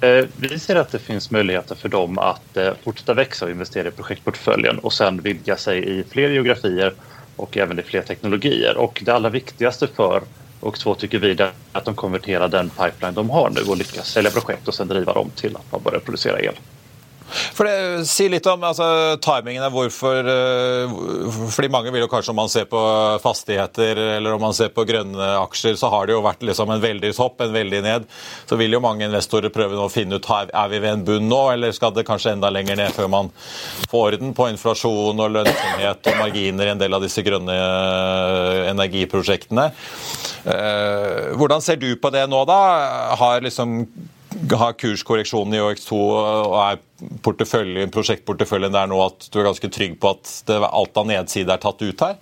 Eh, 0.00 0.26
vi 0.36 0.58
ser 0.58 0.76
att 0.76 0.90
det 0.90 0.98
finns 0.98 1.30
möjligheter 1.30 1.74
för 1.74 1.88
dem 1.88 2.18
att 2.18 2.40
fortsette 2.42 2.74
fortsätta 2.82 3.14
växa 3.14 3.44
och 3.44 3.50
investera 3.50 3.88
i 3.88 3.90
projektportföljen 3.90 4.78
och 4.78 4.92
sen 4.92 5.20
vidga 5.20 5.56
sig 5.56 5.98
i 5.98 6.04
fler 6.10 6.30
geografier 6.30 6.92
och 7.36 7.56
även 7.56 7.78
i 7.78 7.82
fler 7.82 8.02
teknologier. 8.02 8.76
Och 8.76 9.02
det 9.04 9.14
allra 9.14 9.30
viktigaste 9.30 9.86
för 9.86 10.22
och 10.60 10.78
två 10.78 10.94
tycker 10.94 11.18
vi 11.18 11.30
är 11.30 11.50
att 11.72 11.84
de 11.84 11.94
konverterar 11.94 12.48
den 12.48 12.70
pipeline 12.70 13.14
de 13.14 13.30
har 13.30 13.50
nu 13.50 13.60
och 13.60 13.76
lyckas 13.76 14.08
sälja 14.08 14.30
projekt 14.30 14.68
och 14.68 14.74
sen 14.74 14.88
driva 14.88 15.12
dem 15.12 15.30
till 15.34 15.56
att 15.56 15.72
man 15.72 15.82
börjar 15.82 16.00
producera 16.00 16.40
el. 16.40 16.54
For 17.54 17.66
det, 17.66 18.04
Si 18.08 18.26
litt 18.30 18.46
om 18.50 18.62
altså, 18.66 18.86
timingen. 19.24 19.64
Hvorfor 19.74 20.28
uh, 20.28 20.94
fordi 21.54 21.70
Mange 21.72 21.92
vil 21.94 22.04
jo 22.04 22.10
kanskje 22.10 22.32
om 22.34 22.40
man 22.42 22.52
ser 22.52 22.68
på 22.70 22.80
fastigheter 23.22 23.98
eller 24.16 24.36
om 24.36 24.42
man 24.44 24.56
ser 24.56 24.72
på 24.74 24.84
grønne 24.88 25.30
aksjer, 25.40 25.78
så 25.80 25.90
har 25.92 26.06
det 26.06 26.16
jo 26.16 26.22
vært 26.24 26.44
liksom 26.46 26.70
en 26.74 26.82
veldig 26.82 27.12
topp, 27.16 27.42
en 27.44 27.54
veldig 27.54 27.82
ned. 27.84 28.08
Så 28.48 28.58
vil 28.60 28.76
jo 28.76 28.82
mange 28.84 29.08
investorer 29.08 29.52
prøve 29.54 29.80
å 29.80 29.90
finne 29.92 30.20
ut 30.20 30.30
er 30.34 30.70
vi 30.70 30.80
ved 30.80 30.90
en 30.90 31.04
bunn 31.06 31.28
nå, 31.28 31.40
eller 31.54 31.74
skal 31.74 31.94
det 31.94 32.06
kanskje 32.08 32.34
enda 32.34 32.50
lenger 32.52 32.78
ned 32.78 32.94
før 32.94 33.10
man 33.12 33.30
får 33.90 34.14
orden 34.14 34.34
på 34.36 34.48
inflasjon 34.52 35.20
og 35.20 35.32
lønnsomhet 35.34 36.10
og 36.10 36.18
marginer 36.20 36.68
i 36.68 36.74
en 36.74 36.80
del 36.80 36.96
av 36.96 37.04
disse 37.04 37.24
grønne 37.24 37.54
uh, 37.54 38.70
energiprosjektene. 38.70 39.68
Uh, 40.44 41.32
hvordan 41.38 41.64
ser 41.64 41.80
du 41.80 41.90
på 41.96 42.12
det 42.14 42.26
nå, 42.30 42.44
da? 42.48 42.60
Har 43.18 43.44
liksom 43.44 43.84
har 44.52 44.76
kurskorreksjonen 44.80 45.56
i 45.56 45.62
OX2 45.62 45.98
og 45.98 46.56
er 46.60 46.80
prosjektporteføljen 47.24 48.74
der 48.74 48.90
nå 48.90 48.98
at 49.04 49.28
du 49.30 49.38
er 49.40 49.48
ganske 49.48 49.70
trygg 49.72 49.96
på 50.00 50.14
at 50.14 50.32
det, 50.48 50.58
alt 50.68 51.00
av 51.00 51.08
nedside 51.08 51.54
er 51.54 51.62
tatt 51.62 51.84
ut 51.84 52.04
her? 52.04 52.18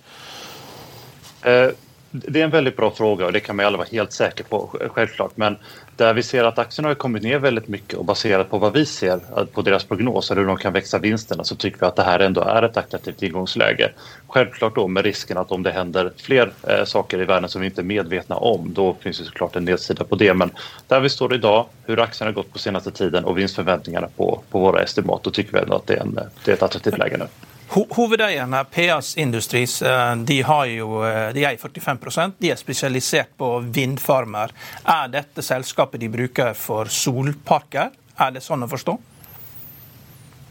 Eh, 1.43 1.69
det 2.15 2.39
är 2.39 2.43
en 2.43 2.49
väldigt 2.49 2.77
bra 2.77 2.91
fråga 2.91 3.25
och 3.25 3.33
det 3.33 3.39
kan 3.39 3.55
man 3.55 3.65
aldrig 3.65 3.77
vara 3.77 3.87
helt 3.91 4.11
säker 4.11 4.43
på, 4.43 4.79
självklart. 4.93 5.37
Men 5.37 5.57
där 5.95 6.13
vi 6.13 6.23
ser 6.23 6.43
att 6.43 6.59
aktien 6.59 6.85
har 6.85 6.93
kommit 6.93 7.23
ner 7.23 7.39
väldigt 7.39 7.67
mycket 7.67 7.93
och 7.93 8.05
baserat 8.05 8.49
på 8.49 8.57
vad 8.57 8.73
vi 8.73 8.85
ser 8.85 9.45
på 9.45 9.61
deras 9.61 9.83
prognoser, 9.83 10.35
hur 10.35 10.45
de 10.45 10.57
kan 10.57 10.73
växa 10.73 10.99
vinsterna, 10.99 11.43
så 11.43 11.55
tycker 11.55 11.79
vi 11.79 11.85
att 11.85 11.95
det 11.95 12.03
här 12.03 12.19
ändå 12.19 12.41
är 12.41 12.63
ett 12.63 12.77
attraktivt 12.77 13.23
ingångsläge. 13.23 13.91
Självklart 14.27 14.89
med 14.89 15.05
risken 15.05 15.37
att 15.37 15.51
om 15.51 15.63
det 15.63 15.71
händer 15.71 16.11
fler 16.17 16.51
eh, 16.67 16.83
saker 16.85 17.21
i 17.21 17.25
världen 17.25 17.49
som 17.49 17.61
vi 17.61 17.67
inte 17.67 17.81
är 17.81 17.83
medvetna 17.83 18.35
om, 18.35 18.73
då 18.73 18.95
finns 18.99 19.19
det 19.19 19.25
såklart 19.25 19.55
en 19.55 19.65
nedsida 19.65 20.03
på 20.03 20.15
det. 20.15 20.33
Men 20.33 20.51
där 20.87 20.99
vi 20.99 21.09
står 21.09 21.33
idag, 21.33 21.65
hur 21.85 21.99
aktien 21.99 22.27
har 22.27 22.33
gått 22.33 22.53
på 22.53 22.59
senaste 22.59 22.91
tiden 22.91 23.25
och 23.25 23.37
vinstförväntningarna 23.37 24.07
på, 24.17 24.41
på 24.51 24.59
våra 24.59 24.81
estimat, 24.81 25.23
då 25.23 25.31
tycker 25.31 25.51
vi 25.51 25.73
att 25.73 25.87
det 25.87 25.93
är, 25.93 26.01
en, 26.01 26.19
det 26.45 26.51
är 26.51 26.55
ett 26.55 26.63
attraktivt 26.63 26.97
läge 26.97 27.17
nu. 27.17 27.25
Hovedeierne, 27.73 28.65
PAs 28.65 29.17
Industries, 29.17 29.81
eh, 29.81 30.15
de, 30.15 30.43
jo, 30.67 31.05
eh, 31.05 31.33
de 31.33 31.45
eier 31.45 31.57
45 31.57 32.33
De 32.37 32.51
er 32.51 32.55
spesialisert 32.55 33.31
på 33.37 33.59
vindfarmer. 33.59 34.51
Er 34.85 35.07
dette 35.09 35.41
selskapet 35.41 35.99
de 35.99 36.09
bruker 36.09 36.53
for 36.53 36.85
solparker? 36.85 37.89
Er 38.21 38.35
det 38.35 38.43
sånn 38.45 38.63
å 38.63 38.69
forstå? 38.69 38.97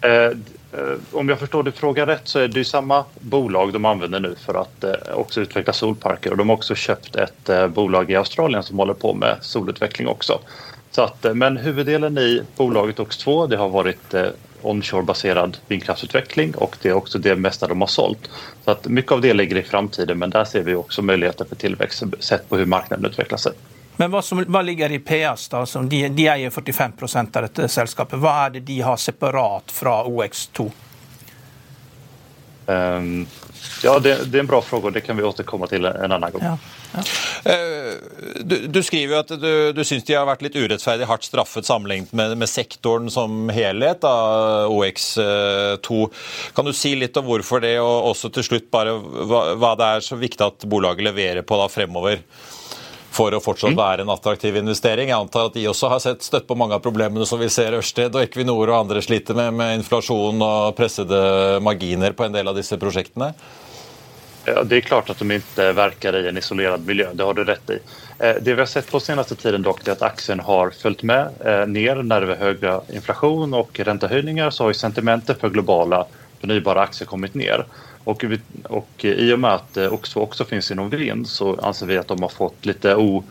Eh, 0.03 0.35
om 1.13 1.29
jeg 1.29 1.39
forstår 1.39 1.63
din 1.63 1.73
fråga 1.73 2.07
rett 2.07 2.29
så 2.29 2.41
är 2.41 2.49
det 2.49 2.65
samma 2.65 3.05
bolag 3.21 3.73
de 3.73 3.85
använder 3.85 4.21
nu 4.21 4.35
för 4.35 4.55
att 4.55 4.85
också 5.15 5.41
utveckla 5.41 5.73
solparker 5.73 6.31
och 6.31 6.37
de 6.37 6.49
har 6.49 6.57
också 6.57 6.75
köpt 6.75 7.17
ett 7.17 7.51
bolag 7.75 8.11
i 8.11 8.17
Australien 8.17 8.63
som 8.63 8.79
håller 8.79 8.95
på 8.95 9.15
med 9.15 9.37
solutveckling 9.41 10.09
också. 10.09 10.41
Så 10.91 11.03
att, 11.03 11.27
men 11.35 11.57
huvuddelen 11.57 12.19
i 12.19 12.43
bolaget 12.57 12.99
OX2 12.99 13.49
det 13.49 13.57
har 13.57 13.69
varit 13.69 14.15
onshore-baserad 14.63 15.57
vindkraftsutveckling 15.69 16.55
och 16.55 16.77
det 16.83 16.89
är 16.89 16.93
också 16.93 17.19
det 17.19 17.37
mesta 17.37 17.67
de 17.67 17.81
har 17.81 17.89
sålt. 17.89 18.31
Så 18.65 18.71
att 18.71 18.87
mycket 18.89 19.13
av 19.13 19.21
det 19.21 19.35
ligger 19.35 19.57
i 19.57 19.63
framtiden 19.63 20.19
men 20.19 20.31
där 20.31 20.45
ser 20.45 20.63
vi 20.63 20.75
också 20.75 21.03
möjligheter 21.03 21.45
för 21.45 21.57
tillväxt 21.57 22.03
sett 22.21 22.49
på 22.49 22.57
hur 22.57 22.67
marknaden 22.67 23.05
utvecklar 23.05 23.39
sig. 23.39 23.53
Men 23.97 24.11
hva, 24.11 24.23
som, 24.23 24.45
hva 24.49 24.63
ligger 24.63 24.93
i 24.93 24.99
PS? 24.99 25.49
da? 25.49 25.65
De, 25.65 26.09
de 26.09 26.29
eier 26.29 26.51
45% 26.51 27.37
av 27.37 27.43
dette 27.43 27.69
selskapet. 27.69 28.19
Hva 28.19 28.47
er 28.47 28.57
det 28.57 28.65
de 28.67 28.81
har 28.81 28.97
separat 28.97 29.73
fra 29.73 30.05
OX2? 30.05 30.71
Um, 32.73 33.27
ja, 33.83 33.99
det, 33.99 34.15
det, 34.25 34.39
er 34.39 34.41
en 34.41 34.47
bra 34.47 34.63
fråga 34.63 34.87
och 34.87 34.93
det 34.93 35.01
kan 35.01 35.17
vi 35.17 35.23
återkomme 35.23 35.67
til 35.67 35.85
en 35.85 36.13
annen 36.13 36.33
gang. 36.33 36.43
Ja. 36.43 36.59
ja. 36.95 37.57
du, 38.41 38.57
du, 38.67 38.81
skriver 38.83 39.17
jo 39.17 39.21
at 39.21 39.33
du, 39.43 39.53
du 39.75 39.83
syns 39.87 40.07
de 40.07 40.15
har 40.17 40.27
vært 40.29 40.45
litt 40.47 40.59
urettferdig 40.59 41.09
hardt 41.11 41.27
straffet 41.27 41.67
sammenlignet 41.67 42.13
med, 42.15 42.37
med 42.39 42.51
sektoren 42.51 43.11
som 43.11 43.51
helhet, 43.55 44.03
da, 44.05 44.69
OX2. 44.71 46.01
Kan 46.55 46.71
du 46.71 46.75
si 46.77 46.95
litt 46.99 47.19
om 47.19 47.27
hvorfor 47.27 47.65
det, 47.65 47.77
og 47.83 48.13
også 48.13 48.33
til 48.37 48.47
slutt 48.53 48.71
bare 48.75 48.95
hva, 48.99 49.45
hva 49.59 49.75
det 49.79 49.93
er 49.97 50.11
så 50.11 50.19
viktig 50.21 50.47
at 50.47 50.67
bolaget 50.71 51.11
leverer 51.11 51.47
på 51.47 51.59
da 51.59 51.71
fremover? 51.73 52.23
For 53.13 53.35
å 53.35 53.41
fortsatt 53.43 53.75
mm. 53.75 53.79
være 53.79 54.05
en 54.05 54.13
attraktiv 54.15 54.57
investering. 54.59 55.11
Jeg 55.13 55.19
antar 55.19 55.51
at 55.51 55.57
de 55.57 55.67
også 55.71 55.91
har 55.93 56.03
sett 56.05 56.25
støtt 56.25 56.47
på 56.49 56.57
mange 56.59 56.77
av 56.77 56.85
problemene 56.85 57.27
som 57.29 57.41
vi 57.41 57.51
ser 57.53 57.77
Ørsted 57.77 58.15
og 58.17 58.25
Equinor 58.25 58.71
og 58.71 58.79
andre 58.79 59.03
sliter 59.05 59.37
med, 59.39 59.53
med 59.59 59.81
inflasjon 59.81 60.41
og 60.43 60.73
pressede 60.79 61.19
marginer 61.65 62.17
på 62.17 62.27
en 62.27 62.39
del 62.39 62.49
av 62.49 62.57
disse 62.59 62.79
prosjektene? 62.81 63.33
Ja, 64.49 64.65
det 64.67 64.81
er 64.81 64.89
klart 64.89 65.13
at 65.13 65.21
de 65.23 65.37
ikke 65.37 65.69
verker 65.79 66.17
i 66.19 66.25
en 66.27 66.41
isolert 66.41 66.83
miljø, 66.83 67.13
det 67.15 67.27
har 67.29 67.37
du 67.39 67.45
rett 67.47 67.77
i. 67.77 67.77
Eh, 68.19 68.41
det 68.43 68.57
vi 68.57 68.59
har 68.65 68.71
sett 68.71 68.91
på 68.91 68.99
seneste 68.99 69.37
tiden 69.39 69.63
dock 69.63 69.85
er 69.85 69.95
at 69.95 70.03
aktien 70.09 70.43
har 70.43 70.75
fulgt 70.75 71.05
med 71.07 71.37
ned 71.71 72.03
når 72.09 72.27
det 72.27 72.35
er 72.35 72.43
høyere 72.43 72.75
inflasjon 72.97 73.55
og 73.55 73.79
rentehøyninger, 73.87 74.51
så 74.51 74.67
har 74.67 74.81
sentimentet 74.81 75.39
for 75.39 75.55
globale 75.55 76.03
fornybare 76.43 76.89
aktier 76.89 77.07
kommet 77.07 77.37
ner. 77.39 77.65
Och, 78.05 78.25
vi, 78.25 78.41
och 78.65 79.05
i 79.05 79.33
och 79.33 79.39
med 79.39 79.51
att 79.51 79.77
också, 79.77 80.21
också 80.21 80.45
finns 80.45 80.71
inom 80.71 80.91
vind 80.91 81.29
så 81.29 81.61
anser 81.61 81.87
vi 81.87 81.99
att 81.99 82.09
de 82.09 82.23
har 82.23 82.29
fått 82.29 82.67
lite 82.67 82.97
o, 82.97 83.25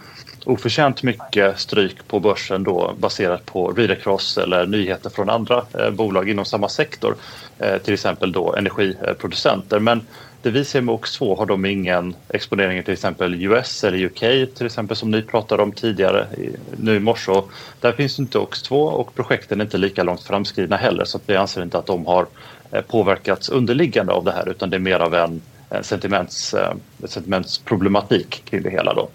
oförtjänt 0.45 1.03
mycket 1.03 1.59
stryk 1.59 2.07
på 2.07 2.19
börsen 2.19 2.63
då 2.63 2.93
baserat 2.99 3.45
på 3.45 3.71
read 3.71 3.91
across 3.91 4.37
eller 4.37 4.65
nyheter 4.65 5.09
från 5.09 5.29
andra 5.29 5.65
eh, 5.79 5.91
bolag 5.91 6.29
inom 6.29 6.45
samma 6.45 6.69
sektor. 6.69 7.15
Eh, 7.59 7.77
till 7.77 7.93
exempel 7.93 8.31
då 8.31 8.55
energiproducenter. 8.55 9.79
Men 9.79 10.01
det 10.41 10.49
vi 10.49 10.65
ser 10.65 10.81
med 10.81 10.95
OX2 10.95 11.37
har 11.37 11.45
de 11.45 11.65
ingen 11.65 12.15
exponering 12.29 12.83
till 12.83 12.93
exempel 12.93 13.43
US 13.43 13.83
eller 13.83 14.05
UK 14.05 14.19
till 14.55 14.65
exempel 14.65 14.97
som 14.97 15.11
ni 15.11 15.21
pratade 15.21 15.63
om 15.63 15.71
tidigare 15.71 16.27
nu 16.77 16.95
i 16.95 16.99
morse. 16.99 17.41
Där 17.79 17.91
finns 17.91 18.19
inte 18.19 18.37
OX2 18.37 18.71
och 18.71 19.15
projekten 19.15 19.61
är 19.61 19.65
inte 19.65 19.77
lika 19.77 20.03
långt 20.03 20.23
framskridna 20.23 20.77
heller 20.77 21.05
så 21.05 21.19
vi 21.25 21.35
anser 21.35 21.63
inte 21.63 21.77
att 21.77 21.85
de 21.85 22.05
har 22.05 22.21
eh, 22.21 22.27
påverkats 22.87 23.49
underliggande 23.49 24.13
av 24.13 24.23
det 24.23 24.31
här 24.31 24.49
utan 24.49 24.69
det 24.69 24.77
är 24.77 24.79
mer 24.79 24.99
av 24.99 25.15
en 25.15 25.41
sentiments, 25.81 26.53
eh, 26.53 26.73
sentimentsproblematik 27.05 28.43
kring 28.45 28.61
det 28.61 28.69
hela. 28.69 28.93
Då. 28.93 29.09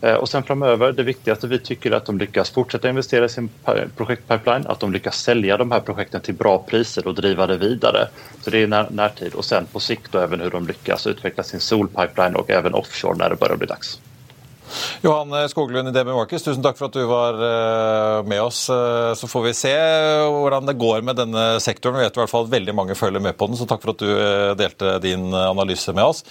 Eh, 0.00 0.14
och 0.14 0.28
sen 0.28 0.42
framöver, 0.42 0.92
det 0.92 1.02
viktigaste 1.02 1.46
vi 1.46 1.58
tycker 1.58 1.90
är 1.90 1.96
att 1.96 2.06
de 2.06 2.18
lyckas 2.18 2.50
fortsätta 2.50 2.88
investera 2.88 3.24
i 3.24 3.28
sin 3.28 3.50
projektpipeline, 3.96 4.66
att 4.66 4.80
de 4.80 4.92
lyckas 4.92 5.22
sälja 5.22 5.56
de 5.56 5.70
här 5.70 5.80
projekten 5.80 6.20
till 6.20 6.34
bra 6.34 6.58
priser 6.58 7.06
och 7.06 7.14
driva 7.14 7.46
det 7.46 7.56
vidare. 7.56 8.08
Så 8.40 8.50
det 8.50 8.62
är 8.62 8.66
när, 8.66 8.90
närtid 8.90 9.34
och 9.34 9.44
sen 9.44 9.66
på 9.66 9.80
sikt 9.80 10.12
då 10.12 10.18
även 10.18 10.40
hur 10.40 10.50
de 10.50 10.66
lyckas 10.66 11.06
utveckla 11.06 11.42
sin 11.42 11.60
solpipeline 11.60 12.36
och 12.36 12.50
även 12.50 12.74
offshore 12.74 13.16
när 13.16 13.30
det 13.30 13.36
börjar 13.36 13.56
bli 13.56 13.66
dags. 13.66 14.00
Johan 15.02 15.34
Skoglund 15.48 15.88
i 15.88 15.94
DB 15.94 16.12
Markets, 16.14 16.44
tusen 16.44 16.62
takk 16.64 16.78
for 16.78 16.88
at 16.88 16.96
du 16.96 17.04
var 17.08 17.38
eh, 17.42 18.18
med 18.28 18.42
oss. 18.42 18.64
Eh, 18.70 19.12
så 19.18 19.28
får 19.30 19.46
vi 19.46 19.54
se 19.56 19.72
hvordan 19.72 20.68
det 20.68 20.76
går 20.80 21.04
med 21.06 21.18
denne 21.18 21.44
sektoren. 21.62 21.98
Vi 21.98 22.06
vet 22.06 22.16
i 22.16 22.22
hvert 22.22 22.32
fall 22.32 22.46
at 22.46 22.52
veldig 22.52 22.74
mange 22.76 22.96
følger 22.98 23.22
med 23.22 23.36
på 23.38 23.48
den, 23.50 23.58
så 23.58 23.66
takk 23.68 23.82
for 23.84 23.94
at 23.94 24.02
du 24.02 24.10
eh, 24.12 24.52
delte 24.58 24.96
din 25.04 25.28
analyse 25.34 25.94
med 25.96 26.04
oss. 26.04 26.22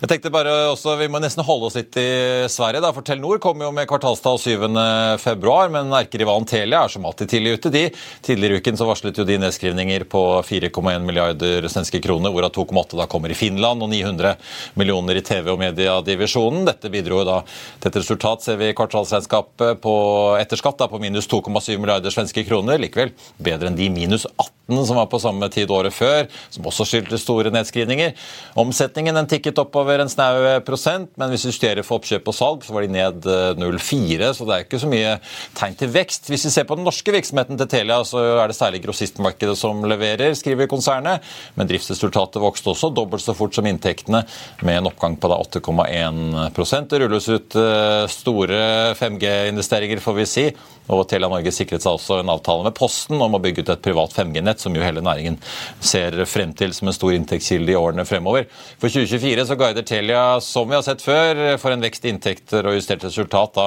Jeg 0.00 0.10
tenkte 0.10 0.32
bare 0.34 0.54
også, 0.72 0.96
Vi 1.00 1.08
må 1.10 1.20
nesten 1.22 1.44
holde 1.46 1.68
oss 1.68 1.78
litt 1.78 1.96
i 2.00 2.46
Sverige. 2.50 2.82
da, 2.84 2.92
for 2.94 3.06
Telenor 3.06 3.40
kommer 3.42 3.68
jo 3.68 3.74
med 3.76 3.88
kvartalstall 3.90 4.38
7.2, 4.40 5.56
men 5.74 5.92
erkerivalen 6.00 6.48
Telia 6.48 6.84
er 6.84 6.92
som 6.92 7.06
alltid 7.06 7.30
tidlig 7.30 7.58
ute. 7.58 7.74
de. 7.74 7.84
Tidligere 8.24 8.60
uken 8.62 8.78
så 8.80 8.88
varslet 8.88 9.18
jo 9.18 9.26
de 9.28 9.38
nedskrivninger 9.42 10.06
på 10.10 10.24
4,1 10.46 11.04
milliarder 11.04 11.68
svenske 11.72 12.00
kroner, 12.04 12.32
hvorav 12.34 12.54
2,8 12.54 12.98
da 13.00 13.08
kommer 13.10 13.32
i 13.32 13.38
Finland, 13.38 13.82
og 13.82 13.90
900 13.92 14.36
millioner 14.80 15.20
i 15.20 15.24
TV- 15.24 15.52
og 15.52 15.60
mediedivisjonen. 15.60 16.64
Dette 16.68 16.92
bidro 16.92 17.20
jo 17.22 17.28
da 17.28 17.38
et 17.84 17.96
resultat 18.00 18.44
ser 18.44 18.56
vi 18.60 18.70
i 18.70 18.76
kvartalsregnskapet 18.76 19.80
på 19.84 19.94
etterskatt 20.40 20.80
på 20.90 21.00
minus 21.02 21.28
2,7 21.28 21.76
milliarder 21.78 22.12
svenske 22.14 22.44
kroner. 22.48 22.80
Likevel 22.80 23.12
bedre 23.36 23.70
enn 23.70 23.78
de 23.78 23.90
minus 23.92 24.24
18 24.30 24.52
som 24.88 24.96
var 24.96 25.10
på 25.12 25.20
samme 25.20 25.44
tid 25.52 25.68
året 25.68 25.92
før, 25.92 26.24
som 26.48 26.64
også 26.64 26.86
skyldte 26.88 27.18
store 27.20 27.50
nedskrivninger. 27.52 28.14
Omsetningen 28.56 29.16
den 29.18 29.28
tikket 29.28 29.58
oppover 29.60 30.00
en 30.00 30.08
snau 30.08 30.38
prosent, 30.64 31.10
men 31.20 31.28
hvis 31.28 31.44
vi 31.44 31.52
justerer 31.52 31.84
for 31.84 32.00
oppkjøp 32.00 32.30
og 32.32 32.36
salg, 32.36 32.64
så 32.64 32.72
var 32.72 32.86
de 32.86 32.94
ned 32.94 33.28
0,4, 33.60 34.30
så 34.32 34.48
det 34.48 34.56
er 34.56 34.64
ikke 34.64 34.80
så 34.80 34.88
mye 34.88 35.18
tegn 35.58 35.76
til 35.82 35.92
vekst. 35.92 36.30
Hvis 36.32 36.46
vi 36.48 36.54
ser 36.54 36.64
på 36.68 36.78
den 36.78 36.88
norske 36.88 37.12
virksomheten 37.12 37.60
til 37.60 37.68
Telia, 37.74 38.00
så 38.08 38.22
er 38.38 38.48
det 38.48 38.56
særlig 38.56 38.80
grossistmarkedet 38.86 39.58
som 39.60 39.84
leverer, 39.84 40.32
skriver 40.38 40.70
konsernet. 40.72 41.20
Men 41.58 41.68
driftsresultatet 41.68 42.40
vokste 42.40 42.72
også 42.72 42.88
dobbelt 42.96 43.26
så 43.26 43.36
fort 43.36 43.52
som 43.56 43.68
inntektene, 43.68 44.24
med 44.64 44.80
en 44.80 44.88
oppgang 44.88 45.18
på 45.20 45.28
8,1 45.28 46.88
Det 46.88 46.98
rulles 47.02 47.28
ut 47.28 47.56
eh, 47.60 47.73
store 48.10 48.94
5G-investeringer, 48.98 50.02
får 50.02 50.16
vi 50.18 50.26
si. 50.28 50.46
Og 50.92 51.06
Telia 51.08 51.30
Norge 51.32 51.52
sikret 51.54 51.84
seg 51.84 51.96
også 51.96 52.18
en 52.20 52.32
avtale 52.32 52.66
med 52.66 52.76
Posten 52.76 53.20
om 53.22 53.36
å 53.36 53.40
bygge 53.42 53.64
ut 53.64 53.72
et 53.72 53.84
privat 53.84 54.12
5G-nett, 54.12 54.60
som 54.60 54.74
jo 54.76 54.84
hele 54.84 55.00
næringen 55.04 55.38
ser 55.80 56.16
frem 56.28 56.52
til 56.56 56.74
som 56.76 56.90
en 56.90 56.96
stor 56.96 57.14
inntektskilde 57.16 57.72
i 57.72 57.78
årene 57.78 58.04
fremover. 58.08 58.48
For 58.82 58.92
2024 58.92 59.46
så 59.48 59.56
guider 59.60 59.86
Telia, 59.86 60.24
som 60.44 60.68
vi 60.68 60.76
har 60.76 60.84
sett 60.84 61.04
før, 61.04 61.56
for 61.62 61.72
en 61.72 61.84
vekst 61.84 62.04
i 62.04 62.12
inntekter 62.12 62.68
og 62.68 62.76
justert 62.76 63.06
resultat 63.06 63.54
da, 63.56 63.66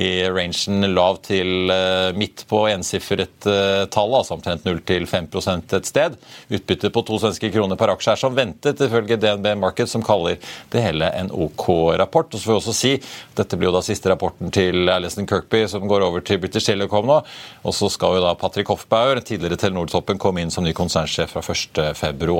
i 0.00 0.24
rangen 0.32 0.88
lav 0.94 1.20
til 1.26 1.68
uh, 1.72 2.14
midt 2.16 2.46
på 2.48 2.64
ensifret 2.70 3.48
uh, 3.48 3.84
tall, 3.92 4.16
altså 4.16 4.38
omtrent 4.38 4.64
0 4.64 4.80
til 4.88 5.08
5 5.10 5.28
et 5.74 5.88
sted. 5.88 6.16
Utbytte 6.48 6.92
på 6.94 7.04
to 7.04 7.20
svenske 7.20 7.50
kroner 7.52 7.78
per 7.80 7.92
aksje 7.92 8.14
er 8.14 8.20
som 8.20 8.36
ventet, 8.36 8.80
ifølge 8.80 9.18
DNB 9.20 9.50
Market, 9.60 9.90
som 9.90 10.04
kaller 10.04 10.40
det 10.72 10.82
hele 10.84 11.10
en 11.18 11.30
OK 11.32 11.68
rapport. 12.00 12.32
Og 12.32 12.40
så 12.40 12.48
får 12.48 12.54
vi 12.54 12.60
også 12.62 12.76
si, 12.76 12.94
Dette 13.36 13.58
blir 13.58 13.68
jo 13.68 13.76
da 13.76 13.82
siste 13.84 14.08
rapporten 14.08 14.52
til 14.54 14.88
Alison 14.92 15.26
Kirkby, 15.28 15.64
som 15.68 15.84
går 15.90 16.06
over 16.06 16.24
til 16.24 16.40
British 16.54 16.70
Telecom 16.70 17.08
nå. 17.08 17.20
Og 17.66 17.74
så 17.74 17.90
skal 17.92 18.18
jo 18.18 18.24
da 18.24 18.34
Patrick 18.38 18.70
Hoffbauer, 18.70 19.20
tidligere 19.26 19.58
Telenor-toppen, 19.60 20.20
komme 20.22 20.44
inn 20.44 20.52
som 20.54 20.64
ny 20.64 20.74
konsernsjef 20.76 21.34
fra 21.34 21.42
1.2. 21.42 22.36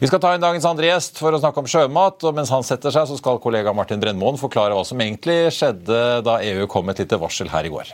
Vi 0.00 0.08
skal 0.10 0.22
ta 0.22 0.32
inn 0.34 0.44
dagens 0.44 0.68
andre 0.68 0.88
gjest 0.88 1.20
for 1.20 1.34
å 1.34 1.42
snakke 1.42 1.62
om 1.62 1.68
sjømat. 1.68 2.24
og 2.24 2.38
Mens 2.38 2.52
han 2.54 2.64
setter 2.66 2.94
seg, 2.94 3.10
så 3.10 3.18
skal 3.20 3.42
kollega 3.42 3.74
Martin 3.76 4.00
Brennmoen 4.00 4.40
forklare 4.40 4.76
hva 4.76 4.86
som 4.88 5.00
egentlig 5.04 5.52
skjedde 5.52 6.22
da 6.24 6.40
EU 6.48 6.66
kom 6.70 6.88
med 6.88 6.96
et 6.96 7.04
lite 7.04 7.20
varsel 7.20 7.52
her 7.52 7.68
i 7.68 7.72
går. 7.72 7.92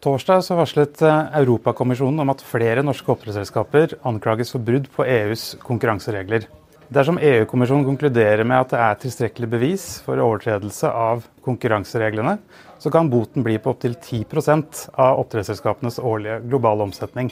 Torsdag 0.00 0.46
så 0.46 0.56
varslet 0.56 1.02
eh, 1.04 1.34
Europakommisjonen 1.42 2.22
om 2.22 2.30
at 2.32 2.40
flere 2.46 2.80
norske 2.86 3.10
oppdrettsselskaper 3.12 3.98
anklages 4.08 4.54
for 4.54 4.64
brudd 4.64 4.86
på 4.94 5.04
EUs 5.04 5.58
konkurranseregler. 5.60 6.46
Dersom 6.90 7.20
EU-kommisjonen 7.22 7.84
konkluderer 7.86 8.42
med 8.48 8.64
at 8.64 8.72
det 8.72 8.80
er 8.82 8.96
tilstrekkelig 9.02 9.48
bevis 9.52 9.84
for 10.02 10.18
overtredelse 10.24 10.88
av 10.88 11.26
konkurransereglene, 11.44 12.38
så 12.80 12.90
kan 12.90 13.10
boten 13.12 13.44
bli 13.44 13.58
på 13.60 13.74
opptil 13.74 13.94
10% 13.94 14.86
av 14.96 15.18
oppdrettsselskapenes 15.20 15.98
årlige 15.98 16.38
globale 16.48 16.86
omsetning. 16.86 17.28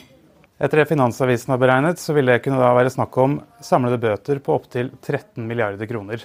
Etter 0.60 0.82
det 0.82 0.88
Finansavisen 0.90 1.54
har 1.54 1.60
beregnet, 1.62 2.00
så 2.02 2.12
vil 2.12 2.28
det 2.28 2.40
kunne 2.44 2.58
da 2.60 2.74
være 2.76 2.92
snakk 2.92 3.16
om 3.22 3.38
samlede 3.64 4.00
bøter 4.02 4.42
på 4.44 4.56
opptil 4.58 4.90
13 5.00 5.46
milliarder 5.46 5.88
kroner. 5.88 6.24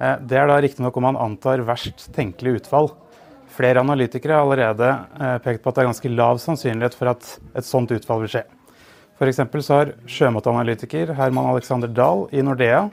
Eh, 0.00 0.16
det 0.26 0.40
er 0.40 0.50
da 0.50 0.56
riktignok 0.58 0.96
om 0.98 1.06
man 1.10 1.20
antar 1.20 1.62
verst 1.68 2.08
tenkelig 2.16 2.62
utfall. 2.62 2.90
Flere 3.52 3.84
analytikere 3.84 4.34
har 4.34 4.46
allerede 4.46 4.88
eh, 4.90 5.36
pekt 5.44 5.62
på 5.62 5.70
at 5.70 5.76
det 5.76 5.84
er 5.84 5.90
ganske 5.92 6.12
lav 6.16 6.40
sannsynlighet 6.42 6.96
for 6.98 7.12
at 7.12 7.28
et 7.54 7.68
sånt 7.68 7.92
utfall 7.94 8.24
vil 8.24 8.34
skje. 8.38 8.44
F.eks. 9.20 9.42
så 9.62 9.76
har 9.76 9.94
sjømatanalytiker 10.10 11.12
Herman 11.14 11.52
Alexander 11.52 11.92
Dahl 11.92 12.26
i 12.34 12.42
Nordea 12.42 12.88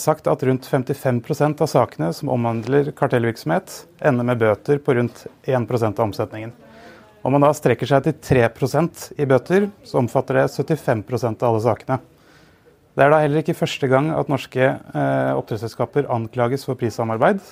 sagt 0.00 0.26
at 0.30 0.42
rundt 0.48 0.64
55% 0.64 1.60
av 1.60 1.68
sakene 1.68 2.08
som 2.16 2.30
omhandler 2.32 2.88
kartellvirksomhet, 2.96 3.74
ender 4.00 4.24
med 4.24 4.40
bøter 4.40 4.80
på 4.80 4.94
rundt 4.96 5.26
1% 5.44 6.00
av 6.00 6.06
omsetningen. 6.06 6.54
Om 7.22 7.34
man 7.34 7.44
da 7.44 7.50
strekker 7.52 7.88
seg 7.90 8.06
til 8.06 8.14
3% 8.46 9.08
i 9.20 9.26
bøter, 9.28 9.66
så 9.84 9.98
omfatter 10.00 10.38
det 10.38 10.46
75% 10.54 11.42
av 11.42 11.50
alle 11.50 11.64
sakene. 11.66 11.98
Det 12.96 13.04
er 13.04 13.12
da 13.12 13.20
heller 13.22 13.42
ikke 13.42 13.58
første 13.58 13.86
gang 13.90 14.08
at 14.16 14.30
norske 14.30 14.62
eh, 14.64 15.32
oppdrettsselskaper 15.38 16.08
anklages 16.10 16.64
for 16.66 16.78
prissamarbeid. 16.78 17.42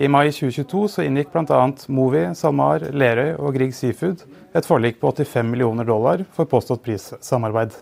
I 0.00 0.08
mai 0.08 0.30
2022 0.32 0.86
så 0.88 1.04
inngikk 1.04 1.34
bl.a. 1.34 1.64
Movi, 1.92 2.22
SalMar, 2.38 2.86
Lerøy 2.96 3.34
og 3.34 3.52
Grieg 3.56 3.74
Seafood 3.76 4.22
et 4.56 4.68
forlik 4.68 4.96
på 5.00 5.10
85 5.12 5.50
millioner 5.50 5.88
dollar 5.88 6.24
for 6.32 6.48
påstått 6.48 6.84
prissamarbeid. 6.86 7.76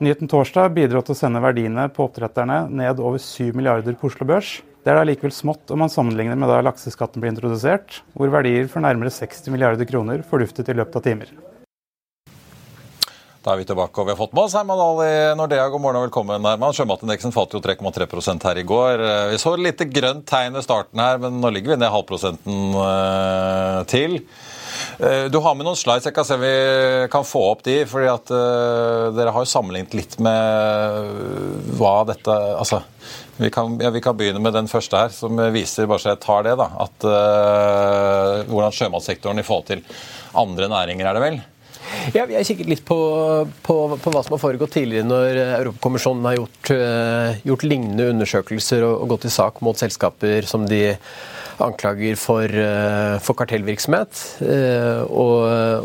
Nyheten 0.00 0.30
torsdag 0.32 0.70
bidro 0.72 1.02
til 1.04 1.12
å 1.12 1.18
sende 1.18 1.42
verdiene 1.44 1.82
på 1.92 2.06
oppdretterne 2.06 2.62
ned 2.72 3.02
over 3.04 3.20
7 3.20 3.50
milliarder 3.52 3.92
på 4.00 4.08
Oslo 4.08 4.24
Børs. 4.24 4.54
Det 4.80 4.88
er 4.88 4.96
da 4.96 5.02
likevel 5.04 5.34
smått 5.36 5.68
om 5.74 5.82
man 5.84 5.92
sammenligner 5.92 6.38
med 6.40 6.48
da 6.48 6.62
lakseskatten 6.64 7.20
ble 7.20 7.28
introdusert, 7.34 7.98
hvor 8.16 8.32
verdier 8.32 8.64
for 8.72 8.80
nærmere 8.80 9.12
60 9.12 9.52
milliarder 9.52 9.84
kroner 9.84 10.22
forduftet 10.24 10.72
i 10.72 10.76
løpet 10.78 10.96
av 10.96 11.04
timer. 11.04 11.34
Da 13.44 13.52
er 13.52 13.60
vi 13.60 13.68
tilbake, 13.68 13.92
og 14.00 14.08
vi 14.08 14.14
har 14.14 14.20
fått 14.22 14.32
med 14.32 14.46
oss 14.46 14.56
Herman 14.56 14.80
Ali 14.86 15.10
Nordea. 15.36 15.68
God 15.68 15.84
morgen 15.84 16.00
og 16.00 16.06
velkommen, 16.06 16.48
Herman. 16.48 16.72
Sjømatindeksen 16.76 17.36
falt 17.36 17.52
jo 17.58 17.60
3,3 17.60 18.38
her 18.46 18.62
i 18.62 18.64
går. 18.72 19.04
Vi 19.34 19.42
så 19.44 19.52
et 19.58 19.66
lite 19.68 19.88
grønt 19.88 20.24
tegn 20.32 20.56
ved 20.56 20.64
starten 20.64 21.04
her, 21.04 21.20
men 21.20 21.42
nå 21.44 21.52
ligger 21.52 21.74
vi 21.74 21.80
ned 21.82 21.92
halvprosenten 21.92 22.80
eh, 22.86 23.78
til. 23.92 24.22
Eh, 25.00 25.24
du 25.32 25.38
har 25.38 25.54
med 25.56 25.64
noen 25.64 25.78
slides. 25.78 26.04
Jeg 26.04 26.12
kan 26.12 26.26
se 26.28 26.36
om 26.36 26.42
vi 26.44 27.08
kan 27.12 27.24
få 27.24 27.40
opp 27.54 27.62
de. 27.64 27.78
fordi 27.88 28.08
at 28.12 28.32
uh, 28.34 29.08
Dere 29.16 29.32
har 29.32 29.46
jo 29.46 29.48
sammenlignet 29.48 29.96
litt 29.96 30.18
med 30.20 31.70
hva 31.78 31.94
dette 32.08 32.34
Altså, 32.60 32.82
vi 33.40 33.48
kan, 33.54 33.78
ja, 33.80 33.88
vi 33.94 34.02
kan, 34.04 34.18
begynne 34.18 34.42
med 34.44 34.52
den 34.52 34.68
første 34.68 35.00
her, 35.00 35.14
som 35.14 35.40
viser 35.54 35.88
bare 35.88 36.02
så 36.02 36.12
jeg 36.12 36.20
tar 36.20 36.44
det 36.44 36.58
da, 36.60 36.68
at 36.84 37.08
uh, 37.08 38.42
hvordan 38.50 38.76
sjømatsektoren 38.76 39.40
i 39.40 39.46
forhold 39.46 39.70
til 39.70 39.86
andre 40.36 40.68
næringer 40.68 41.08
er 41.08 41.16
det 41.16 41.24
vel? 41.24 41.40
Ja, 42.12 42.26
Vi 42.28 42.36
har 42.36 42.44
kikket 42.44 42.68
litt 42.68 42.84
på, 42.86 42.98
på, 43.64 43.76
på, 43.96 44.12
hva 44.12 44.20
som 44.22 44.36
har 44.36 44.42
foregått 44.42 44.76
tidligere 44.76 45.08
når 45.08 45.40
Europakommisjonen 45.62 46.28
har 46.28 46.36
gjort, 46.42 46.74
uh, 46.76 47.40
gjort 47.48 47.64
lignende 47.64 48.12
undersøkelser 48.12 48.84
og, 48.84 48.98
og, 49.00 49.14
gått 49.14 49.30
i 49.30 49.32
sak 49.32 49.64
mot 49.64 49.80
selskaper 49.80 50.44
som 50.48 50.68
de 50.68 50.90
anklager 51.64 52.16
for, 52.20 52.46
uh, 52.46 53.18
for 53.22 53.38
kartellvirksomhet. 53.38 54.22
Uh, 54.42 55.02
og, 55.06 55.36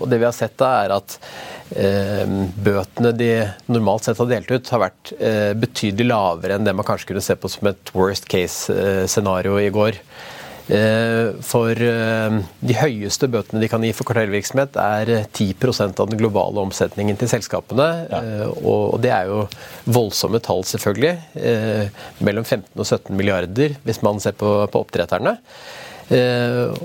og, 0.02 0.08
det 0.12 0.22
vi 0.22 0.28
har 0.28 0.36
sett 0.36 0.58
da, 0.62 0.72
er 0.86 0.96
at 1.00 1.20
bøtene 1.66 3.10
de 3.18 3.30
normalt 3.74 4.06
sett 4.06 4.20
har 4.22 4.28
delt 4.30 4.52
ut, 4.54 4.68
har 4.70 4.84
vært 4.84 5.12
betydelig 5.58 6.06
lavere 6.12 6.60
enn 6.60 6.68
det 6.68 6.76
man 6.78 6.86
kanskje 6.86 7.10
kunne 7.10 7.24
se 7.26 7.34
på 7.42 7.50
som 7.50 7.72
et 7.72 7.90
worst 7.98 8.28
case-scenario 8.30 9.58
i 9.58 9.72
går. 9.74 9.98
Eh, 10.66 11.30
for 11.46 11.78
eh, 11.78 12.38
de 12.66 12.76
høyeste 12.80 13.28
bøtene 13.30 13.60
de 13.62 13.68
kan 13.70 13.84
gi 13.86 13.92
for 13.94 14.02
kartellvirksomhet, 14.10 14.74
er 14.82 15.30
10% 15.30 16.02
av 16.02 16.10
den 16.10 16.18
globale 16.22 16.58
omsetningen 16.64 17.18
til 17.22 17.30
selskapene. 17.30 17.90
Ja. 18.10 18.22
Eh, 18.22 18.48
og 18.66 18.98
det 19.04 19.12
er 19.14 19.26
jo 19.30 19.44
voldsomme 19.86 20.40
tall, 20.44 20.64
selvfølgelig. 20.66 21.16
Mellom 22.26 22.46
15 22.46 22.74
og 22.74 22.86
17 22.86 23.18
milliarder, 23.18 23.76
hvis 23.86 24.04
man 24.06 24.20
ser 24.24 24.34
på, 24.40 24.68
på 24.72 24.80
oppdretterne. 24.86 25.34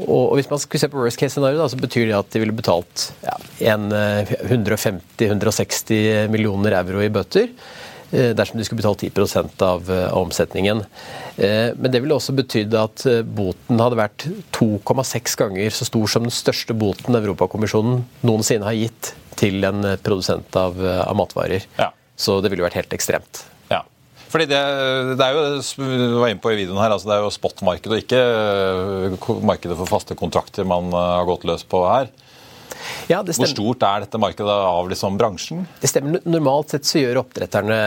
og 0.09 0.35
Hvis 0.37 0.51
man 0.51 0.59
skulle 0.61 0.81
se 0.83 0.93
på 0.93 1.01
worst 1.01 1.21
case 1.21 1.33
scenario, 1.37 1.69
så 1.69 1.77
betyr 1.81 2.07
det 2.09 2.19
at 2.19 2.33
de 2.33 2.40
ville 2.43 2.57
betalt 2.57 2.97
ja, 3.25 3.37
150-160 3.77 6.29
millioner 6.33 6.73
euro 6.83 7.01
i 7.05 7.12
bøter. 7.12 7.47
Eh, 8.11 8.33
dersom 8.35 8.59
de 8.59 8.64
skulle 8.66 8.81
betalt 8.81 9.05
10 9.07 9.62
av, 9.62 9.90
eh, 9.90 10.16
omsetningen. 10.16 10.85
Eh, 11.37 11.70
men 11.77 11.90
det 11.90 12.01
ville 12.03 12.14
også 12.14 12.35
betydd 12.35 12.75
at 12.75 13.05
boten 13.25 13.79
hadde 13.79 13.99
vært 13.99 14.27
2,6 14.51 15.37
ganger 15.38 15.70
så 15.70 15.87
stor 15.87 16.09
som 16.09 16.27
den 16.27 16.35
største 16.35 16.75
boten 16.75 17.14
Europakommisjonen 17.14 18.05
noensinne 18.27 18.66
har 18.66 18.75
gitt 18.75 19.14
til 19.37 19.62
en 19.64 19.96
produsent 20.03 20.57
av, 20.57 20.75
av 20.81 21.14
matvarer. 21.16 21.64
Ja. 21.79 21.92
Så 22.16 22.42
det 22.42 22.51
ville 22.51 22.66
vært 22.66 22.81
helt 22.81 22.92
ekstremt. 22.92 23.44
Ja. 23.70 23.85
Fordi 24.29 24.49
det, 24.51 24.59
det, 25.16 25.25
er 25.25 25.38
jo 25.38 25.62
du 25.79 26.18
var 26.18 26.29
inne 26.29 26.42
på 26.42 26.51
i 26.51 26.59
videoen 26.59 26.83
her, 26.83 26.90
altså 26.90 27.09
det 27.09 27.16
er 27.16 27.25
jo 27.25 27.31
spotmarkedet 27.31 27.94
og 27.94 28.03
ikke 28.03 29.38
markedet 29.46 29.79
for 29.79 29.88
faste 29.88 30.18
kontrakter 30.18 30.66
man 30.66 30.90
har 30.92 31.25
gått 31.31 31.46
løs 31.49 31.62
på 31.62 31.87
her. 31.87 32.11
Ja, 33.11 33.22
Hvor 33.26 33.48
stort 33.50 33.83
er 33.87 34.05
dette 34.05 34.20
markedet 34.22 34.55
av 34.55 34.88
liksom 34.90 35.18
bransjen? 35.18 35.64
Det 35.81 35.90
stemmer. 35.90 36.22
Normalt 36.29 36.74
sett 36.74 36.87
så 36.88 37.03
gjør 37.03 37.24
oppdretterne 37.24 37.81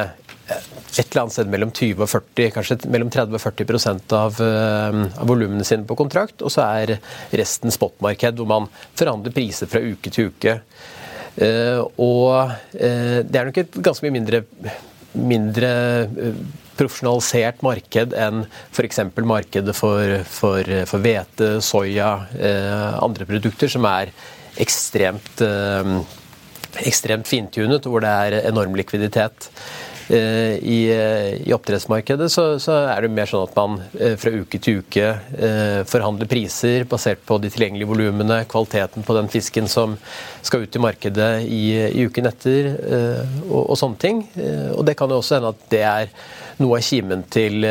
et 0.53 1.07
eller 1.07 1.21
annet 1.23 1.33
sted 1.33 1.49
mellom 1.49 1.71
20 1.71 2.03
og 2.03 2.09
40, 2.11 2.49
kanskje 2.53 2.77
mellom 2.91 3.11
30 3.13 3.37
og 3.37 3.41
40 3.41 4.17
av, 4.17 4.41
uh, 4.43 4.97
av 5.23 5.29
volumene 5.29 5.65
sine 5.67 5.87
på 5.87 5.97
kontrakt. 5.97 6.43
Og 6.43 6.51
så 6.53 6.65
er 6.81 6.97
resten 7.31 7.73
spotmarked, 7.73 8.37
hvor 8.37 8.49
man 8.49 8.67
forhandler 8.99 9.33
priser 9.35 9.71
fra 9.71 9.81
uke 9.81 10.11
til 10.13 10.33
uke. 10.33 10.59
Uh, 11.39 11.81
og 11.97 12.51
det 12.73 13.39
er 13.39 13.47
nok 13.47 13.63
et 13.63 13.79
ganske 13.81 14.05
mye 14.05 14.13
mindre, 14.19 14.43
mindre 15.17 15.71
profesjonalisert 16.77 17.63
marked 17.65 18.13
enn 18.17 18.43
f.eks. 18.73 18.99
markedet 19.23 19.73
for, 19.77 20.19
for, 20.27 20.77
for 20.89 21.05
hvete, 21.05 21.49
soya, 21.63 22.13
andre 23.01 23.27
produkter 23.29 23.71
som 23.71 23.85
er 23.89 24.11
ekstremt, 24.61 25.41
ekstremt 26.83 27.29
fintunet, 27.29 27.85
hvor 27.85 28.03
det 28.03 28.09
er 28.09 28.49
enorm 28.49 28.75
likviditet. 28.77 29.49
Eh, 30.09 30.57
I, 30.59 30.79
eh, 30.91 31.47
i 31.47 31.53
oppdrettsmarkedet 31.55 32.27
så, 32.31 32.59
så, 32.59 32.75
er 32.91 33.05
det 33.05 33.11
mer 33.15 33.29
sånn 33.29 33.45
at 33.47 33.55
man 33.55 33.77
eh, 33.95 34.17
fra 34.19 34.33
uke 34.35 34.59
til 34.59 34.81
uke 34.83 35.05
forhandler 35.87 36.27
priser 36.29 36.83
basert 36.89 37.21
på 37.27 37.37
de 37.41 37.51
tilgjengelige 37.53 37.87
volumene, 37.89 38.43
kvaliteten 38.49 39.05
på 39.05 39.15
den 39.17 39.29
fisken 39.31 39.67
som 39.71 39.95
skal 40.43 40.65
ut 40.65 40.75
i 40.75 40.81
markedet 40.81 41.31
i, 41.47 41.63
i 41.87 42.05
uken 42.07 42.27
etter, 42.29 42.69
og, 43.47 43.59
og, 43.61 43.75
sånne 43.79 43.99
ting. 43.99 44.21
Og 44.75 44.83
det 44.87 44.95
kan 44.99 45.11
jo 45.11 45.19
også 45.21 45.37
hende 45.37 45.51
at 45.53 45.67
det 45.71 45.81
er 45.87 46.11
noe 46.61 46.77
av 46.77 46.85
kimen 46.85 47.23
til, 47.33 47.65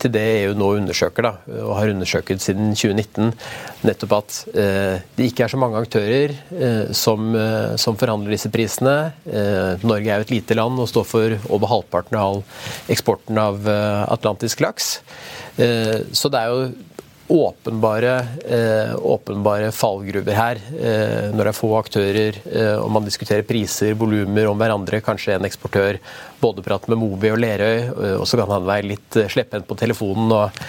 til, 0.00 0.12
det 0.14 0.24
EU 0.42 0.54
nå 0.58 0.70
undersøker, 0.80 1.26
da, 1.28 1.58
og 1.62 1.74
har 1.78 1.92
undersøkt 1.92 2.42
siden 2.42 2.72
2019. 2.76 3.32
Nettopp 3.86 4.14
at 4.16 4.38
eh, 4.56 5.04
det 5.16 5.28
ikke 5.30 5.46
er 5.46 5.52
så 5.52 5.60
mange 5.60 5.80
aktører 5.80 6.34
eh, 6.34 6.92
som, 6.96 7.36
som, 7.80 7.98
forhandler 7.98 8.34
disse 8.34 8.50
prisene. 8.52 8.96
Eh, 9.28 9.84
Norge 9.86 10.10
er 10.10 10.22
jo 10.22 10.26
et 10.26 10.34
lite 10.38 10.56
land 10.58 10.80
og 10.82 10.90
står 10.90 11.06
for 11.08 11.36
over 11.54 11.65
halvparten 11.70 12.18
av 12.18 12.26
all 12.26 12.42
eksporten 12.92 13.38
av 13.40 13.68
eh, 13.68 14.02
atlantisk 14.12 14.64
laks. 14.64 14.98
så 15.56 16.28
det 16.28 16.40
er 16.40 16.50
jo 16.52 16.64
åpenbare, 17.28 18.26
eh, 18.44 18.94
åpenbare 18.96 19.72
fallgruver 19.72 20.34
her. 20.34 20.56
Eh, 20.56 21.34
når 21.34 21.44
det 21.44 21.50
er 21.50 21.58
få 21.58 21.70
aktører 21.78 22.38
eh, 22.46 22.76
og 22.78 22.90
man 22.90 23.04
diskuterer 23.04 23.42
priser, 23.42 23.94
volumer 23.98 24.46
om 24.46 24.58
hverandre. 24.58 25.02
Kanskje 25.02 25.34
en 25.34 25.48
eksportør 25.48 25.98
både 26.40 26.62
prate 26.62 26.90
med 26.92 27.00
Movi 27.00 27.30
og 27.32 27.40
Lerøy, 27.40 27.78
eh, 27.78 28.16
og 28.20 28.26
så 28.28 28.38
kan 28.40 28.52
han 28.52 28.66
være 28.66 28.90
litt 28.90 29.16
eh, 29.18 29.30
slepphendt 29.32 29.66
på 29.68 29.76
telefonen 29.78 30.32
og, 30.34 30.60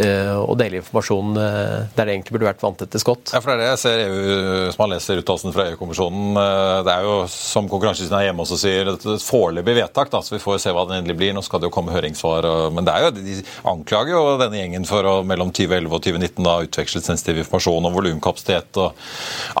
eh, 0.00 0.32
og, 0.36 0.54
dele 0.60 0.80
informasjon 0.80 1.34
der 1.36 2.06
det 2.08 2.14
egentlig 2.14 2.36
burde 2.36 2.48
vært 2.48 2.62
vanntette 2.64 3.00
skott. 3.00 3.32
Ja, 3.34 3.42
for 3.42 3.52
det 3.52 3.56
er 3.56 3.62
det 3.62 3.68
jeg 3.74 3.80
ser 3.82 4.02
EU, 4.06 4.70
som 4.72 4.82
man 4.82 4.92
leser 4.94 5.20
uttalelsen 5.20 5.54
fra 5.54 5.66
EU-kommisjonen. 5.70 6.38
Det 6.86 6.92
er 6.94 7.04
jo, 7.04 7.16
som 7.32 7.68
Konkurransetilsynet 7.68 8.18
er 8.22 8.28
hjemme 8.30 8.44
også 8.46 8.58
sier, 8.60 8.90
et 8.94 9.06
foreløpig 9.24 9.76
vedtak, 9.80 10.10
da, 10.12 10.22
så 10.24 10.36
vi 10.36 10.40
får 10.42 10.62
se 10.62 10.72
hva 10.74 10.86
det 10.88 11.00
endelig 11.00 11.18
blir. 11.20 11.34
Nå 11.36 11.44
skal 11.44 11.60
det 11.60 11.68
jo 11.68 11.74
komme 11.74 11.94
høringssvar. 11.94 12.48
Men 12.72 12.88
det 12.88 12.94
er 12.94 13.06
jo, 13.06 13.12
de 13.18 13.36
anklager 13.68 14.14
jo 14.14 14.36
denne 14.40 14.60
gjengen 14.60 14.88
for 14.88 15.10
å 15.10 15.14
mellom 15.26 15.52
2011 15.56 15.92
og 15.92 16.06
2019 16.06 16.46
da 16.46 16.56
utvekslet 16.64 17.10
sensitiv 17.10 17.42
informasjon 17.42 17.90
om 17.90 17.96
volumkapasitet 17.96 18.80
og 18.82 19.06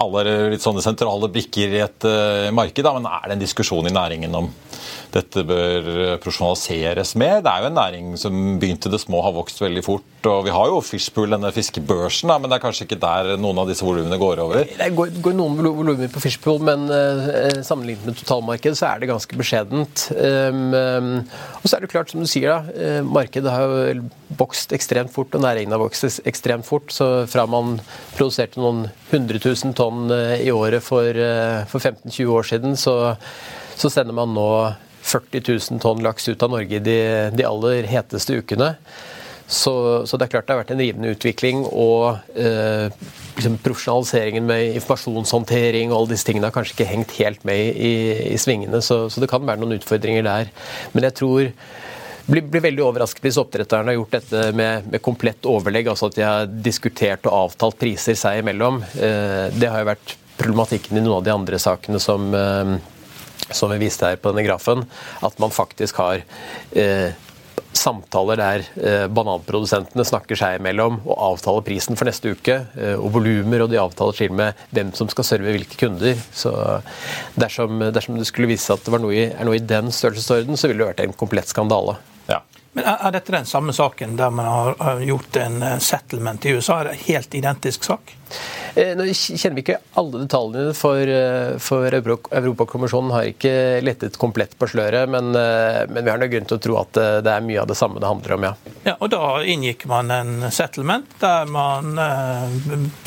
alle 0.00 0.26
litt 0.54 0.64
sånne 0.64 0.84
sentrale 0.84 1.30
brikker 1.32 1.76
i 1.76 1.84
et 1.84 2.08
uh, 2.08 2.48
marked. 2.56 2.84
Da. 2.86 2.96
Men 2.96 3.10
er 3.10 3.28
det 3.28 3.36
en 3.36 3.44
diskusjon 3.44 3.90
i 3.90 3.94
næringen 3.94 4.36
om 4.38 4.50
dette 5.14 5.44
bør 5.46 6.18
profesjonaliseres 6.22 7.14
mer. 7.20 7.40
Det 7.44 7.52
er 7.52 7.62
jo 7.62 7.70
en 7.70 7.78
næring 7.78 8.12
som 8.20 8.36
begynte 8.60 8.90
det 8.92 9.00
små, 9.02 9.22
har 9.24 9.34
vokst 9.36 9.60
veldig 9.62 9.82
fort. 9.84 10.28
og 10.28 10.44
Vi 10.46 10.54
har 10.54 10.70
jo 10.70 10.80
Fishpool, 10.84 11.30
denne 11.32 11.52
fiskebørsen, 11.54 12.30
men 12.32 12.50
det 12.50 12.58
er 12.58 12.64
kanskje 12.64 12.86
ikke 12.86 13.00
der 13.02 13.36
noen 13.40 13.60
av 13.62 13.70
disse 13.70 13.84
volumene 13.86 14.18
går 14.20 14.42
over? 14.42 14.66
Det 14.66 14.88
går, 14.96 15.14
går 15.24 15.36
noen 15.38 15.58
volumer 15.62 16.10
på 16.12 16.22
Fishpool, 16.22 16.60
men 16.66 16.86
uh, 16.90 17.62
sammenlignet 17.66 18.06
med 18.06 18.18
totalmarkedet 18.20 18.78
så 18.78 18.90
er 18.90 19.02
det 19.02 19.10
ganske 19.10 19.38
beskjedent. 19.38 20.06
Um, 20.16 20.62
um, 20.74 21.10
og 21.60 21.66
så 21.66 21.76
er 21.76 21.84
det 21.84 21.92
klart, 21.92 22.12
som 22.12 22.22
du 22.22 22.30
sier, 22.30 22.52
da, 22.52 22.76
uh, 23.00 23.00
markedet 23.06 23.52
har 23.52 23.66
jo 23.66 24.06
vokst 24.38 24.74
ekstremt 24.76 25.14
fort, 25.14 25.34
og 25.36 25.44
næringen 25.44 25.74
har 25.74 25.82
vokst 25.82 26.20
ekstremt 26.26 26.66
fort. 26.66 26.90
Så 26.94 27.10
fra 27.30 27.46
man 27.50 27.78
produserte 28.16 28.60
noen 28.60 28.86
100 29.10 29.40
000 29.42 29.76
tonn 29.78 30.10
i 30.10 30.50
året 30.52 30.82
for, 30.84 31.20
for 31.70 31.82
15-20 31.82 32.32
år 32.34 32.48
siden, 32.50 32.74
så, 32.80 33.14
så 33.78 33.90
sender 33.92 34.16
man 34.16 34.34
nå 34.34 34.48
40 35.06 35.44
000 35.72 35.82
tonn 35.82 36.02
laks 36.04 36.28
ut 36.28 36.42
av 36.42 36.52
Norge 36.56 36.82
de, 36.82 36.98
de 37.36 37.46
aller 37.46 37.86
heteste 37.90 38.40
ukene. 38.40 38.74
Så, 39.46 39.72
så, 40.06 40.18
det 40.18 40.26
er 40.26 40.30
klart 40.32 40.48
det 40.48 40.54
har 40.56 40.62
vært 40.64 40.72
en 40.74 40.82
rivende 40.82 41.12
utvikling. 41.14 41.62
Og 41.70 42.18
eh, 42.34 42.90
liksom 43.38 43.58
profesjonaliseringen 43.62 44.46
med 44.48 44.78
informasjonshåndtering 44.80 45.92
og 45.92 46.00
alle 46.00 46.14
disse 46.14 46.26
tingene 46.26 46.50
har 46.50 46.56
kanskje 46.56 46.74
ikke 46.74 46.90
hengt 46.90 47.14
helt 47.20 47.46
med 47.46 47.78
i, 47.78 47.92
i 48.32 48.40
svingene. 48.42 48.82
Så, 48.82 49.04
så, 49.12 49.22
det 49.22 49.30
kan 49.30 49.46
være 49.46 49.62
noen 49.62 49.78
utfordringer 49.78 50.26
der. 50.26 50.50
Men 50.94 51.06
jeg 51.06 51.18
tror 51.22 51.52
blir, 52.26 52.42
blir 52.42 52.64
veldig 52.64 52.82
overrasket 52.88 53.22
hvis 53.22 53.38
oppdretterne 53.38 53.92
har 53.92 54.00
gjort 54.00 54.18
dette 54.18 54.42
med, 54.58 54.90
med, 54.90 55.02
komplett 55.04 55.46
overlegg, 55.46 55.92
altså 55.92 56.10
at 56.10 56.18
de 56.18 56.26
har 56.26 56.50
diskutert 56.50 57.28
og 57.30 57.44
avtalt 57.44 57.78
priser 57.78 58.18
seg 58.18 58.42
imellom. 58.42 58.82
Eh, 58.98 59.46
det 59.54 59.70
har 59.70 59.84
jo 59.84 59.92
vært 59.92 60.16
problematikken 60.36 60.98
i 60.98 61.04
noen 61.04 61.20
av 61.20 61.26
de 61.28 61.36
andre 61.36 61.62
sakene 61.62 62.02
som 62.02 62.34
eh, 62.34 62.74
som 63.50 63.70
vi 63.72 63.82
viste 63.84 64.08
her 64.08 64.18
på 64.20 64.32
denne 64.32 64.46
grafen, 64.46 64.84
at 65.26 65.38
man 65.42 65.54
faktisk 65.54 66.00
har 66.02 66.22
eh, 66.76 67.14
samtaler 67.76 68.40
der 68.40 68.64
eh, 68.80 69.04
bananprodusentene 69.12 70.04
snakker 70.06 70.38
seg 70.38 70.58
imellom 70.58 70.98
og 71.04 71.14
avtaler 71.30 71.64
prisen 71.66 71.98
for 71.98 72.08
neste 72.08 72.32
uke, 72.34 72.58
eh, 72.74 72.96
og 72.96 73.12
volumer, 73.16 73.64
og 73.64 73.72
de 73.72 73.80
avtaler 73.80 74.18
til 74.18 74.34
med 74.36 74.66
hvem 74.74 74.92
som 74.96 75.10
skal 75.12 75.28
serve 75.28 75.54
hvilke 75.54 75.78
kunder. 75.80 76.18
Så 76.34 76.52
dersom, 77.38 77.88
dersom 77.94 78.18
det 78.20 78.28
skulle 78.30 78.50
vise 78.50 78.66
seg 78.66 78.80
at 78.80 78.88
det 78.88 79.02
noe 79.04 79.16
i, 79.16 79.26
er 79.30 79.48
noe 79.48 79.58
i 79.60 79.64
den 79.74 79.92
størrelsesorden, 79.94 80.58
så 80.58 80.70
ville 80.70 80.82
det 80.82 80.92
vært 80.94 81.04
en 81.06 81.18
komplett 81.24 81.52
skandale. 81.52 81.98
Ja. 82.30 82.42
Men 82.76 82.84
Er 82.84 83.12
dette 83.14 83.32
den 83.32 83.46
samme 83.48 83.72
saken 83.72 84.18
der 84.18 84.30
man 84.30 84.74
har 84.78 84.98
gjort 85.00 85.36
en 85.40 85.62
eh, 85.62 85.78
settlement 85.80 86.44
i 86.44 86.50
USA? 86.58 86.80
Er 86.80 86.84
det 86.84 86.90
en 86.90 87.04
helt 87.06 87.36
identisk 87.38 87.86
sak? 87.88 88.12
Eh, 88.74 88.90
nå 88.98 89.06
kjenner 89.16 89.56
vi 89.56 89.62
ikke 89.62 89.78
alle 89.96 90.20
detaljene, 90.20 90.74
for, 90.76 91.00
eh, 91.00 91.54
for 91.56 91.96
Europakommisjonen 91.96 93.14
har 93.14 93.30
ikke 93.30 93.54
lettet 93.80 94.20
komplett 94.20 94.52
på 94.60 94.68
sløret. 94.68 95.08
Men, 95.08 95.32
men 95.32 96.02
vi 96.02 96.12
har 96.12 96.20
noe 96.20 96.28
grunn 96.34 96.50
til 96.50 96.58
å 96.58 96.64
tro 96.68 96.76
at 96.82 97.00
det 97.24 97.32
er 97.32 97.48
mye 97.48 97.64
av 97.64 97.72
det 97.72 97.78
samme 97.80 98.02
det 98.02 98.12
handler 98.12 98.36
om, 98.36 98.46
ja. 98.50 98.52
ja 98.90 98.96
og 99.00 99.12
Da 99.16 99.24
inngikk 99.56 99.88
man 99.88 100.12
en 100.12 100.50
settlement 100.52 101.16
der 101.24 101.48
man 101.48 101.96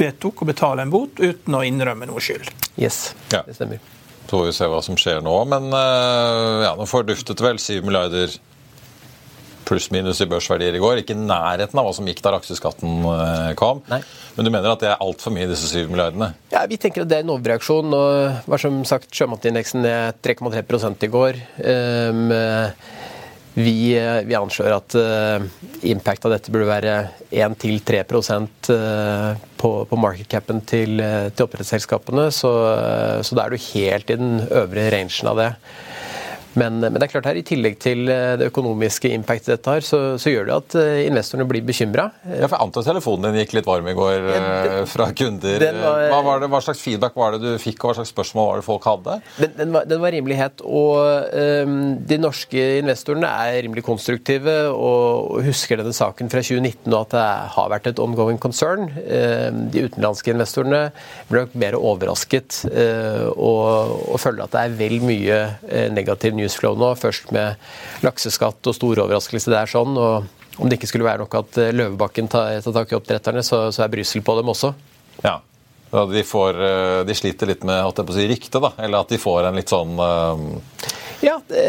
vedtok 0.02 0.42
å 0.42 0.50
betale 0.50 0.82
en 0.82 0.98
bot 0.98 1.22
uten 1.22 1.62
å 1.62 1.62
innrømme 1.68 2.10
noe 2.10 2.26
skyld. 2.26 2.50
Yes, 2.82 3.12
ja. 3.30 3.46
det 3.46 3.60
stemmer. 3.60 3.86
Så 4.26 4.34
får 4.34 4.50
vi 4.50 4.60
se 4.64 4.74
hva 4.74 4.82
som 4.86 4.98
skjer 4.98 5.22
nå. 5.26 5.38
Men 5.54 5.70
ja, 5.70 6.74
nå 6.74 6.90
forduftet 6.90 7.46
vel 7.46 7.62
7 7.62 7.84
milliarder 7.86 8.40
pluss-minus 9.70 10.24
i 10.24 10.28
børsverdier 10.30 10.76
i 10.76 10.82
går. 10.82 11.04
Ikke 11.04 11.16
i 11.16 11.20
nærheten 11.20 11.80
av 11.80 11.88
hva 11.88 11.94
som 11.96 12.08
gikk 12.10 12.24
da 12.26 12.34
aksjeskatten 12.38 13.06
eh, 13.14 13.52
kom. 13.60 13.84
Nei. 13.92 14.02
Men 14.38 14.48
du 14.48 14.54
mener 14.54 14.72
at 14.72 14.82
det 14.84 14.90
er 14.92 15.04
altfor 15.04 15.36
mye, 15.36 15.50
disse 15.50 15.70
7 15.70 15.92
milliardene? 15.92 16.32
Ja, 16.54 16.66
Vi 16.70 16.80
tenker 16.82 17.06
at 17.06 17.12
det 17.12 17.20
er 17.20 17.28
en 17.28 17.36
overreaksjon. 17.36 17.94
og 17.94 18.50
var 18.50 18.62
som 18.62 18.82
sagt 18.88 19.14
sjømatindeksen 19.16 19.86
ned 19.86 20.20
3,3 20.26 20.96
i 21.06 21.12
går. 21.14 21.40
Um, 21.60 22.34
vi, 23.60 23.76
vi, 24.24 24.36
anslår 24.38 24.76
at 24.78 24.96
uh, 24.96 25.46
impact 25.90 26.28
av 26.28 26.36
dette 26.36 26.54
burde 26.54 26.70
være 26.70 26.94
1-3 27.34 28.04
uh, 28.06 29.34
på, 29.60 29.72
på 29.90 30.00
markedcapen 30.00 30.64
til, 30.70 31.02
til 31.34 31.46
oppdrettsselskapene. 31.46 32.30
Så, 32.32 32.54
så 33.26 33.38
da 33.38 33.46
er 33.46 33.54
du 33.54 33.70
helt 33.74 34.14
i 34.14 34.20
den 34.22 34.40
øvre 34.48 34.90
rangen 34.96 35.34
av 35.34 35.44
det. 35.44 35.52
Men, 36.58 36.80
men, 36.82 36.98
det 36.98 37.06
er 37.06 37.12
klart 37.12 37.28
her, 37.30 37.38
i 37.38 37.46
tillegg 37.46 37.78
til 37.82 38.10
eh, 38.10 38.34
det 38.40 38.48
økonomiske 38.50 39.12
impactet 39.14 39.52
dette 39.54 39.74
har, 39.76 39.86
så, 39.86 40.00
så 40.22 40.32
gjør 40.32 40.48
det 40.48 40.56
at 40.56 40.76
eh, 40.82 41.02
investorene 41.06 41.46
blir 41.50 41.66
bekymra. 41.66 42.08
Ja, 42.26 42.48
for 42.48 42.56
jeg 42.56 42.66
antar 42.66 42.88
telefonen 42.88 43.28
din 43.30 43.44
gikk 43.44 43.54
litt 43.60 43.70
varm 43.70 43.90
i 43.90 43.94
går 43.98 44.16
ja, 44.18 44.40
eh, 44.40 44.80
fra 44.90 45.12
kunder. 45.14 45.62
Var, 45.62 46.06
hva, 46.10 46.22
var 46.26 46.42
det, 46.42 46.50
hva, 46.50 46.62
slags 46.66 46.82
feedback 46.82 47.18
var 47.20 47.36
det 47.36 47.44
du 47.44 47.62
fikk, 47.62 47.84
og 47.84 47.92
hva 47.92 48.00
slags 48.00 48.14
spørsmål 48.16 48.50
var 48.50 48.62
det 48.62 48.66
folk 48.66 48.88
hadde? 48.90 49.20
Den, 49.38 49.54
den, 49.60 49.76
var, 49.76 49.86
den 49.90 50.02
var, 50.02 50.16
rimelig 50.16 50.40
het. 50.40 50.64
Og 50.66 51.30
um, 51.70 51.78
de 52.10 52.18
norske 52.18 52.66
investorene 52.80 53.30
er 53.30 53.60
rimelig 53.68 53.86
konstruktive 53.86 54.56
og, 54.72 55.36
og 55.36 55.46
husker 55.46 55.78
denne 55.78 55.94
saken 55.96 56.32
fra 56.34 56.42
2019 56.42 56.90
og 56.90 56.98
at 57.04 57.14
det 57.14 57.28
har 57.54 57.70
vært 57.76 57.92
et 57.92 58.02
ongoing 58.02 58.42
concern. 58.42 58.90
Um, 58.90 59.62
de 59.70 59.86
utenlandske 59.86 60.34
investorene 60.34 60.82
ble 61.30 61.46
nok 61.46 61.56
mer 61.62 61.78
overrasket 61.78 62.64
uh, 62.74 63.30
og, 63.36 63.96
og 64.10 64.20
føler 64.22 64.48
at 64.48 64.56
det 64.56 64.66
er 64.66 64.78
vel 64.82 64.98
mye 65.06 65.40
uh, 65.70 65.88
negativ 65.94 66.39
newsflow 66.40 66.78
nå. 66.80 66.94
Først 67.00 67.34
med 67.36 67.60
lakseskatt 68.06 68.72
og 68.72 68.78
stor 68.78 69.04
overraskelse 69.06 69.54
der 69.54 69.70
sånn. 69.70 69.98
og 70.00 70.60
Om 70.60 70.70
det 70.72 70.80
ikke 70.80 70.90
skulle 70.92 71.08
være 71.08 71.24
nok 71.24 71.38
at 71.42 71.60
eh, 71.62 71.76
Løvebakken 71.76 72.32
tar, 72.32 72.58
tak 72.66 72.92
i 72.92 72.98
oppdretterne, 72.98 73.44
så, 73.46 73.68
så 73.76 73.86
er 73.86 73.94
Brussel 73.94 74.26
på 74.26 74.36
dem 74.40 74.52
også. 74.52 74.74
Ja, 75.24 75.38
de, 75.92 76.24
får, 76.24 76.64
eh, 76.64 77.02
de, 77.08 77.18
sliter 77.18 77.50
litt 77.50 77.64
med 77.68 77.82
at 77.82 78.16
si, 78.16 78.28
rykte, 78.30 78.62
da? 78.64 78.74
Eller 78.78 79.04
at 79.04 79.14
de 79.14 79.22
får 79.22 79.50
en 79.50 79.60
litt 79.60 79.72
sånn 79.72 79.96
uh... 80.00 80.98
Ja, 81.22 81.36
det, 81.48 81.64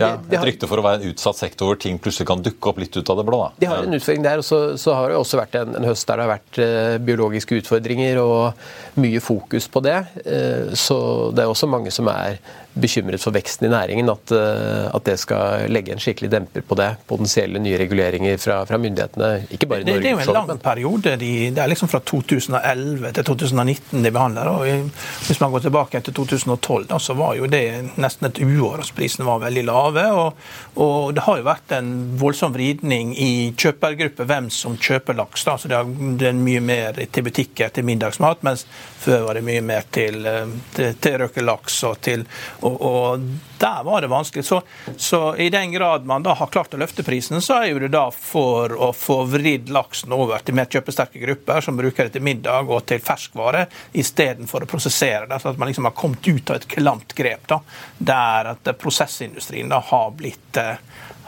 ja, 0.00 0.12
Et 0.30 0.46
rykte 0.50 0.68
for 0.70 0.80
å 0.80 0.84
være 0.84 1.00
en 1.00 1.12
utsatt 1.12 1.38
sektor 1.38 1.70
hvor 1.70 1.78
ting 1.80 2.00
plutselig 2.02 2.28
kan 2.30 2.42
dukke 2.42 2.72
opp 2.72 2.80
litt 2.82 2.96
ut 2.96 3.10
av 3.12 3.20
det 3.20 3.26
blå? 3.28 3.40
da. 3.44 3.50
De 3.62 3.70
har 3.70 3.84
en 3.86 3.98
utfordring 3.98 4.24
der, 4.26 4.42
og 4.42 4.46
så, 4.46 4.60
så 4.80 4.96
har 4.98 5.12
det 5.12 5.18
også 5.20 5.40
vært 5.40 5.58
en, 5.60 5.76
en, 5.78 5.88
høst 5.88 6.08
der 6.08 6.18
det 6.18 6.26
har 6.26 6.32
vært 6.34 6.60
uh, 6.62 6.94
biologiske 7.06 7.60
utfordringer 7.62 8.22
og 8.22 8.98
mye 8.98 9.22
fokus 9.22 9.68
på 9.70 9.84
det. 9.86 9.98
Uh, 10.24 10.74
så 10.78 10.98
det 11.34 11.44
er 11.44 11.52
også 11.52 11.70
mange 11.70 11.94
som 11.94 12.10
er 12.12 12.40
bekymret 12.78 13.22
for 13.22 13.34
veksten 13.34 13.68
i 13.68 13.70
næringen, 13.72 14.08
at, 14.12 14.32
eh, 14.34 14.86
at, 14.94 15.04
det 15.08 15.16
skal 15.20 15.66
legge 15.72 15.94
en 15.94 16.02
skikkelig 16.02 16.30
demper 16.32 16.64
på 16.66 16.76
det. 16.78 16.88
Potensielle 17.08 17.60
nye 17.62 17.78
reguleringer 17.80 18.38
fra, 18.40 18.60
fra 18.68 18.78
myndighetene. 18.80 19.30
Ikke 19.54 19.68
bare 19.70 19.82
i 19.82 19.88
Norge. 19.88 19.98
Det, 19.98 20.04
det 20.04 20.12
er 20.12 20.16
jo 20.16 20.24
en 20.26 20.36
lang 20.36 20.48
men... 20.50 20.62
periode. 20.62 21.14
De, 21.20 21.32
det 21.54 21.62
er 21.62 21.72
liksom 21.72 21.90
fra 21.90 22.00
2011 22.06 23.12
til 23.18 23.28
2019 23.30 24.04
de 24.04 24.12
behandler. 24.14 24.50
og 24.52 24.92
Hvis 25.26 25.40
man 25.42 25.54
går 25.54 25.66
tilbake 25.66 26.02
til 26.06 26.16
2012, 26.20 26.86
da, 26.92 27.00
så 27.02 27.16
var 27.18 27.34
jo 27.38 27.50
det 27.50 27.64
nesten 27.96 28.30
et 28.30 28.42
uår. 28.44 28.84
Altså 28.96 29.26
var 29.26 29.42
veldig 29.42 29.64
lave. 29.68 30.04
Og, 30.12 30.38
og, 30.76 31.14
det 31.14 31.24
har 31.26 31.40
jo 31.40 31.46
vært 31.46 31.74
en 31.76 31.90
voldsom 32.20 32.54
vridning 32.54 33.14
i 33.18 33.30
kjøpergrupper, 33.58 34.28
hvem 34.28 34.50
som 34.54 34.78
kjøper 34.78 35.18
laks. 35.18 35.44
Da. 35.48 35.56
Så 35.58 35.70
det 35.70 36.30
er 36.30 36.38
mye 36.38 36.62
mer 36.64 36.98
til 37.12 37.26
butikker 37.26 37.72
til 37.74 37.86
middagsmat, 37.88 38.44
mens 38.46 38.66
før 38.98 39.28
var 39.28 39.38
det 39.38 39.46
mye 39.46 39.62
mer 39.64 39.86
til, 39.94 40.24
eh, 40.26 40.54
til, 40.74 40.96
til 41.00 41.18
røkelaks 41.24 41.82
og 41.88 42.00
til 42.04 42.24
og, 42.62 42.74
og, 42.74 43.28
der 43.58 43.84
var 43.84 44.00
det 44.00 44.10
vanskelig. 44.12 44.44
Så, 44.44 44.62
så, 44.96 45.36
i 45.36 45.50
den 45.50 45.72
grad 45.72 46.06
man 46.06 46.22
da 46.22 46.34
har 46.38 46.46
klart 46.46 46.74
å 46.74 46.80
løfte 46.80 47.02
prisen, 47.06 47.42
så 47.42 47.60
er 47.62 47.72
jo 47.72 47.82
det 47.82 47.90
da 47.94 48.06
for 48.14 48.72
å 48.74 48.92
få 48.96 49.22
vridd 49.28 49.72
laksen 49.74 50.14
over 50.14 50.44
til 50.44 50.56
mer 50.58 50.70
kjøpesterke 50.70 51.20
grupper 51.22 51.64
som 51.64 51.78
bruker 51.78 52.08
det 52.08 52.16
til 52.16 52.26
middag 52.26 52.70
og 52.70 52.86
til 52.88 53.02
ferskvare, 53.02 53.66
istedenfor 53.92 54.64
å 54.64 54.70
prosessere 54.70 55.26
det. 55.26 55.40
Så 55.42 55.52
at 55.52 55.60
man 55.60 55.70
liksom 55.70 55.88
har 55.88 55.96
kommet 55.98 56.28
ut 56.28 56.50
av 56.50 56.60
et 56.60 56.68
klamt 56.70 57.14
grep 57.18 57.48
da, 57.50 57.60
der 57.98 58.52
at 58.54 58.72
prosessindustrien 58.78 59.70
da 59.72 59.82
har 59.90 60.10
blitt 60.16 60.60
eh, 60.60 60.78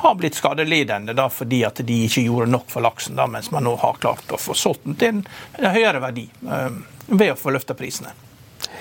har 0.00 0.14
blitt 0.16 0.34
skadelidende 0.34 1.12
da, 1.12 1.26
fordi 1.28 1.60
at 1.68 1.82
de 1.84 1.98
ikke 2.06 2.22
gjorde 2.24 2.48
nok 2.54 2.70
for 2.72 2.80
laksen, 2.80 3.18
da, 3.20 3.26
mens 3.28 3.50
man 3.52 3.66
nå 3.68 3.74
har 3.82 4.00
klart 4.00 4.32
å 4.32 4.40
få 4.40 4.56
solgt 4.56 4.86
den 4.86 4.96
til 4.96 5.20
en 5.60 5.74
høyere 5.74 6.00
verdi 6.00 6.24
eh, 6.48 6.68
ved 7.10 7.34
å 7.34 7.38
få 7.38 7.52
løfta 7.52 7.76
prisene. 7.76 8.14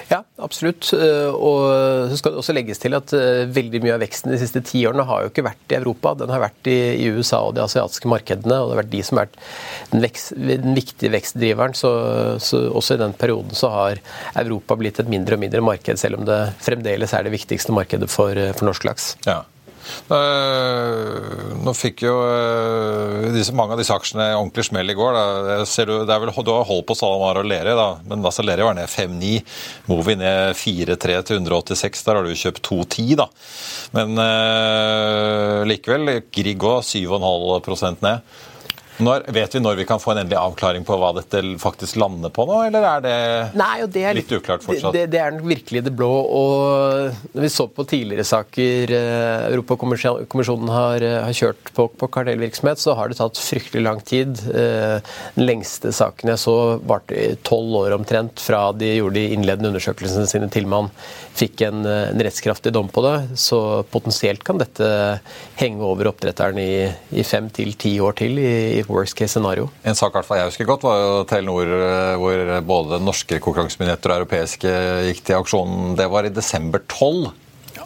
Ja, 0.10 0.24
absolutt. 0.42 0.90
Eh, 0.94 1.30
og 1.30 2.10
så 2.10 2.18
skal 2.18 2.34
det 2.34 2.42
også 2.42 2.56
legges 2.58 2.82
til 2.82 2.98
at 2.98 3.14
eh, 3.14 3.44
veldig 3.54 3.82
mye 3.84 3.96
av 3.96 4.02
veksten 4.02 4.34
de 4.34 4.40
siste 4.42 4.62
ti 4.66 4.82
årene 4.90 5.06
har 5.06 5.24
jo 5.24 5.32
ikke 5.32 5.46
vært 5.46 5.74
i 5.74 5.78
Europa. 5.78 6.16
Den 6.18 6.34
har 6.34 6.42
vært 6.42 6.70
i, 6.72 6.80
USA 7.14 7.44
og 7.46 7.54
de 7.58 7.64
asiatiske 7.64 8.10
markedene, 8.10 8.58
og 8.58 8.72
det 8.72 8.76
har 8.76 8.82
vært 8.82 8.94
de 8.96 9.04
som 9.06 9.20
har 9.20 9.28
vært 9.28 9.38
den, 9.92 10.02
vekst, 10.08 10.34
den 10.66 10.78
viktige 10.78 11.14
vekstdriveren. 11.14 11.78
Så, 11.78 11.94
så, 12.42 12.64
også 12.74 12.98
i 12.98 13.04
den 13.04 13.14
perioden 13.22 13.54
så 13.58 13.70
har 13.76 14.02
Europa 14.42 14.80
blitt 14.80 15.02
et 15.02 15.12
mindre 15.12 15.38
og 15.38 15.46
mindre 15.46 15.64
marked, 15.66 16.02
selv 16.02 16.20
om 16.20 16.26
det 16.30 16.42
fremdeles 16.66 17.14
er 17.14 17.30
det 17.30 17.36
viktigste 17.38 17.76
markedet 17.76 18.10
for, 18.10 18.34
for 18.58 18.72
norsk 18.72 18.90
laks. 18.90 19.14
Ja. 19.30 19.44
Eh, 20.10 21.56
nå 21.62 21.74
fikk 21.78 22.04
jo 22.08 22.16
eh, 22.26 23.30
disse, 23.36 23.54
mange 23.58 23.76
av 23.76 23.82
disse 23.82 23.94
aksjene 23.94 24.32
ordentlig 24.38 24.66
smell 24.70 24.90
i 24.90 24.98
går. 24.98 25.18
Da. 25.18 25.58
Ser 25.70 25.90
du, 25.90 25.96
det 26.08 26.16
er 26.16 26.24
vel, 26.24 26.34
du 26.34 26.54
har 26.54 26.68
holdt 26.68 26.88
på 26.90 26.98
SalMar 26.98 27.42
og 27.42 27.50
Lerøy, 27.50 27.76
da, 27.78 27.90
men 28.10 28.26
altså 28.26 28.46
Lerøy 28.46 28.70
var 28.70 28.78
ned 28.80 28.90
5-9. 28.92 29.34
Movi 29.90 30.18
ned 30.20 30.58
4-3 30.60 31.20
til 31.30 31.42
186. 31.42 32.06
Der 32.08 32.20
har 32.20 32.26
du 32.26 32.38
kjøpt 32.44 32.64
2-10, 32.66 33.16
da. 33.20 33.30
Men 33.96 34.20
uh, 34.22 35.66
likevel, 35.70 36.20
Grieg 36.34 36.66
òg 36.70 36.84
7,5 36.86 38.04
ned. 38.06 38.40
Når, 39.00 39.30
vet 39.32 39.56
vi 39.56 39.62
når 39.64 39.78
vi 39.80 39.86
kan 39.88 40.02
få 40.02 40.12
en 40.14 40.22
endelig 40.24 40.38
avklaring 40.40 40.84
på 40.88 40.98
hva 41.00 41.12
dette 41.16 41.42
faktisk 41.62 42.00
lander 42.02 42.32
på 42.36 42.44
nå, 42.48 42.58
eller 42.68 42.88
er 42.90 43.04
det, 43.06 43.16
Nei, 43.60 43.86
det 43.88 44.04
er, 44.04 44.18
litt 44.18 44.34
uklart 44.36 44.66
fortsatt? 44.66 44.92
Det, 44.96 45.06
det, 45.14 45.22
er 45.24 45.38
virkelig 45.40 45.84
det 45.86 45.94
blå. 45.96 46.10
og 46.10 47.32
Når 47.36 47.46
vi 47.46 47.52
så 47.54 47.68
på 47.72 47.86
tidligere 47.88 48.28
saker 48.28 48.94
eh, 48.98 49.46
Europakommisjonen 49.54 50.74
har, 50.74 51.06
eh, 51.06 51.20
har 51.24 51.38
kjørt 51.38 51.72
på, 51.76 51.88
på 51.96 52.12
kartellvirksomhet, 52.12 52.82
så 52.82 52.98
har 53.00 53.12
det 53.12 53.20
tatt 53.22 53.40
fryktelig 53.40 53.86
lang 53.86 54.04
tid. 54.04 54.44
Eh, 54.52 55.00
den 55.38 55.48
lengste 55.48 55.94
saken 55.96 56.34
jeg 56.34 56.44
så, 56.44 56.58
varte 56.90 57.34
tolv 57.48 57.80
år 57.86 57.96
omtrent 57.96 58.44
fra 58.44 58.70
de 58.76 58.98
gjorde 58.98 59.20
de 59.20 59.30
innledende 59.38 59.72
undersøkelsene 59.72 60.28
sine 60.30 60.52
til 60.52 60.68
man 60.70 60.92
fikk 61.40 61.64
en, 61.68 61.84
en 61.88 62.24
rettskraftig 62.26 62.74
dom 62.76 62.90
på 62.92 63.04
det. 63.06 63.16
Så 63.40 63.60
potensielt 63.92 64.44
kan 64.46 64.60
dette 64.62 64.90
henge 65.60 65.86
over 65.86 66.12
oppdretteren 66.12 66.60
i, 66.62 66.88
i 67.16 67.26
fem 67.28 67.50
til 67.54 67.76
ti 67.80 67.96
år 68.04 68.18
til. 68.20 68.40
i, 68.40 68.54
i 68.80 68.86
worst 68.88 69.18
case 69.18 69.34
scenario. 69.36 69.70
En 69.84 69.98
sak 69.98 70.16
jeg 70.20 70.50
husker 70.50 70.68
godt, 70.70 70.86
var 70.86 71.02
jo 71.02 71.12
Telenor, 71.30 71.76
eh, 71.76 72.16
hvor 72.20 72.56
både 72.68 73.02
norske 73.04 73.40
konkurransemyndigheter 73.44 74.14
og 74.14 74.24
europeiske 74.24 74.74
gikk 75.10 75.24
til 75.26 75.40
aksjonen. 75.40 75.94
Det 76.00 76.10
var 76.12 76.28
i 76.28 76.34
desember 76.34 76.84
12. 76.88 77.30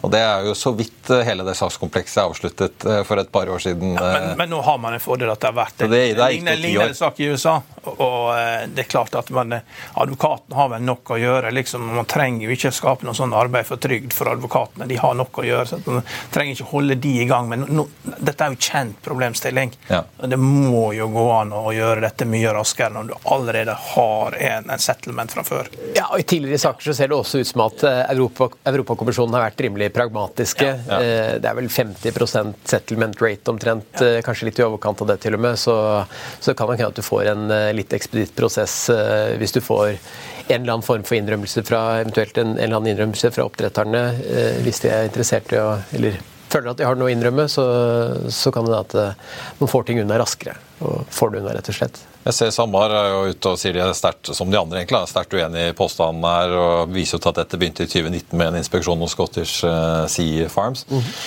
Og 0.04 0.10
Det 0.10 0.20
er 0.20 0.44
jo 0.44 0.54
så 0.54 0.74
vidt 0.76 1.10
eh, 1.10 1.22
hele 1.24 1.46
det 1.46 1.54
sakskomplekset 1.56 2.20
er 2.20 2.28
avsluttet 2.28 2.84
eh, 2.84 3.00
for 3.08 3.20
et 3.20 3.30
par 3.32 3.48
år 3.48 3.62
siden. 3.64 3.94
Ja, 3.96 4.10
men, 4.12 4.26
men, 4.42 4.50
nå 4.52 4.60
har 4.66 4.76
man 4.82 4.96
en 4.96 5.00
fordel 5.00 5.32
at 5.32 5.40
det 5.40 5.48
har 5.48 5.56
vært 5.56 5.80
en, 5.86 5.92
det, 5.92 6.00
det 6.18 6.26
lignende, 6.34 6.56
lignende 6.60 6.98
sak 6.98 7.20
i 7.24 7.30
USA. 7.32 7.56
Og 7.84 8.28
det 8.72 8.84
er 8.84 8.88
klart 8.88 9.16
at 9.16 9.28
man, 9.34 9.58
Advokaten 10.00 10.54
har 10.56 10.70
vel 10.72 10.84
nok 10.84 11.14
å 11.14 11.18
gjøre. 11.20 11.52
liksom, 11.56 11.86
Man 11.96 12.08
trenger 12.08 12.46
jo 12.46 12.56
ikke 12.56 12.72
skape 12.72 13.08
noe 13.08 13.16
sånn 13.16 13.32
arbeid 13.36 13.68
for 13.68 13.80
trygd 13.80 14.12
for 14.16 14.28
advokatene. 14.32 14.88
De 14.88 14.98
har 15.00 15.16
nok 15.16 15.40
å 15.40 15.44
gjøre. 15.44 15.66
så 15.68 15.80
Man 15.86 16.04
trenger 16.32 16.56
ikke 16.56 16.70
holde 16.72 16.96
de 17.00 17.14
i 17.22 17.26
gang. 17.28 17.48
Men 17.52 17.66
no, 17.68 17.86
dette 18.04 18.44
er 18.44 18.54
jo 18.54 18.60
kjent 18.60 19.00
problemstilling. 19.04 19.72
Ja. 19.88 20.02
Det 20.20 20.40
må 20.40 20.90
jo 20.96 21.08
gå 21.12 21.26
an 21.36 21.52
å 21.56 21.72
gjøre 21.76 22.04
dette 22.06 22.28
mye 22.28 22.52
raskere 22.56 22.92
når 22.96 23.12
du 23.12 23.14
allerede 23.36 23.76
har 23.94 24.38
en, 24.50 24.70
en 24.72 24.84
settlement 24.88 25.32
fra 25.32 25.44
før. 25.46 25.72
Ja, 25.96 26.10
og 26.10 26.20
I 26.20 26.28
tidligere 26.28 26.60
saker 26.64 26.90
så 26.90 26.96
ser 26.96 27.12
det 27.12 27.20
også 27.20 27.40
ut 27.40 27.52
som 27.52 27.64
at 27.66 27.84
Europa, 27.88 28.48
Europakommisjonen 28.72 29.36
har 29.36 29.48
vært 29.48 29.64
rimelig 29.64 29.93
pragmatiske. 29.94 30.66
Ja, 30.66 30.76
ja. 30.88 30.98
Eh, 31.02 31.32
det 31.40 31.48
er 31.48 31.56
vel 31.58 31.70
50% 31.70 32.68
settlement 32.68 33.22
rate 33.22 33.50
omtrent, 33.50 34.00
ja. 34.00 34.18
Eh, 34.18 34.20
kanskje 34.26 34.50
litt 34.50 34.58
i 34.58 34.66
overkant 34.66 35.00
av 35.04 35.12
det 35.12 35.20
til 35.22 35.38
og 35.38 35.42
med. 35.46 35.58
Så, 35.60 35.74
så 36.42 36.54
kan 36.58 36.70
det 36.70 36.80
hende 36.80 36.90
at 36.92 36.98
du 36.98 37.06
får 37.06 37.30
en 37.32 37.46
eh, 37.54 37.70
litt 37.76 37.94
ekspeditt 37.94 38.34
prosess 38.36 38.74
hvis 39.38 39.54
du 39.54 39.60
får 39.64 39.94
en 39.94 40.60
eller 40.60 40.74
annen 40.74 40.84
form 40.84 41.04
for 41.06 41.16
innrømmelse 41.16 41.62
fra 41.64 41.80
eventuelt 42.02 42.36
en, 42.40 42.56
en 42.56 42.60
eller 42.60 42.76
annen 42.76 42.92
innrømmelse 42.92 43.30
fra 43.32 43.46
oppdretterne, 43.46 44.02
hvis 44.64 44.82
de 44.84 44.90
er 44.92 45.06
interessert 45.08 45.52
i 45.54 45.60
å 45.60 45.70
eller 45.96 46.18
føler 46.52 46.70
at 46.70 46.80
de 46.80 46.86
har 46.86 46.98
noe 46.98 47.08
å 47.08 47.14
innrømme, 47.14 47.46
så, 47.50 47.64
så 48.30 48.52
kan 48.54 48.68
det 48.68 48.76
at 48.76 48.96
man 49.58 49.70
får 49.70 49.88
ting 49.88 50.02
unna 50.04 50.20
raskere. 50.20 50.58
Og 50.84 51.06
får 51.14 51.32
det 51.32 51.40
unna, 51.42 51.54
rett 51.56 51.70
og 51.72 51.78
slett. 51.78 52.02
Jeg 52.24 52.36
ser 52.38 52.52
Samar 52.56 52.92
er 52.94 53.10
jo 53.12 53.32
ute 53.34 53.50
og 53.52 53.58
sier 53.60 53.74
de 53.76 53.82
er 53.84 53.96
sterkt, 53.96 54.30
som 54.32 54.48
de 54.48 54.56
andre 54.56 54.80
egentlig, 54.80 54.96
er 54.96 55.10
sterkt 55.10 55.34
uenig 55.36 55.66
i 55.68 55.74
påstanden 55.76 56.24
her, 56.24 56.54
og 56.56 56.94
viser 56.94 57.18
jo 57.18 57.24
til 57.24 57.34
at 57.34 57.40
dette 57.42 57.60
begynte 57.60 57.84
i 57.84 57.90
2019 57.90 58.38
med 58.40 58.48
en 58.48 58.62
inspeksjon 58.62 59.04
hos 59.04 59.12
Scottish 59.12 59.66
eh, 59.68 60.06
Sea 60.08 60.48
Farms. 60.48 60.86
Mm 60.88 61.00
-hmm. 61.00 61.18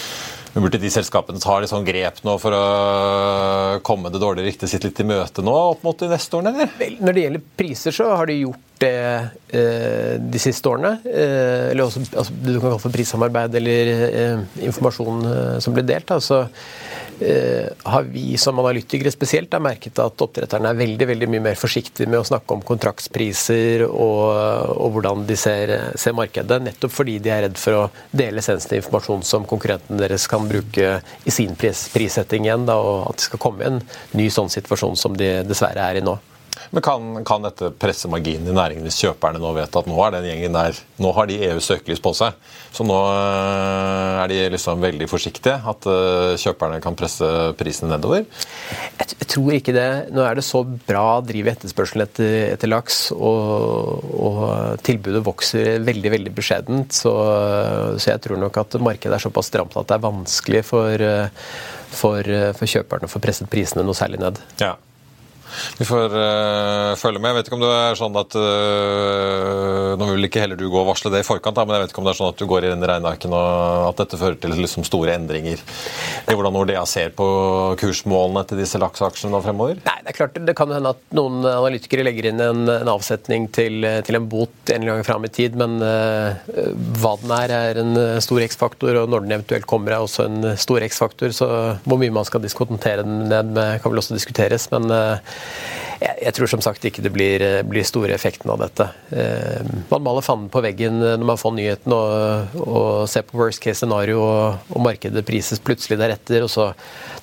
Burde 0.58 0.80
de 0.82 0.90
selskapene 0.90 1.40
ta 1.40 1.60
litt 1.60 1.70
sånn 1.70 1.86
grep 1.86 2.24
nå 2.24 2.34
for 2.42 2.52
å 2.52 3.80
komme 3.86 4.10
det 4.10 4.18
dårlige 4.18 4.48
ryktet 4.48 4.70
sitt 4.70 4.84
litt 4.84 5.00
i 5.00 5.04
møte 5.04 5.44
nå 5.46 5.54
opp 5.54 5.84
mot 5.84 6.02
årene, 6.02 6.50
eller? 6.50 6.70
Vel, 6.80 6.98
når 7.00 7.14
det 7.14 7.22
gjelder 7.22 7.42
priser, 7.58 7.92
så 7.92 8.16
har 8.16 8.26
de 8.26 8.34
gjort 8.34 8.58
det 8.80 9.30
eh, 9.50 10.18
de 10.18 10.40
siste 10.40 10.70
årene. 10.70 10.98
Eh, 11.06 11.72
eller 11.72 11.84
også 11.84 12.00
altså, 12.18 12.34
det 12.34 12.54
du 12.54 12.60
kan 12.60 12.70
kalle 12.70 12.80
for 12.80 12.90
prissamarbeid 12.90 13.56
eller 13.56 14.48
informasjon 14.58 15.62
som 15.62 15.74
ble 15.74 15.84
delt. 15.84 16.12
Altså, 16.12 16.48
har 17.18 18.04
vi 18.14 18.38
som 18.38 18.60
analytikere 18.62 19.12
spesielt 19.12 19.54
har 19.54 19.64
merket 19.64 19.98
at 20.00 20.22
oppdretterne 20.22 20.70
er 20.70 20.78
veldig 20.78 21.08
veldig 21.10 21.30
mye 21.34 21.46
mer 21.48 21.58
forsiktige 21.58 22.10
med 22.10 22.22
å 22.22 22.28
snakke 22.28 22.54
om 22.54 22.62
kontraktspriser 22.66 23.86
og, 23.88 24.22
og 24.78 24.94
hvordan 24.96 25.26
de 25.26 25.38
ser, 25.40 25.74
ser, 25.98 26.14
markedet, 26.18 26.60
nettopp 26.68 26.94
fordi 26.94 27.18
de 27.24 27.34
er 27.34 27.44
redd 27.48 27.58
for 27.58 27.80
å 27.80 27.84
dele 28.12 28.44
sensitiv 28.46 28.84
informasjon 28.84 29.26
som 29.26 29.50
konkurrentene 29.50 30.02
deres 30.04 30.30
kan 30.30 30.46
bruke 30.50 30.98
i 31.02 31.34
sin 31.34 31.58
pris, 31.58 31.88
prissetting 31.94 32.46
igjen, 32.46 32.68
da, 32.70 32.78
og 32.78 33.10
at 33.12 33.22
det 33.22 33.30
skal 33.32 33.42
komme 33.42 33.66
en 33.66 33.82
ny 34.18 34.30
sånn 34.34 34.54
situasjon 34.54 34.98
som 35.00 35.18
de 35.18 35.40
dessverre 35.48 35.90
er 35.90 36.02
i 36.02 36.06
nå. 36.06 36.20
Men 36.72 36.84
kan, 36.84 37.24
kan, 37.28 37.46
dette 37.46 37.72
presse 37.80 38.10
marginen 38.12 38.50
i 38.52 38.56
næringen 38.56 38.86
hvis 38.88 39.00
kjøperne 39.04 39.42
nå 39.42 39.54
vet 39.58 39.76
at 39.80 39.90
nå 39.90 39.98
er 40.04 40.18
den 40.18 40.28
gjengen 40.30 40.58
der 40.58 40.80
Nå 41.02 41.12
har 41.14 41.28
de 41.30 41.38
EUs 41.46 41.68
søkelys 41.70 42.02
på 42.02 42.12
seg, 42.18 42.34
så 42.74 42.86
nå 42.86 42.96
eh, 43.12 44.22
er 44.24 44.32
de 44.32 44.38
liksom 44.56 44.82
veldig 44.82 45.08
forsiktige? 45.10 45.58
At 45.70 45.86
eh, 45.90 46.34
kjøperne 46.42 46.80
kan 46.82 46.98
presse 46.98 47.28
prisene 47.60 47.92
nedover? 47.92 48.26
Jeg, 48.98 49.12
jeg, 49.14 49.28
tror 49.30 49.52
ikke 49.54 49.76
det. 49.76 49.90
Nå 50.16 50.24
er 50.26 50.40
det 50.40 50.46
så 50.48 50.64
bra 50.66 51.20
driv 51.26 51.50
i 51.50 51.54
etterspørselen 51.54 52.08
etter, 52.08 52.34
etter, 52.56 52.72
laks, 52.72 53.00
og, 53.14 54.10
og, 54.18 54.42
tilbudet 54.88 55.22
vokser 55.26 55.86
veldig 55.86 56.14
veldig 56.16 56.34
beskjedent. 56.38 56.98
Så, 56.98 57.14
så, 57.98 58.10
jeg 58.10 58.26
tror 58.26 58.42
nok 58.42 58.58
at 58.64 58.80
markedet 58.82 59.20
er 59.20 59.28
såpass 59.28 59.52
stramt 59.54 59.78
at 59.78 59.90
det 59.92 60.00
er 60.00 60.08
vanskelig 60.08 60.66
for, 60.66 61.08
for, 61.94 62.34
for 62.58 62.74
kjøperne 62.74 63.06
å 63.06 63.14
få 63.14 63.24
presset 63.24 63.50
prisene 63.54 63.86
noe 63.86 63.98
særlig 63.98 64.22
ned. 64.26 64.42
Ja. 64.64 64.76
Vi 65.78 65.86
får 65.86 66.14
uh, 66.14 66.96
følge 67.00 67.22
med. 67.22 67.32
Jeg 67.32 67.38
vet 67.38 67.50
ikke 67.50 67.58
om 67.58 67.64
det 67.64 67.72
er 67.74 68.00
sånn 68.00 68.18
at 68.20 68.38
uh, 68.38 69.94
Nå 69.98 70.10
vil 70.12 70.28
ikke 70.28 70.44
heller 70.44 70.60
du 70.60 70.68
gå 70.70 70.80
og 70.82 70.90
varsle 70.90 71.12
det 71.14 71.24
i 71.24 71.28
forkant, 71.28 71.58
da, 71.58 71.66
men 71.66 71.78
jeg 71.78 71.86
vet 71.86 71.94
ikke 71.94 72.02
om 72.02 72.08
det 72.08 72.14
er 72.14 72.20
sånn 72.20 72.34
at 72.34 72.42
du 72.42 72.46
går 72.50 72.68
i 72.68 72.72
den 72.72 72.86
regnearken 72.92 73.34
og 73.36 73.88
at 73.92 74.02
dette 74.02 74.20
fører 74.20 74.38
til 74.42 74.54
liksom, 74.58 74.86
store 74.88 75.16
endringer 75.18 75.62
i 75.62 76.36
hvordan 76.36 76.56
Nordea 76.56 76.84
ser 76.90 77.14
på 77.18 77.28
kursmålene 77.80 78.44
til 78.50 78.62
disse 78.62 78.80
lakseaksjene 78.82 79.42
fremover? 79.46 79.82
Nei, 79.86 79.98
Det 80.04 80.14
er 80.14 80.18
klart 80.20 80.40
det 80.48 80.56
kan 80.58 80.74
hende 80.74 80.94
at 80.94 81.02
noen 81.18 81.40
analytikere 81.46 82.06
legger 82.08 82.30
inn 82.32 82.44
en, 82.44 82.64
en 82.74 82.92
avsetning 82.92 83.48
til, 83.56 83.86
til, 84.06 84.20
en 84.20 84.30
bot 84.30 84.74
en 84.74 84.88
gang 84.88 85.04
fram 85.08 85.26
i 85.28 85.32
tid, 85.34 85.58
men 85.60 85.78
uh, 85.82 86.38
hva 87.02 87.16
den 87.22 87.34
er, 87.38 87.56
er 87.72 87.82
en 87.82 88.02
stor 88.24 88.44
X-faktor, 88.46 89.02
og 89.02 89.12
når 89.12 89.26
den 89.26 89.38
eventuelt 89.40 89.70
kommer, 89.70 89.96
er 89.96 90.06
også 90.06 90.28
en 90.28 90.52
stor 90.60 90.84
X-faktor. 90.86 91.34
Så 91.36 91.50
hvor 91.88 92.02
mye 92.02 92.14
man 92.14 92.28
skal 92.28 92.44
diskontere 92.44 93.06
den 93.06 93.28
ned 93.32 93.54
med, 93.56 93.82
kan 93.82 93.94
vel 93.94 94.02
også 94.04 94.18
diskuteres. 94.18 94.70
men 94.74 94.90
jeg, 95.98 96.14
jeg, 96.22 96.34
tror 96.38 96.50
som 96.52 96.62
sagt 96.64 96.86
ikke 96.86 97.04
det 97.06 97.12
blir, 97.14 97.44
blir 97.68 97.86
store 97.88 98.14
effekten 98.14 98.52
av 98.54 98.62
dette. 98.62 98.88
Eh, 99.10 99.64
man 99.90 100.04
maler 100.06 100.26
fanden 100.26 100.52
på 100.54 100.62
veggen 100.66 101.00
når 101.02 101.26
man 101.26 101.40
får 101.42 101.56
nyheten 101.58 101.96
og, 101.96 102.60
og 102.62 103.08
ser 103.10 103.26
på 103.28 103.40
worst 103.40 103.64
case 103.64 103.82
scenario, 103.82 104.22
og, 104.22 104.68
og, 104.74 104.84
markedet 104.86 105.26
prises 105.28 105.62
plutselig 105.64 106.00
deretter, 106.02 106.46
og 106.46 106.54
så 106.54 106.70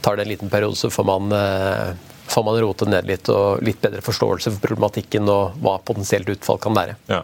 tar 0.04 0.18
det 0.18 0.26
en 0.26 0.32
liten 0.34 0.52
periode, 0.52 0.78
så 0.80 0.90
får 0.92 1.06
man, 1.08 1.30
eh, 1.38 1.94
får 2.34 2.46
man 2.48 2.58
rotet 2.64 2.90
ned 2.90 3.08
litt 3.10 3.30
og 3.32 3.62
litt 3.64 3.80
bedre 3.84 4.02
forståelse 4.04 4.56
for 4.56 4.66
problematikken 4.66 5.30
og 5.30 5.60
hva 5.62 5.78
potensielt 5.84 6.34
utfall 6.34 6.60
kan 6.62 6.76
være. 6.76 6.98
Ja. 7.10 7.22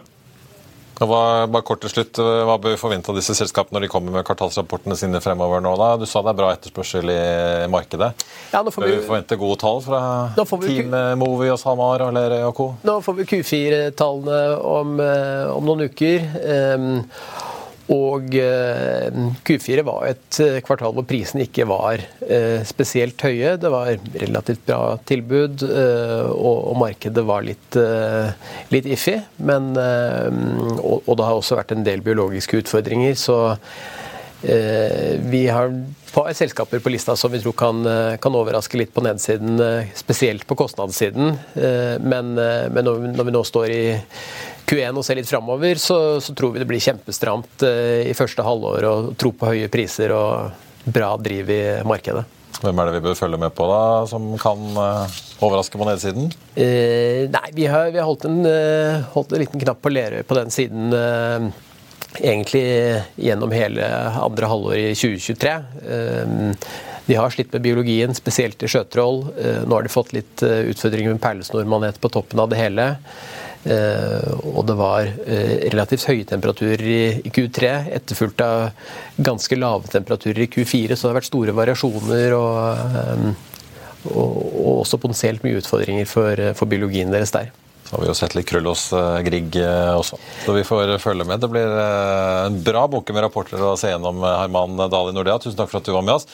Hva, 1.01 1.47
bare 1.49 1.65
kort 1.65 1.81
til 1.81 1.89
slutt, 1.89 2.19
hva 2.21 2.57
bør 2.61 2.75
vi 2.75 2.79
forvente 2.79 3.09
av 3.09 3.17
disse 3.17 3.33
selskapene 3.37 3.77
når 3.77 3.87
de 3.87 3.91
kommer 3.91 4.13
med 4.13 4.25
kvartalsrapportene 4.27 4.97
sine 4.99 5.21
fremover 5.23 5.63
nå? 5.63 5.73
da? 5.79 5.95
Du 5.97 6.05
sa 6.09 6.21
det 6.21 6.33
er 6.33 6.37
bra 6.37 6.51
etterspørsel 6.53 7.09
i 7.09 7.21
markedet. 7.73 8.11
Ja, 8.51 8.61
nå 8.61 8.73
får 8.73 8.85
bør 8.85 8.93
vi 8.93 9.05
forvente 9.07 9.39
gode 9.41 9.57
tall 9.63 9.81
fra 9.85 10.01
Team 10.61 10.93
Movi 11.17 11.49
og 11.49 11.57
SalMar 11.61 12.05
og 12.05 12.13
Lerøy 12.17 12.43
og 12.45 12.53
co.? 12.57 12.67
Nå 12.85 12.99
får 13.05 13.17
vi 13.17 13.27
Q4-tallene 13.31 14.41
om, 14.61 14.99
eh, 15.01 15.49
om, 15.55 15.65
noen 15.65 15.87
uker. 15.89 16.27
Um, 16.77 16.91
og 17.89 18.35
eh, 18.37 19.15
Q4 19.47 19.83
var 19.87 20.05
et 20.11 20.39
eh, 20.43 20.59
kvartal 20.65 20.93
hvor 20.95 21.05
prisene 21.07 21.47
ikke 21.47 21.65
var 21.69 22.03
eh, 22.21 22.61
spesielt 22.67 23.21
høye. 23.25 23.55
Det 23.61 23.71
var 23.73 23.95
relativt 24.21 24.65
bra 24.67 24.97
tilbud, 25.07 25.65
og 26.31 26.75
markedet 26.79 27.23
var 27.25 27.43
litt, 27.45 27.77
litt 28.71 28.87
iffy. 28.89 29.17
Men, 29.43 29.71
og, 29.75 31.09
det 31.17 31.25
har 31.25 31.37
også 31.37 31.57
vært 31.59 31.73
en 31.75 31.85
del 31.85 32.03
biologiske 32.05 32.61
utfordringer. 32.63 33.17
så 33.19 33.41
vi 34.41 35.41
har 35.53 35.69
et 35.69 36.13
par 36.15 36.31
selskaper 36.33 36.81
på 36.81 36.89
lista 36.89 37.13
som 37.15 37.29
vi 37.31 37.39
tror 37.43 37.53
kan, 37.53 37.83
kan, 38.21 38.35
overraske 38.35 38.79
litt 38.79 38.93
på 38.93 39.03
nedsiden, 39.05 39.61
spesielt 39.95 40.47
på 40.49 40.57
kostnadssiden. 40.57 41.35
Men, 42.01 42.33
men 42.33 42.89
når 42.89 43.27
vi 43.27 43.35
nå 43.35 43.43
står 43.45 43.75
i 43.75 43.83
Q1 44.71 44.95
og 44.95 45.03
ser 45.03 45.19
litt 45.19 45.29
framover, 45.29 45.79
så, 45.81 45.97
så, 46.23 46.35
tror 46.37 46.53
vi 46.55 46.61
det 46.63 46.69
blir 46.69 46.83
kjempestramt 46.83 47.65
eh, 47.67 48.07
i 48.07 48.15
første 48.15 48.45
halvår 48.45 48.87
og 48.87 49.09
tro 49.19 49.33
på 49.35 49.51
høye 49.51 49.71
priser 49.71 50.13
og 50.15 50.87
bra 50.87 51.15
driv 51.19 51.51
i 51.51 51.63
markedet. 51.87 52.23
Hvem 52.61 52.77
er 52.77 52.87
det 52.87 52.99
vi 52.99 53.03
bør 53.07 53.17
følge 53.17 53.39
med 53.41 53.53
på, 53.57 53.65
da, 53.69 53.81
som 54.09 54.27
kan 54.41 54.61
uh, 54.77 55.19
overraske 55.41 55.79
på 55.79 55.87
nedsiden? 55.87 56.29
Eh, 56.53 57.25
nei, 57.31 57.47
vi 57.57 57.65
har, 57.71 57.89
vi 57.93 57.97
har 57.97 58.07
holdt, 58.07 58.27
en, 58.29 58.43
uh, 58.45 59.01
holdt, 59.15 59.33
en, 59.33 59.41
liten 59.41 59.63
knapp 59.63 59.81
på 59.81 59.91
Lerøy 59.91 60.21
på 60.27 60.37
den 60.37 60.53
siden 60.53 60.93
uh, 60.93 61.49
egentlig 62.19 62.63
gjennom 63.17 63.55
hele 63.55 63.87
andre 64.21 64.51
halvår 64.51 64.77
i 64.77 64.87
2023. 64.93 65.53
De 67.07 67.17
har 67.17 67.31
slitt 67.33 67.53
med 67.55 67.63
biologien, 67.63 68.13
spesielt 68.15 68.61
i 68.61 68.69
sjøtroll. 68.69 69.23
Nå 69.65 69.73
har 69.73 69.87
de 69.87 69.91
fått 69.91 70.11
litt 70.13 70.43
utfordringer 70.43 71.15
med 71.15 71.21
perlesnormanet 71.23 71.97
på 72.03 72.11
toppen 72.11 72.43
av 72.43 72.51
det 72.51 72.59
hele. 72.59 72.89
Eh, 73.61 74.31
og 74.41 74.65
det 74.65 74.75
var 74.79 75.05
eh, 75.05 75.69
relativt 75.69 76.07
høye 76.09 76.25
temperaturer 76.25 76.81
i 77.21 77.29
Q3, 77.29 77.69
etterfulgt 77.99 78.41
av 78.41 78.71
ganske 79.21 79.57
lave 79.59 79.91
temperaturer 79.91 80.47
i 80.47 80.49
Q4, 80.49 80.95
så 80.95 81.07
det 81.07 81.11
har 81.11 81.19
vært 81.19 81.29
store 81.29 81.55
variasjoner. 81.57 82.37
og, 82.37 83.01
eh, 83.01 83.49
og, 84.01 84.37
og 84.65 84.77
også 84.81 84.97
potensielt 84.97 85.43
mye 85.45 85.59
utfordringer 85.59 86.07
for, 86.09 86.39
for 86.57 86.65
biologien 86.65 87.11
deres 87.13 87.33
der. 87.35 87.51
Så 87.85 87.93
har 87.93 88.01
vi 88.01 88.07
jo 88.09 88.15
sett 88.17 88.33
litt 88.33 88.47
krøll 88.49 88.65
hos 88.65 88.87
Grieg 89.27 89.57
også, 89.61 90.17
så 90.45 90.55
vi 90.55 90.63
får 90.65 90.95
følge 91.03 91.27
med. 91.27 91.43
Det 91.43 91.49
blir 91.51 91.75
en 91.75 92.57
bra 92.65 92.87
bunke 92.89 93.13
med 93.13 93.27
rapporter 93.27 93.61
å 93.61 93.75
se 93.77 93.91
gjennom, 93.91 94.23
Herman 94.25 94.79
Dali 94.89 95.13
Nordea. 95.13 95.37
Tusen 95.43 95.59
takk 95.59 95.69
for 95.69 95.83
at 95.83 95.89
du 95.89 95.93
var 95.93 96.07
med 96.07 96.15
oss. 96.15 96.25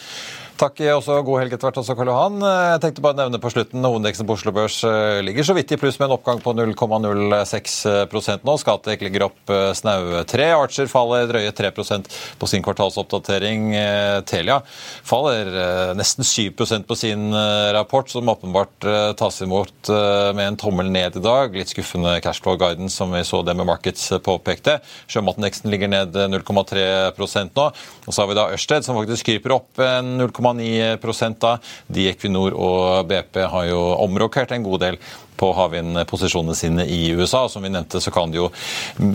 Takk 0.57 0.79
også. 0.89 1.19
God 1.21 1.37
helg 1.37 1.53
etter 1.53 1.67
hvert 1.67 1.77
også, 1.77 1.93
Karl 1.93 2.09
Johan. 2.09 2.37
Jeg 2.41 2.79
tenkte 2.81 3.01
bare 3.05 3.13
å 3.13 3.19
nevne 3.19 3.37
på 3.41 3.49
slutten 3.53 3.85
Hovedindeksen 3.85 4.25
på 4.25 4.33
Oslo 4.33 4.53
Børs 4.55 4.79
eh, 4.87 5.19
ligger 5.21 5.45
så 5.45 5.53
vidt 5.53 5.69
i 5.75 5.77
pluss 5.77 5.99
med 5.99 6.07
en 6.07 6.15
oppgang 6.15 6.39
på 6.41 6.53
0,06% 6.57 8.47
nå. 8.47 8.55
Skatek 8.57 9.03
ligger 9.05 9.27
opp 9.27 9.53
eh, 9.53 9.69
snaue 9.77 10.23
3. 10.25 10.47
Archer 10.55 10.89
faller 10.89 11.27
drøye 11.29 11.51
3% 11.53 12.09
på 12.41 12.49
sin 12.49 12.65
kvartalsoppdatering. 12.65 13.67
Eh, 13.77 14.15
Telia 14.25 14.57
faller 15.05 15.51
nesten 15.97 16.25
7% 16.25 16.87
på 16.89 16.97
sin 16.97 17.29
rapport, 17.75 18.09
som 18.09 18.29
åpenbart 18.31 18.87
tas 19.19 19.37
imot 19.45 19.89
med 19.89 20.43
en 20.43 20.57
tommel 20.59 20.89
ned 20.91 21.19
i 21.19 21.23
dag. 21.23 21.53
Litt 21.53 21.71
skuffende 21.71 22.17
cashflow 22.23 22.57
guidance, 22.59 22.97
som 22.97 23.13
vi 23.13 23.21
så 23.27 23.43
det 23.45 23.55
med 23.57 23.69
Markets 23.69 24.09
påpekte. 24.25 24.79
Sjømatindeksen 25.11 25.71
ligger 25.71 25.91
ned 25.91 26.17
0,3% 26.33 27.53
nå. 27.57 27.69
Og 28.07 28.09
så 28.09 28.23
har 28.23 28.31
vi 28.31 28.39
da 28.39 28.49
Ørsted, 28.55 28.87
som 28.87 28.97
faktisk 28.97 29.29
kryper 29.29 29.57
opp 29.59 29.69
0,3 29.77 30.46
0,9 30.53 31.35
da. 31.41 31.57
De 31.87 32.07
Equinor 32.11 32.55
og 32.55 33.07
BP 33.09 33.43
har 33.51 33.69
jo 33.69 33.81
omrokert 34.05 34.51
en 34.55 34.65
god 34.65 34.83
del 34.85 34.99
på 35.37 35.51
havvindposisjonene 35.57 36.55
sine 36.57 36.85
i 36.89 37.11
USA. 37.15 37.45
Som 37.49 37.65
vi 37.65 37.71
nevnte, 37.73 38.01
så 38.01 38.11
kan 38.13 38.31
det 38.33 38.41
jo 38.41 38.49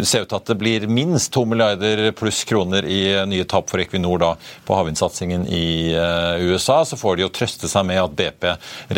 se 0.04 0.22
ut 0.22 0.28
til 0.30 0.38
at 0.38 0.50
det 0.52 0.58
blir 0.60 0.86
minst 0.90 1.32
to 1.34 1.44
milliarder 1.48 2.10
pluss 2.16 2.42
kroner 2.48 2.86
i 2.86 3.02
nye 3.28 3.46
tap 3.48 3.70
for 3.70 3.82
Equinor 3.82 4.20
da, 4.22 4.32
på 4.66 4.76
havvindsatsingen 4.78 5.46
i 5.50 5.92
eh, 5.96 6.44
USA. 6.46 6.82
Så 6.88 6.98
får 7.00 7.18
de 7.18 7.26
jo 7.26 7.32
trøste 7.34 7.70
seg 7.70 7.86
med 7.88 8.00
at 8.02 8.16
BP 8.18 8.48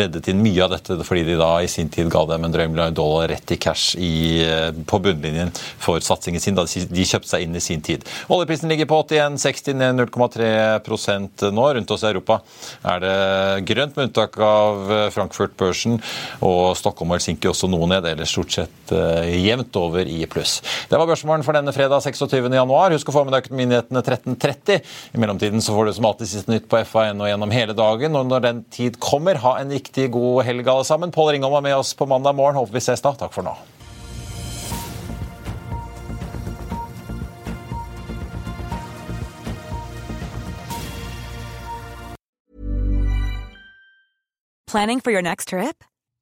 reddet 0.01 0.29
inn 0.31 0.43
mye 0.43 0.65
av 0.65 0.75
dette 0.75 0.99
fordi 1.05 1.25
de 1.27 1.39
da 1.39 1.51
i 1.63 1.69
sin 1.71 1.89
tid 1.91 2.09
ga 2.13 2.23
dem 2.29 2.45
en 2.45 2.53
drøy 2.53 2.67
milliard 2.69 2.95
dollar 2.97 3.29
rett 3.31 3.51
i 3.51 3.59
cash 3.61 3.97
i, 3.99 4.13
eh, 4.45 4.69
på 4.85 5.01
bunnlinjen 5.03 5.53
for 5.81 6.03
satsingen 6.03 6.43
sin 6.43 6.57
da 6.57 6.65
de 6.65 7.05
kjøpte 7.05 7.31
seg 7.31 7.45
inn 7.45 7.57
i 7.57 7.63
sin 7.63 7.83
tid. 7.85 8.05
Oljeprisen 8.31 8.71
ligger 8.71 8.89
på 8.89 9.01
81,60, 9.05 9.77
ned 9.81 9.99
0,3 10.05 11.51
nå. 11.55 11.65
Rundt 11.75 11.91
oss 11.91 12.03
i 12.05 12.09
Europa 12.09 12.39
er 12.85 13.01
det 13.03 13.15
grønt, 13.69 13.95
med 13.95 14.09
unntak 14.09 14.37
av 14.41 14.91
eh, 14.91 15.07
Frankfurt-børsen 15.13 15.99
og 16.45 16.75
Stockholm 16.79 17.14
Helsinki 17.15 17.49
også 17.49 17.69
noe 17.71 17.89
ned, 17.89 18.05
eller 18.11 18.29
stort 18.29 18.53
sett 18.55 18.93
uh, 18.93 19.25
jevnt 19.25 19.75
over 19.79 20.07
i 20.07 20.21
pluss. 20.29 20.59
Det 20.89 20.99
var 20.99 21.09
børsmålen 21.09 21.45
for 21.45 21.57
denne 21.57 21.73
fredag 21.75 22.03
26.1. 22.05 22.73
Husk 22.95 23.11
å 23.11 23.15
få 23.15 23.25
med 23.25 23.35
deg 23.35 23.45
Økonominyhetene 23.45 24.03
13.30. 24.05 24.81
I 25.15 25.21
mellomtiden 25.21 25.63
så 25.63 25.75
får 25.75 25.89
du 25.89 25.93
som 25.97 26.09
alltid 26.09 26.31
siste 26.31 26.51
nytt 26.53 26.67
på 26.71 26.81
FA1 26.83 27.21
og 27.21 27.31
gjennom 27.31 27.55
hele 27.55 27.77
dagen. 27.77 28.17
Og 28.19 28.27
når 28.29 28.45
den 28.47 28.65
tid 28.73 28.99
kommer, 29.03 29.41
ha 29.45 29.57
en 29.61 29.71
riktig 29.73 30.09
god 30.15 30.43
helg 30.47 30.67
alle 30.67 30.87
sammen. 30.87 31.13
Pål 31.15 31.35
Ringholm 31.35 31.57
var 31.57 31.65
med 31.65 31.77
oss 31.77 31.95
på 31.97 32.09
mandag 32.09 32.37
morgen. 32.37 32.59
Håper 32.59 32.77
vi 32.77 32.83
ses 32.83 33.03
da. 33.05 33.15
Takk 33.15 33.33
for 33.35 33.45
nå. 33.45 33.55